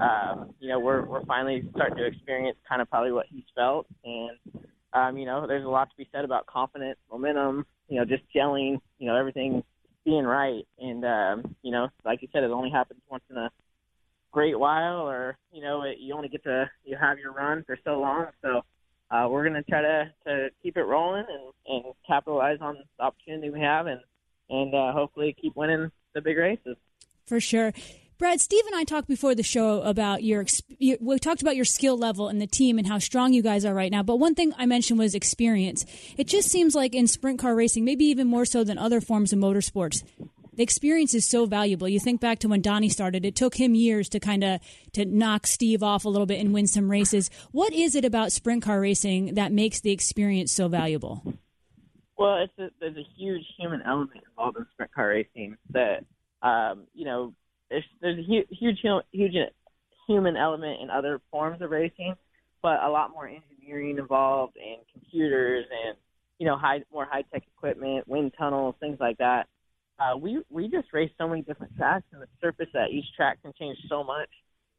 um, 0.00 0.54
you 0.60 0.68
know, 0.68 0.78
we're 0.78 1.04
we're 1.04 1.24
finally 1.24 1.68
starting 1.74 1.96
to 1.98 2.06
experience 2.06 2.56
kind 2.68 2.80
of 2.80 2.88
probably 2.88 3.12
what 3.12 3.26
he's 3.28 3.44
felt, 3.54 3.86
and 4.04 4.64
um, 4.92 5.16
you 5.16 5.26
know, 5.26 5.46
there's 5.46 5.64
a 5.64 5.68
lot 5.68 5.90
to 5.90 5.96
be 5.96 6.08
said 6.12 6.24
about 6.24 6.46
confidence, 6.46 6.98
momentum, 7.10 7.66
you 7.88 7.98
know, 7.98 8.04
just 8.04 8.22
gelling, 8.34 8.78
you 8.98 9.06
know, 9.06 9.16
everything 9.16 9.64
being 10.04 10.24
right, 10.24 10.66
and 10.78 11.04
um, 11.04 11.56
you 11.62 11.72
know, 11.72 11.88
like 12.04 12.22
you 12.22 12.28
said, 12.32 12.44
it 12.44 12.50
only 12.50 12.70
happens 12.70 13.00
once 13.10 13.24
in 13.28 13.36
a 13.36 13.50
great 14.32 14.58
while, 14.58 15.08
or 15.08 15.36
you 15.52 15.62
know, 15.62 15.82
it, 15.82 15.98
you 16.00 16.14
only 16.14 16.28
get 16.28 16.42
to 16.44 16.68
you 16.84 16.96
have 17.00 17.18
your 17.18 17.32
run 17.32 17.62
for 17.64 17.78
so 17.84 18.00
long, 18.00 18.26
so. 18.42 18.62
Uh, 19.10 19.28
we're 19.28 19.46
going 19.46 19.62
to 19.62 19.70
try 19.70 19.82
to, 19.82 20.10
to 20.24 20.48
keep 20.62 20.74
it 20.74 20.84
rolling 20.84 21.26
and, 21.28 21.52
and 21.84 21.94
capitalize 22.06 22.56
on 22.62 22.76
the 22.76 23.04
opportunity 23.04 23.50
we 23.50 23.60
have 23.60 23.86
and, 23.86 24.00
and 24.48 24.74
uh, 24.74 24.90
hopefully 24.90 25.36
keep 25.38 25.54
winning 25.54 25.92
the 26.14 26.22
big 26.22 26.38
races. 26.38 26.78
For 27.26 27.38
sure. 27.38 27.74
Brad, 28.18 28.40
Steve 28.40 28.64
and 28.66 28.74
I 28.76 28.84
talked 28.84 29.08
before 29.08 29.34
the 29.34 29.42
show 29.42 29.82
about 29.82 30.22
your. 30.22 30.46
We 30.78 31.18
talked 31.18 31.42
about 31.42 31.56
your 31.56 31.64
skill 31.64 31.98
level 31.98 32.28
and 32.28 32.40
the 32.40 32.46
team 32.46 32.78
and 32.78 32.86
how 32.86 33.00
strong 33.00 33.32
you 33.32 33.42
guys 33.42 33.64
are 33.64 33.74
right 33.74 33.90
now. 33.90 34.02
But 34.02 34.16
one 34.16 34.34
thing 34.34 34.54
I 34.56 34.64
mentioned 34.64 34.98
was 34.98 35.14
experience. 35.14 35.84
It 36.16 36.28
just 36.28 36.48
seems 36.48 36.74
like 36.74 36.94
in 36.94 37.08
sprint 37.08 37.40
car 37.40 37.54
racing, 37.54 37.84
maybe 37.84 38.04
even 38.06 38.28
more 38.28 38.44
so 38.44 38.64
than 38.64 38.78
other 38.78 39.00
forms 39.00 39.32
of 39.32 39.40
motorsports, 39.40 40.04
the 40.54 40.62
experience 40.62 41.14
is 41.14 41.28
so 41.28 41.46
valuable. 41.46 41.88
You 41.88 42.00
think 42.00 42.20
back 42.20 42.38
to 42.40 42.48
when 42.48 42.60
Donny 42.60 42.88
started; 42.88 43.24
it 43.24 43.36
took 43.36 43.54
him 43.54 43.74
years 43.74 44.08
to 44.10 44.20
kind 44.20 44.44
of 44.44 44.60
to 44.92 45.04
knock 45.04 45.46
Steve 45.46 45.82
off 45.82 46.04
a 46.04 46.08
little 46.08 46.26
bit 46.26 46.40
and 46.40 46.52
win 46.52 46.66
some 46.66 46.90
races. 46.90 47.30
What 47.52 47.72
is 47.72 47.94
it 47.94 48.04
about 48.04 48.32
sprint 48.32 48.62
car 48.62 48.80
racing 48.80 49.34
that 49.34 49.52
makes 49.52 49.80
the 49.80 49.92
experience 49.92 50.52
so 50.52 50.68
valuable? 50.68 51.22
Well, 52.22 52.36
it's 52.36 52.56
a, 52.58 52.70
there's 52.78 52.96
a 52.96 53.06
huge 53.16 53.42
human 53.58 53.82
element 53.82 54.20
involved 54.28 54.56
in 54.56 54.66
sprint 54.72 54.92
car 54.92 55.08
racing 55.08 55.56
that, 55.70 56.04
um, 56.42 56.84
you 56.94 57.04
know, 57.04 57.34
there's, 57.68 57.84
there's 58.00 58.18
a 58.18 58.22
hu- 58.22 58.46
huge, 58.48 58.78
hu- 58.82 59.00
huge 59.10 59.34
human 60.06 60.36
element 60.36 60.80
in 60.80 60.88
other 60.90 61.20
forms 61.32 61.60
of 61.62 61.70
racing, 61.70 62.14
but 62.62 62.80
a 62.80 62.88
lot 62.88 63.10
more 63.10 63.26
engineering 63.26 63.98
involved 63.98 64.56
and 64.56 64.82
computers 64.92 65.64
and, 65.84 65.96
you 66.38 66.46
know, 66.46 66.56
high, 66.56 66.84
more 66.92 67.06
high 67.10 67.24
tech 67.32 67.42
equipment, 67.56 68.06
wind 68.06 68.32
tunnels, 68.38 68.76
things 68.78 68.98
like 69.00 69.18
that. 69.18 69.48
Uh, 70.02 70.16
we 70.16 70.42
we 70.50 70.68
just 70.68 70.92
race 70.92 71.10
so 71.18 71.28
many 71.28 71.42
different 71.42 71.76
tracks, 71.76 72.06
and 72.12 72.20
the 72.20 72.26
surface 72.40 72.68
at 72.74 72.90
each 72.90 73.04
track 73.16 73.40
can 73.42 73.52
change 73.58 73.78
so 73.88 74.02
much 74.02 74.28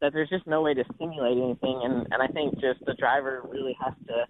that 0.02 0.12
there's 0.12 0.30
just 0.30 0.46
no 0.46 0.62
way 0.62 0.74
to 0.74 0.84
simulate 1.00 1.38
anything. 1.38 1.82
And 1.84 2.08
and 2.12 2.22
I 2.22 2.28
think 2.28 2.56
just 2.56 2.84
the 2.86 2.94
driver 2.96 3.42
really 3.48 3.78
has 3.82 3.94
to 4.08 4.26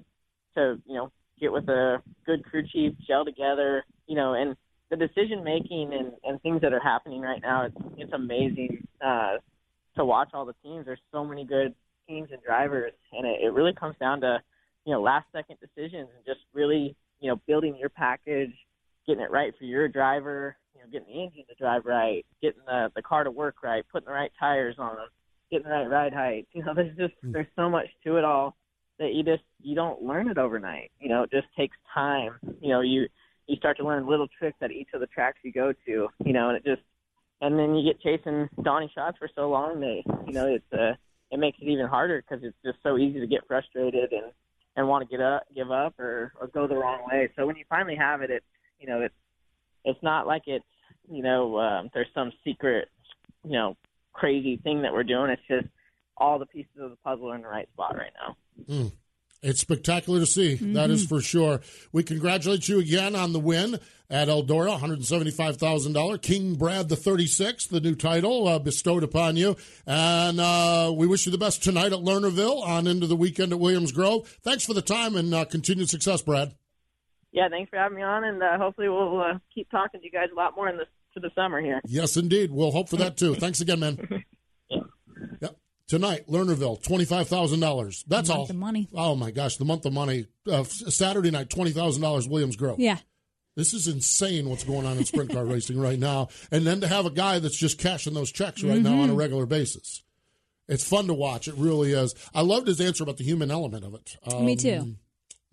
to 0.55 0.81
you 0.85 0.95
know 0.95 1.11
get 1.39 1.51
with 1.51 1.67
a 1.67 2.01
good 2.25 2.45
crew 2.45 2.63
chief, 2.71 2.93
gel 3.07 3.25
together, 3.25 3.83
you 4.07 4.15
know, 4.15 4.33
and 4.33 4.55
the 4.91 4.95
decision 4.95 5.43
making 5.43 5.91
and, 5.93 6.13
and 6.23 6.39
things 6.41 6.61
that 6.61 6.73
are 6.73 6.79
happening 6.79 7.21
right 7.21 7.41
now, 7.41 7.65
it's 7.65 7.75
it's 7.97 8.13
amazing 8.13 8.85
uh, 9.03 9.37
to 9.95 10.05
watch 10.05 10.29
all 10.33 10.45
the 10.45 10.55
teams. 10.63 10.85
There's 10.85 10.99
so 11.11 11.25
many 11.25 11.43
good 11.43 11.73
teams 12.07 12.29
and 12.31 12.41
drivers, 12.43 12.93
and 13.13 13.25
it, 13.25 13.39
it 13.41 13.53
really 13.53 13.73
comes 13.73 13.95
down 13.99 14.21
to 14.21 14.37
you 14.85 14.93
know 14.93 15.01
last 15.01 15.25
second 15.31 15.57
decisions 15.59 16.09
and 16.15 16.25
just 16.25 16.41
really 16.53 16.95
you 17.19 17.29
know 17.29 17.41
building 17.47 17.75
your 17.79 17.89
package, 17.89 18.53
getting 19.07 19.23
it 19.23 19.31
right 19.31 19.53
for 19.57 19.63
your 19.63 19.87
driver, 19.87 20.55
know, 20.83 20.91
getting 20.91 21.13
the 21.13 21.23
engine 21.23 21.43
to 21.49 21.55
drive 21.55 21.85
right, 21.85 22.25
getting 22.41 22.61
the 22.65 22.91
the 22.95 23.01
car 23.01 23.23
to 23.23 23.31
work 23.31 23.57
right, 23.63 23.83
putting 23.91 24.07
the 24.07 24.13
right 24.13 24.31
tires 24.39 24.75
on 24.77 24.95
them, 24.95 25.07
getting 25.51 25.67
the 25.67 25.73
right 25.73 25.89
ride 25.89 26.13
height. 26.13 26.47
You 26.53 26.63
know, 26.63 26.73
there's 26.75 26.95
just 26.97 27.13
there's 27.23 27.47
so 27.55 27.69
much 27.69 27.87
to 28.05 28.17
it 28.17 28.23
all 28.23 28.55
that 28.99 29.13
you 29.13 29.23
just 29.23 29.43
you 29.61 29.75
don't 29.75 30.01
learn 30.01 30.29
it 30.29 30.37
overnight. 30.37 30.91
You 30.99 31.09
know, 31.09 31.23
it 31.23 31.31
just 31.31 31.47
takes 31.57 31.77
time. 31.93 32.33
You 32.61 32.69
know, 32.69 32.81
you 32.81 33.07
you 33.47 33.55
start 33.57 33.77
to 33.77 33.85
learn 33.85 34.07
little 34.07 34.27
tricks 34.39 34.57
at 34.61 34.71
each 34.71 34.89
of 34.93 35.01
the 35.01 35.07
tracks 35.07 35.39
you 35.43 35.51
go 35.51 35.73
to. 35.85 36.07
You 36.23 36.33
know, 36.33 36.49
and 36.49 36.57
it 36.57 36.65
just 36.65 36.81
and 37.41 37.57
then 37.57 37.75
you 37.75 37.91
get 37.91 38.01
chasing 38.01 38.49
Donny 38.61 38.91
shots 38.93 39.17
for 39.17 39.29
so 39.35 39.49
long 39.49 39.79
that 39.81 40.01
you 40.27 40.33
know 40.33 40.47
it's 40.47 40.73
uh 40.73 40.93
it 41.31 41.39
makes 41.39 41.57
it 41.61 41.67
even 41.67 41.87
harder 41.87 42.21
because 42.21 42.43
it's 42.43 42.57
just 42.63 42.77
so 42.83 42.97
easy 42.97 43.19
to 43.19 43.27
get 43.27 43.47
frustrated 43.47 44.11
and 44.11 44.31
and 44.75 44.87
want 44.87 45.07
to 45.07 45.17
get 45.17 45.23
up, 45.23 45.43
give 45.53 45.71
up, 45.71 45.99
or 45.99 46.33
or 46.39 46.47
go 46.47 46.67
the 46.67 46.75
wrong 46.75 47.01
way. 47.11 47.29
So 47.35 47.45
when 47.45 47.55
you 47.55 47.65
finally 47.69 47.95
have 47.95 48.21
it, 48.21 48.29
it's 48.29 48.45
you 48.79 48.87
know 48.87 49.01
it's 49.01 49.15
it's 49.83 50.01
not 50.01 50.27
like 50.27 50.43
it's 50.47 50.65
you 51.09 51.23
know 51.23 51.59
um, 51.59 51.89
there's 51.93 52.07
some 52.13 52.31
secret 52.43 52.89
you 53.43 53.51
know 53.51 53.77
crazy 54.13 54.57
thing 54.57 54.83
that 54.83 54.93
we're 54.93 55.03
doing. 55.03 55.29
It's 55.29 55.41
just 55.47 55.67
all 56.17 56.39
the 56.39 56.45
pieces 56.45 56.71
of 56.79 56.91
the 56.91 56.97
puzzle 56.97 57.31
are 57.31 57.35
in 57.35 57.41
the 57.41 57.47
right 57.47 57.69
spot 57.73 57.95
right 57.95 58.11
now. 58.19 58.37
Mm. 58.69 58.91
It's 59.43 59.59
spectacular 59.59 60.21
to 60.21 60.25
see. 60.25 60.55
That 60.55 60.89
is 60.89 61.05
for 61.05 61.19
sure. 61.19 61.59
We 61.91 62.03
congratulate 62.03 62.69
you 62.69 62.79
again 62.79 63.13
on 63.13 63.33
the 63.33 63.41
win 63.41 63.77
at 64.09 64.29
Eldora, 64.29 64.79
$175,000. 64.79 66.21
King 66.21 66.55
Brad 66.55 66.87
the 66.87 66.95
36th, 66.95 67.67
the 67.67 67.81
new 67.81 67.93
title 67.93 68.47
uh, 68.47 68.59
bestowed 68.59 69.03
upon 69.03 69.35
you. 69.35 69.57
And 69.85 70.39
uh, 70.39 70.93
we 70.95 71.07
wish 71.07 71.25
you 71.25 71.31
the 71.33 71.37
best 71.37 71.61
tonight 71.61 71.91
at 71.91 71.99
Lernerville 71.99 72.65
on 72.65 72.87
into 72.87 73.05
the 73.05 73.17
weekend 73.17 73.51
at 73.51 73.59
Williams 73.59 73.91
Grove. 73.91 74.29
Thanks 74.43 74.65
for 74.65 74.73
the 74.73 74.81
time 74.81 75.17
and 75.17 75.33
uh, 75.33 75.43
continued 75.43 75.89
success, 75.89 76.21
Brad. 76.21 76.55
Yeah, 77.33 77.49
thanks 77.49 77.69
for 77.69 77.77
having 77.77 77.97
me 77.97 78.03
on, 78.03 78.23
and 78.23 78.41
uh, 78.41 78.57
hopefully 78.57 78.87
we'll 78.87 79.19
uh, 79.19 79.39
keep 79.53 79.69
talking 79.71 79.99
to 79.99 80.05
you 80.05 80.11
guys 80.11 80.27
a 80.31 80.35
lot 80.35 80.55
more 80.55 80.69
in 80.69 80.77
the 80.77 80.85
to 81.15 81.19
the 81.19 81.31
summer 81.35 81.59
here. 81.59 81.81
Yes, 81.85 82.15
indeed. 82.15 82.51
We'll 82.51 82.71
hope 82.71 82.87
for 82.89 82.95
that 82.97 83.17
too. 83.17 83.35
Thanks 83.35 83.59
again, 83.59 83.79
man. 83.81 83.97
Yep. 85.41 85.57
Tonight, 85.87 86.27
Lernerville, 86.27 86.81
twenty-five 86.81 87.27
thousand 87.27 87.59
dollars. 87.59 88.03
That's 88.07 88.29
Month 88.29 88.39
all. 88.39 88.45
The 88.47 88.53
money. 88.53 88.87
Oh 88.93 89.15
my 89.15 89.31
gosh, 89.31 89.57
the 89.57 89.65
month 89.65 89.85
of 89.85 89.93
money. 89.93 90.25
Uh, 90.49 90.63
Saturday 90.63 91.31
night, 91.31 91.49
twenty 91.49 91.71
thousand 91.71 92.01
dollars. 92.01 92.27
Williams 92.27 92.55
Grove. 92.55 92.79
Yeah. 92.79 92.97
This 93.55 93.73
is 93.73 93.87
insane. 93.87 94.49
What's 94.49 94.63
going 94.63 94.85
on 94.85 94.97
in 94.97 95.05
sprint 95.05 95.31
car 95.31 95.45
racing 95.45 95.79
right 95.79 95.99
now, 95.99 96.29
and 96.51 96.65
then 96.65 96.81
to 96.81 96.87
have 96.87 97.05
a 97.05 97.11
guy 97.11 97.39
that's 97.39 97.57
just 97.57 97.77
cashing 97.79 98.13
those 98.13 98.31
checks 98.31 98.63
right 98.63 98.81
now 98.81 98.99
on 99.01 99.09
a 99.09 99.13
Mhm. 99.13 99.17
regular 99.17 99.45
basis. 99.45 100.01
It's 100.67 100.87
fun 100.87 101.07
to 101.07 101.13
watch. 101.13 101.47
It 101.47 101.55
really 101.55 101.91
is. 101.91 102.15
I 102.33 102.41
loved 102.41 102.67
his 102.67 102.79
answer 102.81 103.03
about 103.03 103.17
the 103.17 103.23
human 103.25 103.51
element 103.51 103.83
of 103.85 103.93
it. 103.93 104.17
Me 104.41 104.55
too. 104.55 104.95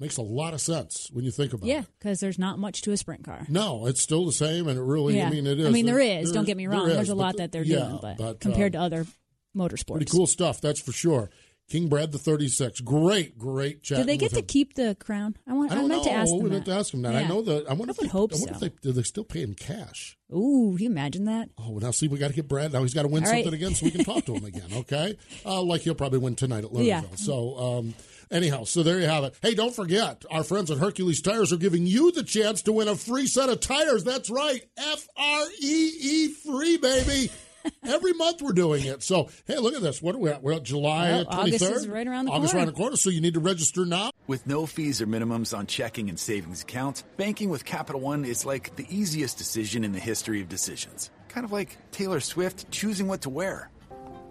Makes 0.01 0.17
a 0.17 0.23
lot 0.23 0.55
of 0.55 0.63
sense 0.63 1.11
when 1.13 1.27
you 1.27 1.31
think 1.31 1.53
about 1.53 1.67
Yeah, 1.67 1.75
it. 1.75 1.77
Yeah, 1.77 1.85
because 1.99 2.21
there's 2.21 2.39
not 2.39 2.59
much 2.59 2.81
to 2.83 2.93
a 2.93 2.97
sprint 2.97 3.23
car. 3.23 3.45
No, 3.51 3.87
it's 3.87 4.01
still 4.01 4.25
the 4.25 4.33
same, 4.33 4.67
and 4.67 4.79
it 4.79 4.83
really, 4.83 5.19
yeah. 5.19 5.27
I 5.27 5.31
mean, 5.31 5.47
it 5.47 5.61
is. 5.61 5.67
I 5.67 5.71
mean, 5.71 5.85
there 5.85 6.01
is. 6.01 6.33
don't 6.33 6.47
get 6.47 6.57
me 6.57 6.67
wrong. 6.67 6.89
There's 6.89 7.11
a 7.11 7.15
lot 7.15 7.37
that 7.37 7.53
they're 7.53 7.63
yeah, 7.63 7.81
doing, 7.81 7.99
but, 8.01 8.17
but, 8.17 8.41
compared 8.41 8.75
uh, 8.75 8.79
to 8.79 8.85
other 8.85 9.07
motorsports, 9.55 9.97
Pretty 9.97 10.07
cool 10.11 10.27
stuff, 10.27 10.63
that's 10.63 10.81
for 10.81 10.93
sure. 10.93 11.29
King 11.71 11.89
Brad 11.89 12.11
the 12.11 12.19
36. 12.19 12.81
Great, 12.81 13.39
great 13.39 13.85
chat. 13.85 13.99
Do 13.99 14.05
they 14.05 14.17
get 14.17 14.33
to 14.33 14.43
keep 14.43 14.75
the 14.75 14.97
crown? 14.99 15.37
I 15.47 15.53
want. 15.53 15.71
I 15.71 15.77
I, 15.77 15.79
don't 15.79 15.89
meant 15.89 16.05
know. 16.05 16.11
to 16.11 16.17
ask 16.17 16.33
we 16.33 16.41
them 16.41 16.49
meant 16.51 16.65
that. 16.65 16.73
to 16.73 16.79
ask 16.79 16.91
them 16.91 17.03
that. 17.03 17.15
I 17.15 17.29
know 17.29 17.43
that. 17.43 17.69
I 17.69 17.75
wonder 17.75 17.93
I 17.93 17.95
if 17.95 17.97
they, 17.99 18.09
hope 18.09 18.33
I 18.33 18.37
wonder 18.39 18.59
so. 18.59 18.67
if 18.67 18.73
they, 18.73 18.79
do 18.83 18.93
they 18.93 19.03
still 19.03 19.23
pay 19.23 19.43
in 19.43 19.55
cash. 19.55 20.19
Ooh, 20.35 20.77
you 20.81 20.87
imagine 20.87 21.27
that? 21.27 21.49
Oh, 21.59 21.71
well, 21.71 21.81
now 21.81 21.93
see, 21.93 22.09
we 22.09 22.19
got 22.19 22.29
to 22.29 22.35
get 22.35 22.49
Brad. 22.49 22.73
Now 22.73 22.83
he's 22.83 22.95
got 22.95 23.03
to 23.03 23.09
win 23.09 23.25
All 23.25 23.31
right. 23.31 23.45
something 23.45 23.61
again 23.61 23.75
so 23.77 23.85
we 23.85 23.93
can 23.93 24.05
talk 24.05 24.25
to 24.25 24.35
him 24.35 24.45
again, 24.45 24.69
okay? 24.79 25.17
Uh, 25.47 25.63
like 25.63 25.83
he'll 25.83 25.95
probably 25.95 26.19
win 26.19 26.35
tonight 26.35 26.65
at 26.65 26.71
Lernerville. 26.71 26.87
Yeah. 26.87 27.03
So, 27.15 27.57
um, 27.57 27.95
anyhow, 28.31 28.65
so 28.65 28.83
there 28.83 29.01
you 29.01 29.07
have 29.07 29.25
it. 29.25 29.35
Hey, 29.43 29.55
don't 29.55 29.75
forget, 29.75 30.25
our 30.31 30.45
friends 30.45 30.71
at 30.71 30.79
Hercules 30.79 31.23
Tires 31.23 31.53
are 31.53 31.57
giving 31.59 31.87
you 31.87 32.13
the 32.13 32.23
chance 32.23 32.63
to 32.63 32.73
win 32.73 32.89
a 32.89 32.97
free 32.97 33.27
set 33.27 33.49
of 33.49 33.61
tires. 33.61 34.05
That's 34.05 34.31
right. 34.31 34.65
F 34.77 35.09
R 35.17 35.45
E 35.61 35.91
E 36.01 36.29
free, 36.29 36.77
baby. 36.77 37.31
Every 37.85 38.15
month 38.15 38.41
we're 38.41 38.53
doing 38.53 38.87
it. 38.87 39.03
So, 39.03 39.29
hey, 39.47 39.59
look 39.59 39.75
at 39.75 39.83
this. 39.83 40.01
What 40.01 40.15
are 40.15 40.19
we 40.19 40.31
at? 40.31 40.43
We're 40.43 40.55
at 40.55 40.63
July 40.63 41.11
Well, 41.11 41.25
23rd. 41.27 41.39
August 41.39 41.63
is 41.63 41.89
right 41.89 42.07
around 42.07 42.25
the 42.25 42.33
August 42.33 42.53
corner. 42.53 42.65
around 42.65 42.75
the 42.75 42.79
corner. 42.81 42.97
So 42.97 43.11
you 43.11 43.21
need 43.21 43.35
to 43.35 43.41
register 43.41 43.85
now. 43.85 44.11
With 44.27 44.47
no 44.47 44.65
fees 44.65 45.03
or 45.03 45.07
minimums 45.07 45.57
on 45.57 45.67
checking 45.67 46.09
and 46.09 46.19
savings 46.19 46.63
accounts, 46.63 47.03
banking 47.19 47.51
with 47.51 47.65
Capital 47.67 48.01
One 48.01 48.25
is 48.25 48.47
like 48.47 48.77
the 48.77 48.87
easiest 48.89 49.37
decision 49.37 49.85
in 49.85 49.93
the 49.93 49.99
history 49.99 50.41
of 50.41 50.49
decisions. 50.49 51.11
Kind 51.29 51.45
of 51.45 51.53
like 51.53 51.77
Taylor 51.93 52.21
Swift 52.21 52.71
choosing 52.71 53.09
what 53.09 53.21
to 53.23 53.29
wear. 53.31 53.71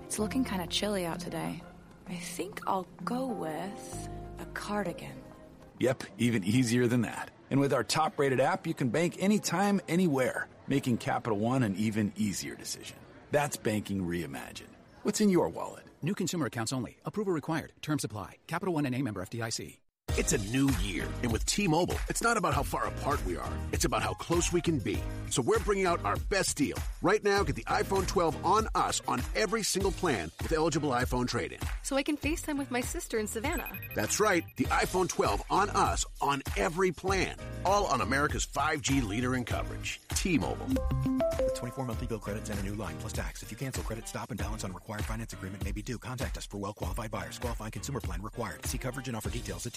It's 0.06 0.18
looking 0.18 0.44
kind 0.44 0.64
of 0.64 0.70
chilly 0.70 1.06
out 1.06 1.20
today. 1.20 1.62
I 2.10 2.16
think 2.16 2.62
I'll 2.66 2.88
go 3.06 3.28
with 3.28 4.10
a 4.40 4.46
cardigan. 4.54 5.14
Yep, 5.80 6.04
even 6.18 6.44
easier 6.44 6.88
than 6.88 7.02
that. 7.02 7.32
And 7.52 7.60
with 7.60 7.74
our 7.74 7.84
top 7.84 8.18
rated 8.20 8.40
app, 8.40 8.68
you 8.68 8.74
can 8.74 8.90
bank 8.90 9.16
anytime, 9.20 9.80
anywhere, 9.88 10.48
making 10.68 10.98
Capital 10.98 11.38
One 11.38 11.64
an 11.64 11.76
even 11.78 12.12
easier 12.18 12.56
decision. 12.56 12.98
That's 13.32 13.58
banking 13.58 14.06
reimagined. 14.06 14.74
What's 15.04 15.22
in 15.22 15.30
your 15.30 15.50
wallet? 15.50 15.86
New 16.02 16.16
consumer 16.16 16.48
accounts 16.48 16.74
only. 16.74 16.98
Approval 17.06 17.34
required. 17.34 17.74
Terms 17.82 18.04
apply. 18.04 18.38
Capital 18.48 18.74
One 18.74 18.86
and 18.86 18.96
a 18.96 19.02
member 19.02 19.24
FDIC. 19.24 19.78
It's 20.18 20.34
a 20.34 20.38
new 20.38 20.70
year, 20.82 21.08
and 21.24 21.32
with 21.32 21.46
T-Mobile, 21.46 21.96
it's 22.10 22.22
not 22.22 22.36
about 22.36 22.54
how 22.54 22.64
far 22.64 22.88
apart 22.88 23.24
we 23.26 23.38
are. 23.38 23.52
It's 23.72 23.86
about 23.86 24.02
how 24.02 24.14
close 24.14 24.52
we 24.52 24.60
can 24.60 24.80
be. 24.80 24.98
So 25.30 25.42
we're 25.42 25.60
bringing 25.60 25.86
out 25.86 26.04
our 26.04 26.16
best 26.30 26.58
deal. 26.58 26.78
Right 27.02 27.24
now, 27.24 27.44
get 27.44 27.56
the 27.56 27.64
iPhone 27.66 28.08
12 28.08 28.44
on 28.44 28.68
us 28.74 29.02
on 29.08 29.22
every 29.36 29.62
single 29.64 29.92
plan 29.92 30.32
with 30.42 30.52
eligible 30.52 30.90
iPhone 30.90 31.28
trade-in. 31.28 31.60
So 31.84 31.96
I 31.96 32.04
can 32.04 32.18
FaceTime 32.18 32.58
with 32.58 32.72
my 32.72 32.82
sister 32.82 33.20
in 33.20 33.28
Savannah. 33.28 33.70
That's 33.94 34.20
right, 34.20 34.44
the 34.58 34.66
iPhone 34.66 35.08
12 35.08 35.44
on 35.50 35.70
us 35.70 36.06
on 36.22 36.42
every 36.58 36.92
plan. 36.92 37.36
All 37.64 37.86
on 37.86 38.02
America's 38.02 38.46
5G 38.46 39.08
leader 39.08 39.36
in 39.36 39.46
coverage. 39.46 40.02
T-Mobile. 40.16 40.68
With 41.38 41.56
24 41.56 41.86
monthly 41.86 42.08
bill 42.08 42.20
credits 42.20 42.50
and 42.50 42.60
a 42.60 42.64
new 42.64 42.76
line 42.76 42.96
plus 43.00 43.14
tax. 43.14 43.44
If 43.44 43.52
you 43.52 43.58
cancel 43.58 43.84
credit, 43.84 44.08
stop 44.08 44.32
and 44.32 44.40
balance 44.40 44.64
on 44.64 44.74
required 44.74 45.06
finance 45.06 45.32
agreement 45.32 45.64
may 45.64 45.72
be 45.72 45.82
due. 45.82 45.98
Contact 45.98 46.38
us 46.38 46.46
for 46.46 46.58
well 46.58 46.74
qualified 46.74 47.12
buyers. 47.12 47.40
Qualifying 47.40 47.72
consumer 47.72 48.02
plan 48.02 48.22
required. 48.22 48.66
See 48.66 48.78
coverage 48.78 49.08
and 49.08 49.16
offer 49.16 49.30
details 49.30 49.66
at 49.66 49.74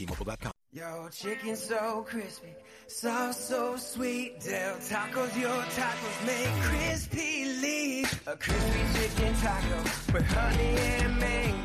Yo, 0.73 1.09
chicken 1.11 1.57
so 1.57 2.05
crispy, 2.09 2.55
sauce 2.87 3.49
so 3.49 3.77
sweet. 3.77 4.41
Del 4.41 4.77
Tacos, 4.77 5.39
your 5.39 5.51
tacos 5.51 6.27
make 6.27 6.63
crispy 6.63 7.45
leaf. 7.61 8.27
A 8.27 8.37
crispy 8.37 9.01
chicken 9.01 9.35
taco 9.35 9.83
with 10.13 10.27
honey 10.27 10.77
and 10.77 11.19
mango. 11.19 11.62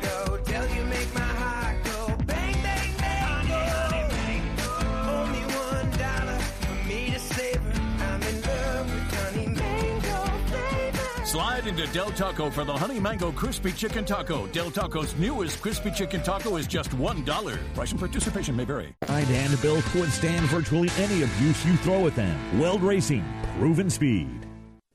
Into 11.68 11.86
Del 11.88 12.10
Taco 12.12 12.50
for 12.50 12.64
the 12.64 12.72
Honey 12.72 12.98
Mango 12.98 13.30
Crispy 13.30 13.72
Chicken 13.72 14.04
Taco. 14.04 14.46
Del 14.48 14.70
Taco's 14.70 15.14
newest 15.16 15.60
Crispy 15.60 15.90
Chicken 15.90 16.22
Taco 16.22 16.56
is 16.56 16.66
just 16.66 16.90
$1. 16.90 17.74
Price 17.74 17.90
and 17.90 18.00
participation 18.00 18.56
may 18.56 18.64
vary. 18.64 18.94
Ride 19.06 19.30
and 19.30 19.60
built 19.60 19.84
could 19.86 20.10
stand 20.10 20.46
virtually 20.46 20.88
any 20.96 21.22
abuse 21.22 21.64
you 21.66 21.76
throw 21.76 22.06
at 22.06 22.16
them. 22.16 22.58
Weld 22.58 22.82
Racing, 22.82 23.24
proven 23.58 23.90
speed. 23.90 24.47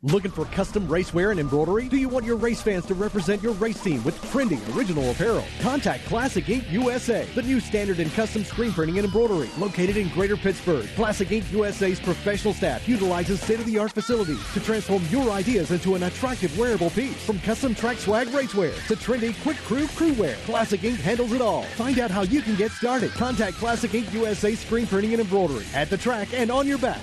Looking 0.06 0.32
for 0.32 0.44
custom 0.44 0.86
racewear 0.90 1.32
and 1.32 1.40
embroidery? 1.40 1.88
Do 1.88 1.96
you 1.96 2.10
want 2.10 2.26
your 2.26 2.36
race 2.36 2.62
fans 2.62 2.86
to 2.88 2.94
represent 2.94 3.42
your 3.42 3.54
race 3.54 3.82
team 3.82 4.04
with 4.04 4.22
trendy 4.24 4.60
original 4.76 5.10
apparel? 5.10 5.46
Contact 5.62 6.04
Classic 6.08 6.50
Ink 6.50 6.66
USA, 6.72 7.26
the 7.36 7.42
new 7.42 7.62
standard 7.62 8.02
in 8.02 8.10
custom 8.10 8.44
screen 8.44 8.74
printing 8.74 8.98
and 8.98 9.06
embroidery. 9.06 9.50
Located 9.58 9.96
in 9.96 10.10
Greater 10.10 10.36
Pittsburgh, 10.36 10.90
Classic 10.98 11.32
Ink 11.32 11.50
USA's 11.54 12.02
professional 12.02 12.54
staff 12.54 12.86
utilizes 12.86 13.42
state-of-the-art 13.44 13.94
facilities 13.94 14.46
to 14.52 14.60
transform 14.60 15.04
your 15.10 15.32
ideas 15.32 15.72
into 15.72 15.96
an 15.96 16.04
attractive 16.04 16.58
wearable 16.58 16.90
piece. 16.90 17.26
From 17.26 17.40
custom 17.40 17.74
track 17.74 17.96
swag 17.96 18.28
racewear 18.28 18.74
to 18.88 18.98
trendy 18.98 19.34
quick 19.42 19.58
crew 19.60 19.88
crew 19.88 20.12
wear, 20.16 20.36
Classic 20.44 20.84
Ink 20.84 21.00
handles 21.00 21.32
it 21.32 21.42
all. 21.42 21.64
Find 21.78 21.98
out 22.00 22.12
how 22.12 22.24
you 22.24 22.42
can 22.42 22.56
get 22.56 22.72
started. 22.72 23.12
Contact 23.12 23.56
Classic 23.56 23.94
Ink 23.94 24.14
USA 24.14 24.54
screen 24.54 24.86
printing 24.86 25.14
and 25.14 25.22
embroidery 25.22 25.66
at 25.74 25.90
the 25.90 25.98
track 25.98 26.28
and 26.34 26.52
on 26.52 26.68
your 26.68 26.78
back. 26.78 27.00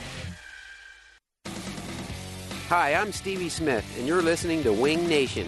Hi, 2.71 2.95
I'm 2.95 3.11
Stevie 3.12 3.49
Smith, 3.49 3.85
and 3.99 4.07
you're 4.07 4.23
listening 4.23 4.62
to 4.62 4.73
Winged 4.73 5.09
Nation. 5.09 5.47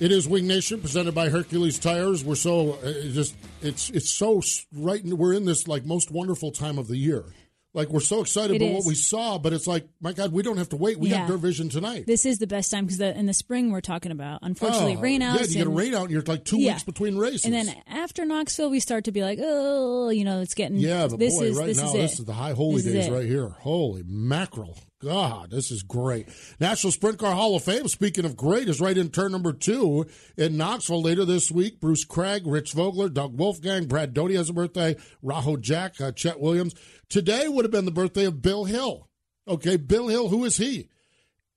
It 0.00 0.10
is 0.10 0.26
Winged 0.26 0.48
Nation 0.48 0.80
presented 0.80 1.14
by 1.14 1.28
Hercules 1.28 1.78
Tires. 1.78 2.24
We're 2.24 2.34
so 2.34 2.72
uh, 2.72 2.86
it 2.88 3.12
just 3.12 3.36
it's 3.60 3.88
it's 3.90 4.10
so 4.10 4.42
right. 4.74 5.00
We're 5.04 5.32
in 5.32 5.44
this 5.44 5.68
like 5.68 5.84
most 5.86 6.10
wonderful 6.10 6.50
time 6.50 6.78
of 6.78 6.88
the 6.88 6.96
year. 6.96 7.24
Like 7.72 7.88
we're 7.88 8.00
so 8.00 8.20
excited 8.20 8.60
It 8.60 8.64
about 8.66 8.74
what 8.78 8.84
we 8.86 8.96
saw, 8.96 9.38
but 9.38 9.52
it's 9.52 9.68
like 9.68 9.86
my 10.00 10.12
God, 10.12 10.32
we 10.32 10.42
don't 10.42 10.56
have 10.56 10.70
to 10.70 10.76
wait. 10.76 10.98
We 10.98 11.10
Yeah. 11.10 11.18
have 11.18 11.28
Dirt 11.28 11.36
Vision 11.38 11.68
tonight. 11.68 12.04
This 12.08 12.26
is 12.26 12.38
the 12.38 12.48
best 12.48 12.72
time 12.72 12.84
because 12.86 13.00
in 13.00 13.26
the 13.26 13.32
spring 13.32 13.70
we're 13.70 13.80
talking 13.80 14.10
about. 14.10 14.40
Unfortunately, 14.42 14.96
Oh, 14.96 15.00
rain 15.00 15.20
Yeah, 15.20 15.34
outs. 15.34 15.50
you 15.50 15.58
get 15.58 15.66
a 15.66 15.70
and- 15.70 15.78
rain 15.78 15.94
out, 15.94 16.02
and 16.02 16.10
you're 16.10 16.22
like 16.22 16.44
two 16.44 16.58
Yeah. 16.60 16.72
weeks 16.72 16.82
between 16.82 17.16
races. 17.16 17.44
And 17.44 17.54
then 17.54 17.72
after 17.86 18.24
Knoxville, 18.24 18.70
we 18.70 18.80
start 18.80 19.04
to 19.04 19.12
be 19.12 19.22
like, 19.22 19.38
oh, 19.40 20.08
you 20.10 20.24
know, 20.24 20.40
it's 20.40 20.54
getting. 20.54 20.78
yeah, 20.78 21.06
but 21.06 21.20
this 21.20 21.38
boy, 21.38 21.44
is, 21.44 21.56
right 21.56 21.66
this 21.66 21.76
now 21.78 21.86
is 21.86 21.92
this 21.92 22.18
is 22.18 22.24
the 22.26 22.34
high 22.34 22.52
holy 22.54 22.82
This 22.82 22.92
days 22.92 23.08
right 23.10 23.24
here. 23.26 23.50
Holy 23.60 24.02
mackerel! 24.04 24.76
God, 25.02 25.50
this 25.50 25.72
is 25.72 25.82
great. 25.82 26.28
National 26.60 26.92
Sprint 26.92 27.18
Car 27.18 27.34
Hall 27.34 27.56
of 27.56 27.64
Fame. 27.64 27.88
Speaking 27.88 28.24
of 28.24 28.36
great, 28.36 28.68
is 28.68 28.80
right 28.80 28.96
in 28.96 29.10
turn 29.10 29.32
number 29.32 29.52
two 29.52 30.06
in 30.36 30.56
Knoxville 30.56 31.02
later 31.02 31.24
this 31.24 31.50
week. 31.50 31.80
Bruce 31.80 32.04
Craig, 32.04 32.46
Rich 32.46 32.72
Vogler, 32.72 33.08
Doug 33.08 33.36
Wolfgang, 33.36 33.86
Brad 33.86 34.14
Doty 34.14 34.36
has 34.36 34.48
a 34.48 34.52
birthday. 34.52 34.96
Raho 35.24 35.60
Jack, 35.60 36.00
uh, 36.00 36.12
Chet 36.12 36.38
Williams. 36.38 36.76
Today 37.08 37.48
would 37.48 37.64
have 37.64 37.72
been 37.72 37.84
the 37.84 37.90
birthday 37.90 38.26
of 38.26 38.42
Bill 38.42 38.64
Hill. 38.64 39.08
Okay, 39.48 39.76
Bill 39.76 40.06
Hill. 40.06 40.28
Who 40.28 40.44
is 40.44 40.56
he? 40.56 40.88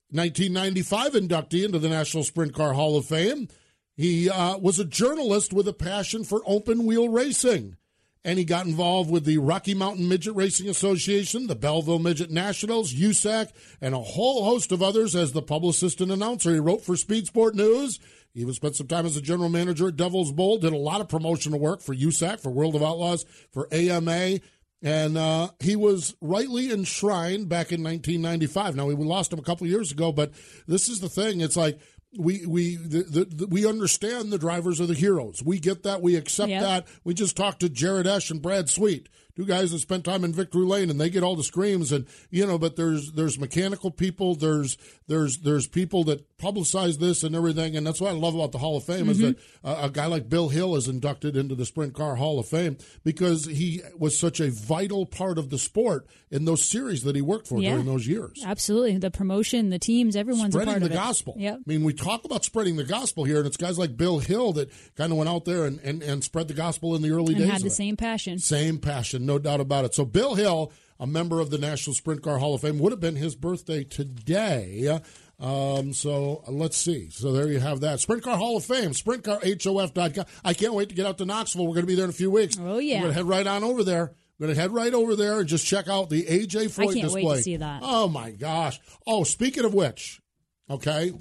1995 0.09 1.13
inductee 1.13 1.65
into 1.65 1.77
the 1.77 1.89
National 1.89 2.23
Sprint 2.23 2.55
Car 2.55 2.73
Hall 2.73 2.97
of 2.97 3.05
Fame. 3.05 3.47
He 3.95 4.27
uh, 4.27 4.57
was 4.57 4.79
a 4.79 4.85
journalist 4.85 5.53
with 5.53 5.67
a 5.67 5.73
passion 5.73 6.23
for 6.23 6.41
open 6.47 6.85
wheel 6.87 7.09
racing. 7.09 7.77
And 8.25 8.39
he 8.39 8.43
got 8.43 8.65
involved 8.65 9.11
with 9.11 9.23
the 9.23 9.37
Rocky 9.37 9.75
Mountain 9.75 10.09
Midget 10.09 10.35
Racing 10.35 10.67
Association, 10.67 11.45
the 11.45 11.55
Belleville 11.55 11.99
Midget 11.99 12.31
Nationals, 12.31 12.91
USAC, 12.91 13.51
and 13.79 13.93
a 13.93 13.99
whole 13.99 14.43
host 14.43 14.71
of 14.71 14.81
others 14.81 15.15
as 15.15 15.31
the 15.31 15.43
publicist 15.43 16.01
and 16.01 16.11
announcer. 16.11 16.51
He 16.51 16.59
wrote 16.59 16.83
for 16.83 16.95
Speed 16.95 17.27
Sport 17.27 17.53
News. 17.53 17.99
He 18.33 18.41
even 18.41 18.55
spent 18.55 18.75
some 18.75 18.87
time 18.87 19.05
as 19.05 19.15
a 19.15 19.21
general 19.21 19.49
manager 19.49 19.89
at 19.89 19.95
Devil's 19.95 20.31
Bowl, 20.31 20.57
did 20.57 20.73
a 20.73 20.77
lot 20.77 21.01
of 21.01 21.07
promotional 21.07 21.59
work 21.59 21.81
for 21.81 21.95
USAC, 21.95 22.41
for 22.41 22.49
World 22.49 22.75
of 22.75 22.81
Outlaws, 22.81 23.25
for 23.51 23.71
AMA. 23.71 24.39
And 24.81 25.17
uh, 25.17 25.49
he 25.59 25.75
was 25.75 26.15
rightly 26.19 26.71
enshrined 26.71 27.47
back 27.47 27.71
in 27.71 27.83
1995. 27.83 28.75
Now 28.75 28.87
we 28.87 28.95
lost 28.95 29.31
him 29.31 29.39
a 29.39 29.43
couple 29.43 29.67
years 29.67 29.91
ago, 29.91 30.11
but 30.11 30.31
this 30.67 30.89
is 30.89 30.99
the 30.99 31.09
thing. 31.09 31.41
It's 31.41 31.55
like 31.55 31.79
we 32.17 32.45
we 32.45 32.75
the, 32.75 33.03
the, 33.03 33.25
the, 33.25 33.47
we 33.47 33.65
understand 33.67 34.31
the 34.31 34.37
drivers 34.37 34.79
are 34.81 34.85
the 34.85 34.93
heroes. 34.93 35.41
We 35.43 35.59
get 35.59 35.83
that. 35.83 36.01
We 36.01 36.15
accept 36.15 36.49
Yep. 36.49 36.61
that. 36.61 36.87
We 37.03 37.13
just 37.13 37.35
talked 37.35 37.59
to 37.61 37.69
Jared 37.69 38.07
Esh 38.07 38.29
and 38.31 38.41
Brad 38.41 38.69
Sweet, 38.69 39.09
two 39.35 39.45
guys 39.45 39.71
that 39.71 39.79
spent 39.79 40.03
time 40.05 40.23
in 40.23 40.33
Victory 40.33 40.65
Lane, 40.65 40.89
and 40.89 40.99
they 40.99 41.09
get 41.09 41.23
all 41.23 41.35
the 41.35 41.43
screams. 41.43 41.91
And 41.91 42.05
you 42.29 42.45
know, 42.45 42.57
but 42.57 42.75
there's 42.75 43.11
there's 43.13 43.37
mechanical 43.39 43.91
people. 43.91 44.35
There's 44.35 44.77
there's 45.07 45.37
there's 45.39 45.67
people 45.67 46.03
that 46.05 46.25
publicize 46.37 46.99
this 46.99 47.23
and 47.23 47.35
everything. 47.35 47.75
And 47.75 47.85
that's 47.87 48.01
what 48.01 48.11
I 48.11 48.13
love 48.13 48.35
about 48.35 48.51
the 48.51 48.57
Hall 48.57 48.77
of 48.77 48.83
Fame 48.83 49.09
is 49.09 49.19
that 49.19 49.37
uh, 49.63 49.79
a 49.83 49.89
guy 49.89 50.05
like 50.07 50.29
Bill 50.29 50.49
Hill 50.49 50.75
is 50.75 50.87
inducted 50.87 51.35
into 51.37 51.55
the 51.55 51.65
Sprint 51.65 51.93
Car 51.93 52.15
Hall 52.15 52.39
of 52.39 52.47
Fame 52.47 52.77
because 53.03 53.45
he 53.45 53.81
was 53.97 54.17
such 54.19 54.39
a 54.39 54.49
vital 54.51 55.05
part 55.05 55.37
of 55.37 55.49
the 55.49 55.57
sport 55.57 56.05
in 56.31 56.45
those 56.45 56.63
series 56.63 57.03
that 57.03 57.15
he 57.15 57.21
worked 57.21 57.47
for 57.47 57.61
Yeah. 57.61 57.71
during 57.71 57.85
those 57.85 58.05
years. 58.07 58.41
Absolutely, 58.45 58.97
the 58.97 59.11
promotion, 59.11 59.69
the 59.69 59.79
teams, 59.79 60.15
everyone's 60.15 60.53
a 60.53 60.59
spreading 60.59 60.73
part 60.81 60.83
the 60.83 60.89
gospel. 60.89 61.35
Yep. 61.37 61.55
I 61.55 61.69
mean, 61.69 61.83
we 61.83 61.93
talk 61.93 62.25
about 62.25 62.43
spreading 62.43 62.75
the 62.75 62.83
gospel 62.83 63.23
here, 63.23 63.37
and 63.37 63.47
it's 63.47 63.57
guys 63.57 63.77
like 63.79 63.95
Bill 63.95 64.19
Hill 64.19 64.53
that 64.53 64.69
kind 64.95 65.11
of 65.11 65.17
went 65.17 65.29
out 65.29 65.45
there 65.45 65.65
and, 65.65 65.79
and, 65.81 66.03
and 66.03 66.23
spread 66.23 66.47
the 66.47 66.53
gospel 66.53 66.95
in 66.95 67.01
the 67.01 67.11
early 67.11 67.33
And 67.33 67.43
days. 67.43 67.51
had 67.51 67.61
the 67.61 67.69
same 67.69 67.95
passion. 67.95 68.39
Same 68.39 68.77
passion, 68.77 69.24
no 69.25 69.39
doubt 69.39 69.59
about 69.59 69.85
it. 69.85 69.93
So 69.93 70.05
Bill 70.05 70.35
Hill, 70.35 70.71
a 70.99 71.07
member 71.07 71.39
of 71.39 71.49
the 71.49 71.57
National 71.57 71.93
Sprint 71.93 72.21
Car 72.21 72.37
Hall 72.37 72.55
of 72.55 72.61
Fame, 72.61 72.79
would 72.79 72.91
have 72.91 72.99
been 72.99 73.15
his 73.15 73.35
birthday 73.35 73.83
today. 73.83 74.99
Um, 75.39 75.93
so 75.93 76.43
let's 76.47 76.77
see. 76.77 77.09
So 77.09 77.31
there 77.33 77.47
you 77.47 77.59
have 77.59 77.81
that. 77.81 77.99
Sprint 77.99 78.23
Car 78.23 78.37
Hall 78.37 78.57
of 78.57 78.65
Fame, 78.65 78.91
sprintcarhof.com. 78.91 80.25
I 80.43 80.53
can't 80.53 80.73
wait 80.73 80.89
to 80.89 80.95
get 80.95 81.05
out 81.05 81.17
to 81.17 81.25
Knoxville. 81.25 81.67
We're 81.67 81.73
going 81.73 81.83
to 81.83 81.87
be 81.87 81.95
there 81.95 82.05
in 82.05 82.09
a 82.09 82.13
few 82.13 82.31
weeks. 82.31 82.57
Oh, 82.59 82.77
yeah. 82.77 82.97
We're 82.97 83.01
going 83.01 83.13
to 83.13 83.17
head 83.19 83.27
right 83.27 83.47
on 83.47 83.63
over 83.63 83.83
there. 83.83 84.13
We're 84.39 84.47
going 84.47 84.55
to 84.55 84.61
head 84.61 84.71
right 84.71 84.93
over 84.93 85.15
there 85.15 85.39
and 85.39 85.47
just 85.47 85.65
check 85.65 85.87
out 85.87 86.09
the 86.09 86.23
AJ 86.23 86.65
Foyt 86.67 86.89
I 86.89 86.93
can't 86.93 87.01
display. 87.03 87.23
wait 87.23 87.35
to 87.37 87.43
see 87.43 87.57
that. 87.57 87.81
Oh, 87.83 88.07
my 88.07 88.31
gosh. 88.31 88.79
Oh, 89.07 89.23
speaking 89.23 89.65
of 89.65 89.73
which, 89.73 90.21
okay, 90.69 91.13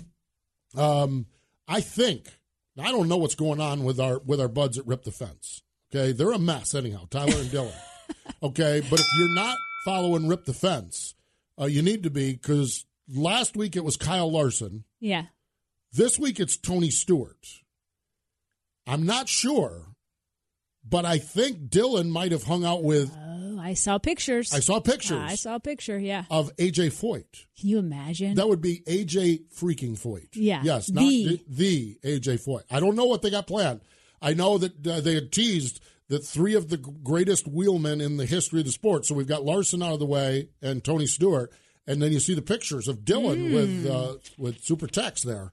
um, 0.77 1.27
I 1.69 1.81
think, 1.81 2.27
I 2.79 2.91
don't 2.91 3.09
know 3.09 3.17
what's 3.17 3.37
going 3.37 3.61
on 3.61 3.85
with 3.85 4.01
our 4.01 4.19
with 4.19 4.41
our 4.41 4.49
buds 4.49 4.79
at 4.79 4.87
Rip 4.87 5.05
the 5.05 5.13
Fence. 5.13 5.63
Okay, 5.95 6.11
they're 6.11 6.33
a 6.33 6.39
mess 6.41 6.75
anyhow, 6.75 7.07
Tyler 7.09 7.37
and 7.39 7.51
Dylan. 7.51 7.73
Okay, 8.45 8.83
but 8.91 9.01
if 9.01 9.07
you're 9.19 9.35
not 9.35 9.57
following 9.87 10.29
Rip 10.29 10.45
the 10.45 10.53
Fence, 10.53 11.15
uh, 11.59 11.65
you 11.65 11.81
need 11.81 12.03
to 12.03 12.11
be 12.11 12.33
because 12.33 12.85
last 13.09 13.57
week 13.57 13.75
it 13.75 13.85
was 13.85 13.97
Kyle 13.97 14.31
Larson. 14.31 14.85
Yeah. 15.01 15.25
This 15.93 16.19
week 16.19 16.39
it's 16.39 16.57
Tony 16.59 16.91
Stewart. 16.91 17.47
I'm 18.87 19.07
not 19.07 19.31
sure, 19.31 19.87
but 20.87 21.07
I 21.07 21.17
think 21.17 21.69
Dylan 21.71 22.11
might 22.11 22.33
have 22.33 22.43
hung 22.43 22.67
out 22.67 22.83
with 22.83 23.11
Oh, 23.17 23.59
I 23.59 23.73
saw 23.73 23.97
pictures. 23.97 24.53
I 24.53 24.61
saw 24.61 24.79
pictures. 24.79 25.17
I 25.19 25.37
saw 25.37 25.55
a 25.55 25.61
picture. 25.61 25.99
Yeah. 25.99 26.25
of 26.29 26.55
AJ 26.57 26.89
Foyt. 26.93 27.47
Can 27.59 27.71
you 27.71 27.79
imagine? 27.79 28.35
That 28.35 28.47
would 28.49 28.61
be 28.61 28.81
AJ 28.87 29.55
freaking 29.59 29.99
Foyt. 29.99 30.29
Yeah. 30.35 30.61
Yes, 30.63 30.91
not 30.91 31.01
The. 31.01 31.41
the, 31.49 31.97
the 32.03 32.19
AJ 32.21 32.45
Foyt. 32.47 32.65
I 32.71 32.79
don't 32.81 32.95
know 32.95 33.07
what 33.07 33.23
they 33.23 33.31
got 33.31 33.47
planned. 33.47 33.81
I 34.21 34.35
know 34.35 34.59
that 34.59 34.87
uh, 34.87 35.01
they 35.01 35.15
had 35.15 35.33
teased 35.33 35.81
that 36.09 36.25
three 36.25 36.55
of 36.55 36.69
the 36.69 36.77
greatest 36.77 37.47
wheelmen 37.49 38.01
in 38.01 38.17
the 38.17 38.27
history 38.27 38.61
of 38.61 38.67
the 38.67 38.73
sport. 38.73 39.07
So 39.07 39.15
we've 39.15 39.27
got 39.27 39.45
Larson 39.45 39.83
out 39.83 39.93
of 39.95 39.99
the 40.01 40.07
way 40.07 40.49
and 40.61 40.85
Tony 40.85 41.07
Stewart, 41.07 41.51
and 41.87 42.01
then 42.03 42.13
you 42.13 42.21
see 42.21 42.35
the 42.35 42.43
pictures 42.43 42.89
of 42.89 43.01
Dylan 43.05 43.49
Hmm. 43.49 43.55
with 43.55 43.87
uh, 43.91 44.15
with 44.39 44.63
Super 44.63 44.87
Tex 44.87 45.23
there. 45.23 45.53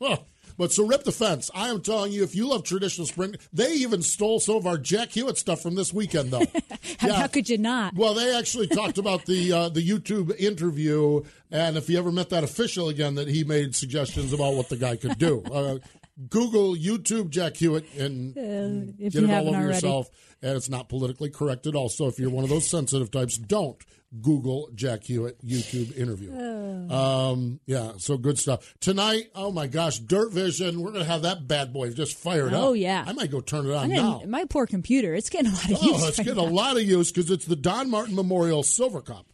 Huh. 0.00 0.18
But 0.56 0.72
so 0.72 0.84
rip 0.86 1.04
the 1.04 1.12
fence. 1.12 1.50
I 1.54 1.68
am 1.68 1.80
telling 1.80 2.12
you, 2.12 2.22
if 2.22 2.34
you 2.34 2.46
love 2.48 2.64
traditional 2.64 3.06
sprint, 3.06 3.36
they 3.50 3.72
even 3.74 4.02
stole 4.02 4.40
some 4.40 4.56
of 4.56 4.66
our 4.66 4.76
Jack 4.76 5.10
Hewitt 5.12 5.38
stuff 5.38 5.62
from 5.62 5.74
this 5.74 5.90
weekend, 5.92 6.32
though. 6.32 6.44
How, 6.98 7.12
how 7.14 7.26
could 7.28 7.48
you 7.48 7.56
not? 7.56 7.94
Well, 7.94 8.12
they 8.12 8.36
actually 8.36 8.66
talked 8.66 8.98
about 8.98 9.24
the 9.24 9.52
uh, 9.52 9.68
the 9.70 9.86
YouTube 9.86 10.38
interview, 10.38 11.22
and 11.50 11.76
if 11.78 11.88
you 11.88 11.98
ever 11.98 12.12
met 12.12 12.28
that 12.30 12.44
official 12.44 12.90
again, 12.90 13.14
that 13.14 13.28
he 13.28 13.42
made 13.42 13.74
suggestions 13.74 14.34
about 14.34 14.54
what 14.54 14.68
the 14.68 14.76
guy 14.76 14.96
could 14.96 15.16
do. 15.18 15.42
Uh, 15.50 15.78
Google 16.28 16.74
YouTube 16.74 17.30
Jack 17.30 17.56
Hewitt 17.56 17.86
and 17.96 18.36
Uh, 18.36 18.92
get 18.98 19.14
it 19.14 19.30
all 19.30 19.48
over 19.48 19.56
already. 19.56 19.74
yourself. 19.74 20.10
And 20.42 20.56
it's 20.56 20.68
not 20.70 20.88
politically 20.88 21.28
correct 21.30 21.66
at 21.66 21.74
all. 21.74 21.88
So 21.88 22.06
if 22.06 22.18
you're 22.18 22.30
one 22.30 22.44
of 22.44 22.50
those 22.50 22.66
sensitive 22.66 23.10
types, 23.10 23.36
don't 23.36 23.76
Google 24.22 24.70
Jack 24.74 25.04
Hewitt 25.04 25.36
YouTube 25.46 25.96
interview. 25.96 26.32
Um, 26.90 27.60
yeah, 27.66 27.92
so 27.98 28.16
good 28.16 28.38
stuff 28.38 28.74
tonight. 28.80 29.30
Oh 29.34 29.52
my 29.52 29.66
gosh, 29.66 29.98
Dirt 30.00 30.32
Vision. 30.32 30.80
We're 30.80 30.92
gonna 30.92 31.04
have 31.04 31.22
that 31.22 31.46
bad 31.46 31.72
boy 31.72 31.90
just 31.90 32.16
fired 32.16 32.52
up. 32.54 32.62
Oh, 32.64 32.72
yeah. 32.72 33.04
I 33.06 33.12
might 33.12 33.30
go 33.30 33.40
turn 33.40 33.66
it 33.66 33.72
on 33.72 33.90
now. 33.90 34.22
my 34.26 34.44
poor 34.46 34.66
computer. 34.66 35.14
It's 35.14 35.28
getting 35.30 35.50
a 35.52 35.54
lot 35.54 35.70
of 35.70 35.78
Oh, 35.82 35.86
use. 35.86 36.08
it's 36.08 36.18
right 36.18 36.24
getting 36.24 36.42
a 36.42 36.52
lot 36.52 36.76
of 36.76 36.82
use 36.82 37.12
because 37.12 37.30
it's 37.30 37.44
the 37.44 37.54
Don 37.56 37.88
Martin 37.90 38.14
Memorial 38.16 38.62
Silver 38.62 39.00
Cup. 39.02 39.26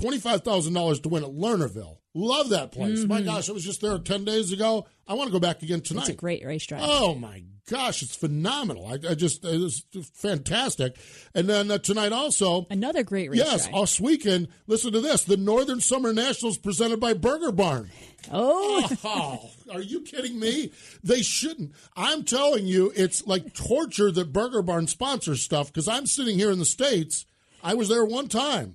Twenty-five 0.00 0.42
thousand 0.42 0.74
dollars 0.74 1.00
to 1.00 1.08
win 1.08 1.24
at 1.24 1.30
Lernerville. 1.30 1.98
Love 2.14 2.48
that 2.50 2.72
place. 2.72 3.04
My 3.04 3.20
Mhm. 3.20 3.26
gosh, 3.26 3.48
I 3.48 3.52
was 3.52 3.64
just 3.64 3.80
there 3.80 3.96
ten 3.98 4.24
days 4.24 4.50
ago. 4.50 4.86
I 5.06 5.14
want 5.14 5.28
to 5.28 5.32
go 5.32 5.38
back 5.40 5.62
again 5.62 5.80
tonight. 5.80 6.02
It's 6.02 6.08
a 6.10 6.14
great 6.14 6.44
racetrack. 6.44 6.80
Oh 6.84 7.14
my 7.14 7.44
gosh, 7.68 8.02
it's 8.02 8.16
phenomenal. 8.16 8.86
I, 8.86 8.94
I 9.10 9.14
just 9.14 9.44
it 9.44 9.60
was 9.60 9.84
fantastic. 10.14 10.96
And 11.34 11.48
then 11.48 11.70
uh, 11.70 11.78
tonight 11.78 12.12
also 12.12 12.66
another 12.70 13.02
great 13.04 13.30
race. 13.30 13.38
Yes, 13.38 13.52
racetrack. 13.66 13.82
us 13.82 14.00
weekend. 14.00 14.48
Listen 14.66 14.92
to 14.92 15.00
this: 15.00 15.22
the 15.24 15.36
Northern 15.36 15.80
Summer 15.80 16.12
Nationals 16.12 16.58
presented 16.58 16.98
by 16.98 17.12
Burger 17.14 17.52
Barn. 17.52 17.90
Oh. 18.32 18.88
Oh, 19.04 19.50
are 19.72 19.80
you 19.82 20.00
kidding 20.00 20.38
me? 20.40 20.72
They 21.04 21.22
shouldn't. 21.22 21.72
I'm 21.96 22.24
telling 22.24 22.66
you, 22.66 22.92
it's 22.96 23.24
like 23.26 23.54
torture 23.54 24.10
that 24.10 24.32
Burger 24.32 24.62
Barn 24.62 24.86
sponsors 24.88 25.42
stuff 25.42 25.68
because 25.68 25.86
I'm 25.88 26.06
sitting 26.06 26.36
here 26.38 26.50
in 26.50 26.58
the 26.58 26.64
States. 26.64 27.24
I 27.62 27.74
was 27.74 27.88
there 27.88 28.04
one 28.04 28.28
time. 28.28 28.74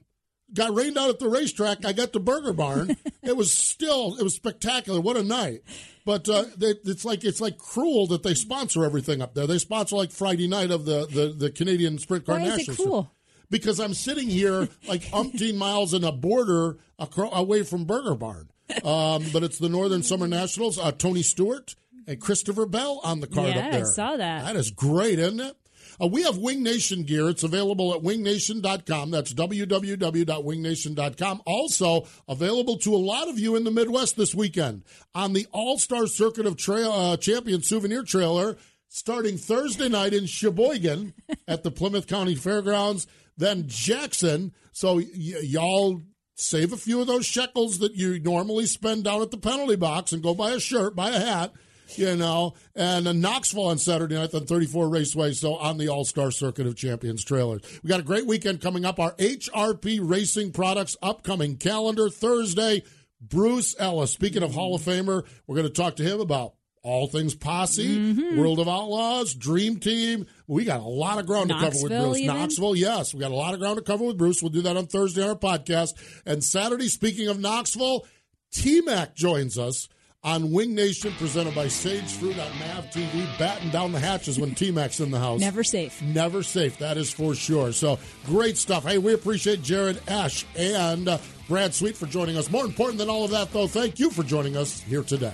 Got 0.56 0.74
rained 0.74 0.98
out 0.98 1.10
at 1.10 1.20
the 1.20 1.30
racetrack. 1.30 1.86
I 1.86 1.94
got 1.94 2.14
to 2.14 2.20
Burger 2.20 2.54
Barn. 2.54 2.96
it 3.24 3.36
was 3.38 3.54
still, 3.54 4.16
it 4.18 4.24
was 4.24 4.34
spectacular. 4.36 5.00
What 5.02 5.18
a 5.18 5.24
night. 5.24 5.62
But 6.06 6.28
uh, 6.30 6.46
they, 6.58 6.74
it's 6.86 7.04
like 7.06 7.24
it's 7.24 7.42
like 7.42 7.58
cruel 7.58 8.08
that 8.08 8.24
they 8.24 8.34
sponsor 8.34 8.86
everything 8.86 9.22
up 9.22 9.34
there. 9.34 9.46
They 9.48 9.58
sponsor 9.58 9.96
like 9.98 10.12
Friday 10.12 10.48
night 10.48 10.72
of 10.72 10.86
the, 10.86 11.06
the, 11.08 11.34
the 11.38 11.52
Canadian 11.52 11.98
Sprint 11.98 12.26
Car 12.26 12.40
Why 12.40 12.46
is 12.46 12.54
it 12.54 12.58
Nationals. 12.70 12.78
cruel? 12.78 13.12
Because 13.50 13.80
I'm 13.80 13.94
sitting 13.94 14.28
here 14.30 14.70
like 14.88 15.02
umpteen 15.12 15.56
miles 15.56 15.94
in 15.94 16.04
a 16.04 16.12
border 16.12 16.78
away 17.00 17.64
from 17.64 17.86
Burger 17.86 18.16
Barn. 18.16 18.50
Um, 18.84 19.24
but 19.34 19.44
it's 19.44 19.60
the 19.60 19.70
Northern 19.70 20.02
Summer 20.04 20.28
Nationals. 20.28 20.80
Uh, 20.80 20.92
Tony 20.92 21.22
Stewart 21.22 21.76
and 22.08 22.20
Christopher 22.20 22.66
Bell 22.66 23.02
on 23.04 23.20
the 23.20 23.28
card 23.28 23.50
Yeah, 23.50 23.60
up 23.60 23.66
I 23.66 23.72
there. 23.72 23.86
saw 23.86 24.16
that. 24.18 24.46
That 24.46 24.56
is 24.56 24.72
great, 24.72 25.20
isn't 25.20 25.40
it? 25.40 25.56
Uh, 26.02 26.08
we 26.08 26.24
have 26.24 26.38
Winged 26.38 26.64
Nation 26.64 27.04
gear. 27.04 27.30
It's 27.30 27.44
available 27.44 27.94
at 27.94 28.02
wingnation.com. 28.02 29.12
That's 29.12 29.34
www.wingnation.com. 29.34 31.42
Also 31.46 32.08
available 32.28 32.78
to 32.78 32.94
a 32.94 32.98
lot 32.98 33.30
of 33.30 33.40
you 33.40 33.56
in 33.56 33.64
the 33.64 33.72
Midwest 33.72 34.18
this 34.18 34.36
weekend 34.36 34.84
on 35.14 35.34
the 35.34 35.48
All 35.52 35.78
Star 35.78 36.08
Circuit 36.08 36.46
of 36.46 36.58
Trail 36.58 36.92
uh, 36.92 37.18
Champion 37.18 37.62
Souvenir 37.62 38.04
Trailer 38.04 38.58
starting 38.88 39.38
Thursday 39.38 39.90
night 39.90 40.14
in 40.14 40.26
Sheboygan 40.26 41.14
at 41.48 41.64
the 41.64 41.72
Plymouth 41.72 42.08
County 42.08 42.36
Fairgrounds, 42.36 43.08
then 43.38 43.66
Jackson. 43.68 44.54
So 44.72 44.96
y- 44.96 45.06
y'all 45.14 46.02
save 46.36 46.74
a 46.74 46.78
few 46.78 47.02
of 47.02 47.08
those 47.08 47.26
shekels 47.26 47.80
that 47.80 47.96
you 47.96 48.20
normally 48.20 48.66
spend 48.66 49.06
down 49.06 49.22
at 49.22 49.32
the 49.32 49.38
penalty 49.38 49.76
box 49.76 50.12
and 50.12 50.24
go 50.24 50.34
buy 50.34 50.52
a 50.52 50.60
shirt, 50.60 50.96
buy 50.96 51.10
a 51.10 51.20
hat, 51.20 51.54
you 51.96 52.16
know, 52.16 52.54
and 52.76 53.08
uh, 53.08 53.14
Knoxville 53.14 53.66
on 53.68 53.78
Saturday 53.78 54.16
night 54.16 54.34
on 54.34 54.46
34 54.46 54.90
Raceway. 54.90 55.34
So 55.34 55.56
on 55.56 55.78
the 55.78 55.90
All 55.90 56.06
Star 56.06 56.32
Circuit 56.32 56.68
of 56.68 56.76
Champions 56.76 57.24
trailers. 57.24 57.62
We 57.84 57.88
got 57.90 58.00
a 58.00 58.04
great 58.04 58.26
weekend 58.26 58.62
coming 58.62 58.86
up. 58.86 59.00
Our 59.00 59.14
HRP 59.14 60.00
Racing 60.02 60.52
Products 60.52 60.98
upcoming 61.02 61.58
calendar 61.58 62.10
Thursday. 62.10 62.84
Bruce 63.22 63.76
Ellis, 63.80 64.12
speaking 64.12 64.44
of 64.44 64.54
Hall 64.54 64.76
of 64.76 64.82
Famer, 64.82 65.24
we're 65.48 65.56
going 65.56 65.68
to 65.68 65.74
talk 65.74 65.96
to 65.96 66.04
him 66.04 66.20
about 66.20 66.54
all 66.84 67.08
things 67.08 67.34
posse, 67.34 67.98
Mm-hmm. 67.98 68.40
World 68.40 68.60
of 68.60 68.68
Outlaws, 68.68 69.34
Dream 69.34 69.80
Team. 69.80 70.28
We 70.46 70.66
got 70.66 70.82
a 70.82 70.84
lot 70.84 71.18
of 71.18 71.26
ground 71.26 71.50
to 71.50 71.56
cover 71.56 71.78
with 71.82 71.92
Bruce. 71.92 72.18
even? 72.20 72.36
Knoxville, 72.36 72.76
yes. 72.76 73.14
We 73.14 73.22
got 73.22 73.32
a 73.32 73.36
lot 73.36 73.56
of 73.56 73.60
ground 73.60 73.78
to 73.78 73.84
cover 73.84 74.04
with 74.04 74.18
Bruce. 74.20 74.44
We'll 74.44 74.52
do 74.52 74.62
that 74.64 74.78
on 74.78 74.86
Thursday 74.86 75.24
on 75.24 75.30
our 75.30 75.36
podcast. 75.36 75.94
And 76.28 76.44
Saturday, 76.44 76.88
speaking 76.88 77.28
of 77.28 77.40
Knoxville, 77.40 78.06
T 78.52 78.82
Mac 78.82 79.16
joins 79.16 79.58
us 79.58 79.90
on 80.26 80.52
Winged 80.52 80.76
Nation, 80.76 81.14
presented 81.14 81.54
by 81.54 81.68
Sage 81.68 82.12
Fruit 82.14 82.38
on 82.40 82.60
Mav 82.60 82.86
TV, 82.86 83.26
batting 83.38 83.70
down 83.70 83.92
the 83.92 84.00
hatches 84.00 84.40
when 84.40 84.56
T 84.56 84.72
Mac's 84.72 85.00
in 85.00 85.12
the 85.12 85.20
house. 85.20 85.40
Never 85.40 85.64
safe. 85.64 86.02
Never 86.02 86.42
safe, 86.42 86.80
that 86.80 86.98
is 86.98 87.12
for 87.12 87.36
sure. 87.36 87.72
So 87.72 88.00
great 88.26 88.58
stuff. 88.58 88.84
Hey, 88.84 88.98
we 88.98 89.14
appreciate 89.14 89.62
Jared 89.62 90.02
Esh 90.08 90.44
and 90.58 91.08
uh, 91.08 91.20
Brad 91.48 91.76
Sweet 91.76 91.96
for 91.96 92.08
joining 92.08 92.38
us. 92.38 92.50
More 92.50 92.66
important 92.66 92.98
than 92.98 93.10
all 93.10 93.24
of 93.24 93.32
that, 93.32 93.54
though, 93.54 93.68
thank 93.68 94.00
you 94.00 94.10
for 94.10 94.24
joining 94.24 94.58
us 94.58 94.82
here 94.82 95.04
today. 95.04 95.34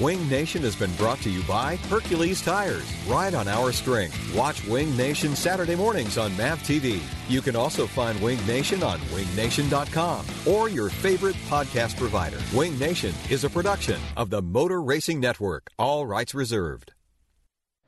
Winged 0.00 0.30
Nation 0.30 0.62
has 0.62 0.76
been 0.76 0.94
brought 0.94 1.18
to 1.22 1.30
you 1.30 1.42
by 1.42 1.76
Hercules 1.76 2.40
Tires. 2.42 2.84
Ride 3.06 3.34
on 3.34 3.48
our 3.48 3.72
strength. 3.72 4.16
Watch 4.34 4.64
Winged 4.66 4.96
Nation 4.96 5.34
Saturday 5.34 5.74
mornings 5.74 6.18
on 6.18 6.36
MAV 6.36 6.58
TV. 6.60 7.00
You 7.28 7.40
can 7.42 7.56
also 7.56 7.86
find 7.86 8.20
Winged 8.22 8.46
Nation 8.46 8.82
on 8.82 8.98
wingnation.com 9.10 10.26
or 10.46 10.68
your 10.68 10.90
favorite 10.90 11.36
podcast 11.48 11.96
provider. 11.96 12.38
Winged 12.54 12.80
Nation 12.80 13.14
is 13.30 13.44
a 13.44 13.50
production 13.50 14.00
of 14.16 14.30
the 14.30 14.42
Motor 14.42 14.80
Racing 14.80 15.20
Network. 15.20 15.70
All 15.78 16.06
rights 16.06 16.34
reserved. 16.34 16.92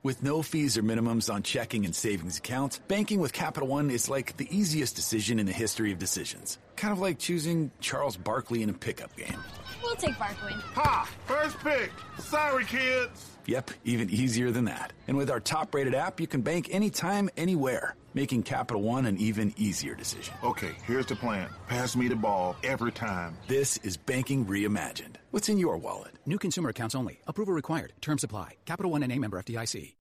With 0.03 0.23
no 0.23 0.41
fees 0.41 0.79
or 0.79 0.83
minimums 0.83 1.31
on 1.31 1.43
checking 1.43 1.85
and 1.85 1.95
savings 1.95 2.39
accounts, 2.39 2.79
banking 2.89 3.21
with 3.21 3.35
Capital 3.35 3.69
One 3.69 3.91
is 3.91 4.09
like 4.09 4.35
the 4.39 4.49
easiest 4.51 4.97
decision 4.97 5.39
in 5.39 5.45
the 5.45 5.53
history 5.53 5.93
of 5.93 5.99
decisions. 5.99 6.57
Kind 6.77 6.93
of 6.93 7.01
like 7.01 7.19
choosing 7.19 7.71
Charles 7.81 8.17
Barkley 8.17 8.63
in 8.63 8.71
a 8.71 8.73
pickup 8.73 9.15
game. 9.15 9.37
We'll 9.83 9.97
take 9.97 10.19
Barkley. 10.19 10.55
Ha! 10.75 11.09
First 11.27 11.59
pick. 11.61 11.91
Sorry, 12.19 12.65
kids. 12.65 13.31
Yep, 13.47 13.71
even 13.85 14.11
easier 14.11 14.51
than 14.51 14.65
that. 14.67 14.93
And 15.09 15.17
with 15.17 15.31
our 15.31 15.41
top 15.41 15.75
rated 15.75 15.95
app, 15.95 16.21
you 16.21 16.27
can 16.27 16.43
bank 16.43 16.69
anytime, 16.71 17.31
anywhere, 17.37 17.97
making 18.15 18.43
Capital 18.45 18.83
One 18.83 19.07
an 19.07 19.17
even 19.19 19.55
easier 19.57 19.95
decision. 19.95 20.35
Okay, 20.45 20.73
here's 20.87 21.07
the 21.07 21.17
plan. 21.17 21.49
Pass 21.67 21.97
me 21.97 22.09
the 22.09 22.17
ball 22.17 22.57
every 22.63 22.93
time. 22.93 23.37
This 23.49 23.79
is 23.79 23.97
banking 23.97 24.45
reimagined. 24.47 25.17
What's 25.31 25.49
in 25.49 25.59
your 25.59 25.79
wallet? 25.79 26.13
New 26.27 26.39
consumer 26.39 26.71
accounts 26.71 26.95
only. 26.95 27.21
Approval 27.27 27.55
required. 27.55 27.93
Terms 28.01 28.23
apply. 28.23 28.55
Capital 28.67 28.91
One 28.91 29.03
and 29.03 29.13
a 29.13 29.19
member 29.19 29.41
FDIC. 29.43 29.95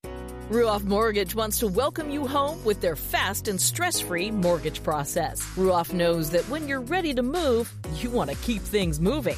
Ruoff 0.49 0.84
Mortgage 0.84 1.36
wants 1.36 1.59
to 1.59 1.67
welcome 1.67 2.09
you 2.09 2.25
home 2.25 2.63
with 2.65 2.82
their 2.82 2.95
fast 2.95 3.47
and 3.47 3.61
stress 3.61 3.99
free 3.99 4.32
mortgage 4.32 4.82
process. 4.84 5.41
Ruoff 5.55 5.93
knows 5.93 6.32
that 6.32 6.41
when 6.49 6.67
you're 6.67 6.82
ready 6.82 7.13
to 7.13 7.21
move, 7.21 7.71
you 7.95 8.09
want 8.09 8.32
to 8.32 8.36
keep 8.38 8.63
things 8.63 8.99
moving. 8.99 9.38